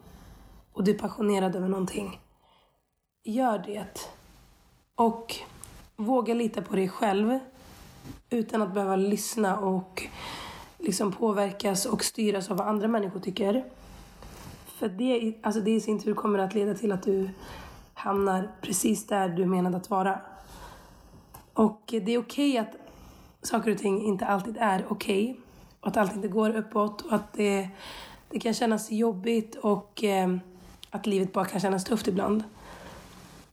och 0.73 0.85
du 0.85 0.91
är 0.91 0.99
passionerad 0.99 1.57
över 1.57 1.69
någonting, 1.69 2.21
gör 3.25 3.59
det. 3.59 4.09
Och 4.95 5.35
våga 5.97 6.35
lita 6.35 6.63
på 6.63 6.77
dig 6.77 6.89
själv 6.89 7.39
utan 8.31 8.63
att 8.63 8.75
behöva 8.75 8.97
lyssna 8.97 9.59
och 9.59 10.09
liksom 10.83 11.13
påverkas 11.13 11.87
och 11.87 12.05
styras 12.05 12.51
av 12.51 12.57
vad 12.57 12.67
andra 12.69 12.89
människor 12.89 13.21
tycker. 13.21 13.65
För 14.67 14.89
det, 14.89 15.05
i- 15.23 15.39
alltså 15.43 15.61
det 15.61 15.71
i 15.71 15.81
sin 15.81 15.99
tur 16.01 16.15
kommer 16.15 16.39
att 16.39 16.55
leda 16.55 16.75
till 16.75 16.93
att 16.93 17.03
du 17.03 17.31
hamnar 17.95 18.51
precis 18.61 19.07
där 19.07 19.29
du 19.29 19.47
menade 19.47 19.77
att 19.77 19.91
vara. 19.91 20.21
Och 21.55 21.83
det 21.87 22.13
är 22.13 22.19
okej 22.19 22.59
att 22.59 22.71
saker 23.43 23.71
och 23.71 23.79
ting 23.79 24.03
inte 24.03 24.27
alltid 24.27 24.57
är 24.61 24.85
okej. 24.89 25.37
Och 25.81 25.89
att 25.89 25.97
allt 25.97 26.15
inte 26.17 26.29
går 26.29 26.57
uppåt 26.57 27.01
och 27.01 27.13
att 27.13 27.33
det, 27.33 27.69
det 28.31 28.41
kan 28.41 28.55
kännas 28.55 28.91
jobbigt 28.91 29.55
och 29.57 30.05
eh, 30.05 30.37
att 30.91 31.07
livet 31.07 31.33
bara 31.33 31.45
kan 31.45 31.61
kännas 31.61 31.85
tufft 31.85 32.09
ibland. 32.09 32.45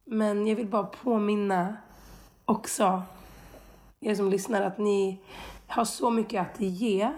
Men 0.06 0.48
jag 0.48 0.56
vill 0.56 0.68
bara 0.68 0.84
påminna 0.84 1.78
också 2.46 3.02
er 4.00 4.16
som 4.16 4.30
lyssnar 4.30 4.62
att 4.62 4.78
ni 4.78 5.20
har 5.70 5.86
så 5.86 6.10
mycket 6.10 6.42
att 6.42 6.62
ge 6.62 7.12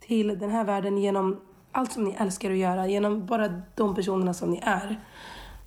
till 0.00 0.38
den 0.38 0.50
här 0.50 0.64
världen 0.64 0.98
genom 0.98 1.40
allt 1.72 1.92
som 1.92 2.04
ni 2.04 2.16
älskar 2.18 2.50
att 2.50 2.56
göra, 2.56 2.86
genom 2.86 3.26
bara 3.26 3.62
de 3.74 3.94
personerna 3.94 4.34
som 4.34 4.50
ni 4.50 4.60
är. 4.62 5.00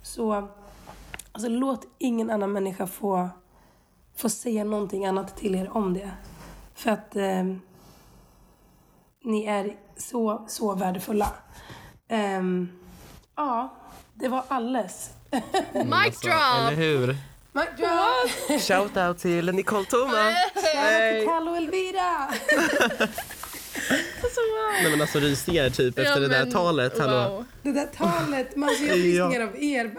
Så 0.02 0.48
alltså, 1.32 1.48
låt 1.48 1.86
ingen 1.98 2.30
annan 2.30 2.52
människa 2.52 2.86
få 2.86 3.28
få 4.16 4.28
säga 4.28 4.64
någonting 4.64 5.06
annat 5.06 5.36
till 5.36 5.54
er 5.54 5.76
om 5.76 5.94
det. 5.94 6.10
För 6.74 6.90
att 6.90 7.16
eh, 7.16 7.44
ni 9.24 9.44
är 9.44 9.76
så, 9.96 10.44
så 10.48 10.74
värdefulla. 10.74 11.32
Ehm, 12.08 12.68
ja, 13.36 13.74
det 14.14 14.28
var 14.28 14.44
alles. 14.48 15.10
Mic 15.72 15.92
Alltså, 15.92 16.28
eller 16.28 16.70
drop! 16.70 16.78
hur? 16.78 17.16
Drop! 17.54 18.60
Shout 18.60 18.96
out 18.96 19.18
till 19.18 19.52
Nicole 19.54 19.84
till 20.54 21.26
Kalle 21.26 21.50
och 21.50 21.56
Elvira! 21.56 22.28
Alltså. 24.22 24.40
Nej 24.82 24.90
men 24.90 25.00
alltså 25.00 25.18
rysningar 25.18 25.70
typ 25.70 25.98
efter 25.98 26.12
Ja, 26.12 26.18
det 26.20 26.28
där 26.28 26.44
men, 26.44 26.52
talet. 26.52 26.98
Hallå. 26.98 27.28
wow. 27.30 27.44
Det 27.62 27.72
där 27.72 27.86
talet, 27.86 28.56
man 28.56 28.68
ser 28.70 28.94
rysningar 28.94 29.40
av 29.40 29.56
er. 29.62 29.90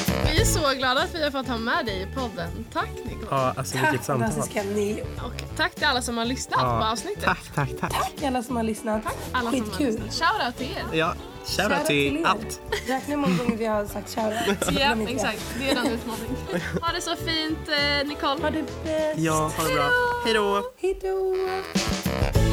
Vi 0.34 0.40
är 0.40 0.44
så 0.44 0.78
glada 0.78 1.00
att 1.02 1.14
vi 1.14 1.22
har 1.22 1.30
fått 1.30 1.48
ha 1.48 1.58
med 1.58 1.86
dig 1.86 2.02
i 2.02 2.06
podden. 2.14 2.64
Tack 2.72 2.88
Nicole. 3.04 3.26
Ja, 3.30 3.54
alltså 3.56 3.74
vilket 3.74 3.92
Tack 3.92 4.04
samtal. 4.04 4.66
ni. 4.74 5.02
Och 5.24 5.56
tack 5.56 5.74
till 5.74 5.84
alla 5.84 6.02
som 6.02 6.16
har 6.18 6.24
lyssnat 6.24 6.60
på 6.60 6.66
Ja, 6.66 6.92
avsnittet. 6.92 7.24
tack, 7.24 7.38
tack, 7.54 7.68
tack. 7.80 7.92
Tack 7.92 8.22
alla 8.22 8.42
som 8.42 8.56
har 8.56 8.62
lyssnat. 8.62 9.02
Alla 9.32 9.50
som 9.50 9.60
har 9.60 9.66
Skitkul. 9.66 9.86
lyssnat. 9.86 10.14
Shoutout 10.14 10.56
till 10.56 10.66
er. 10.92 10.98
Ja, 10.98 11.14
shoutout 11.46 11.70
Shoutout 11.72 11.86
till 11.86 12.16
er. 12.16 12.26
allt. 12.26 12.60
Räkna 12.88 12.98
hur 13.06 13.16
många 13.16 13.36
gånger 13.36 13.56
vi 13.56 13.66
har 13.66 13.86
sagt 13.86 14.14
shoutout. 14.14 14.78
Ja, 14.80 14.96
exakt. 15.08 15.40
Det 15.58 15.70
är 15.70 15.74
den 15.74 15.86
utmaningen. 15.86 16.36
Ha 16.82 16.92
det 16.92 17.00
så 17.00 17.16
fint 17.16 17.58
eh, 17.68 18.08
Nicole. 18.08 18.42
Ha 18.42 18.50
det 18.50 18.62
bäst. 18.84 19.18
Ja, 19.18 19.50
ha 19.56 19.64
det 19.68 19.74
bra. 19.74 19.90
Hej 20.24 20.34
då. 20.34 20.62
Hej 20.80 20.98
då. 21.02 22.43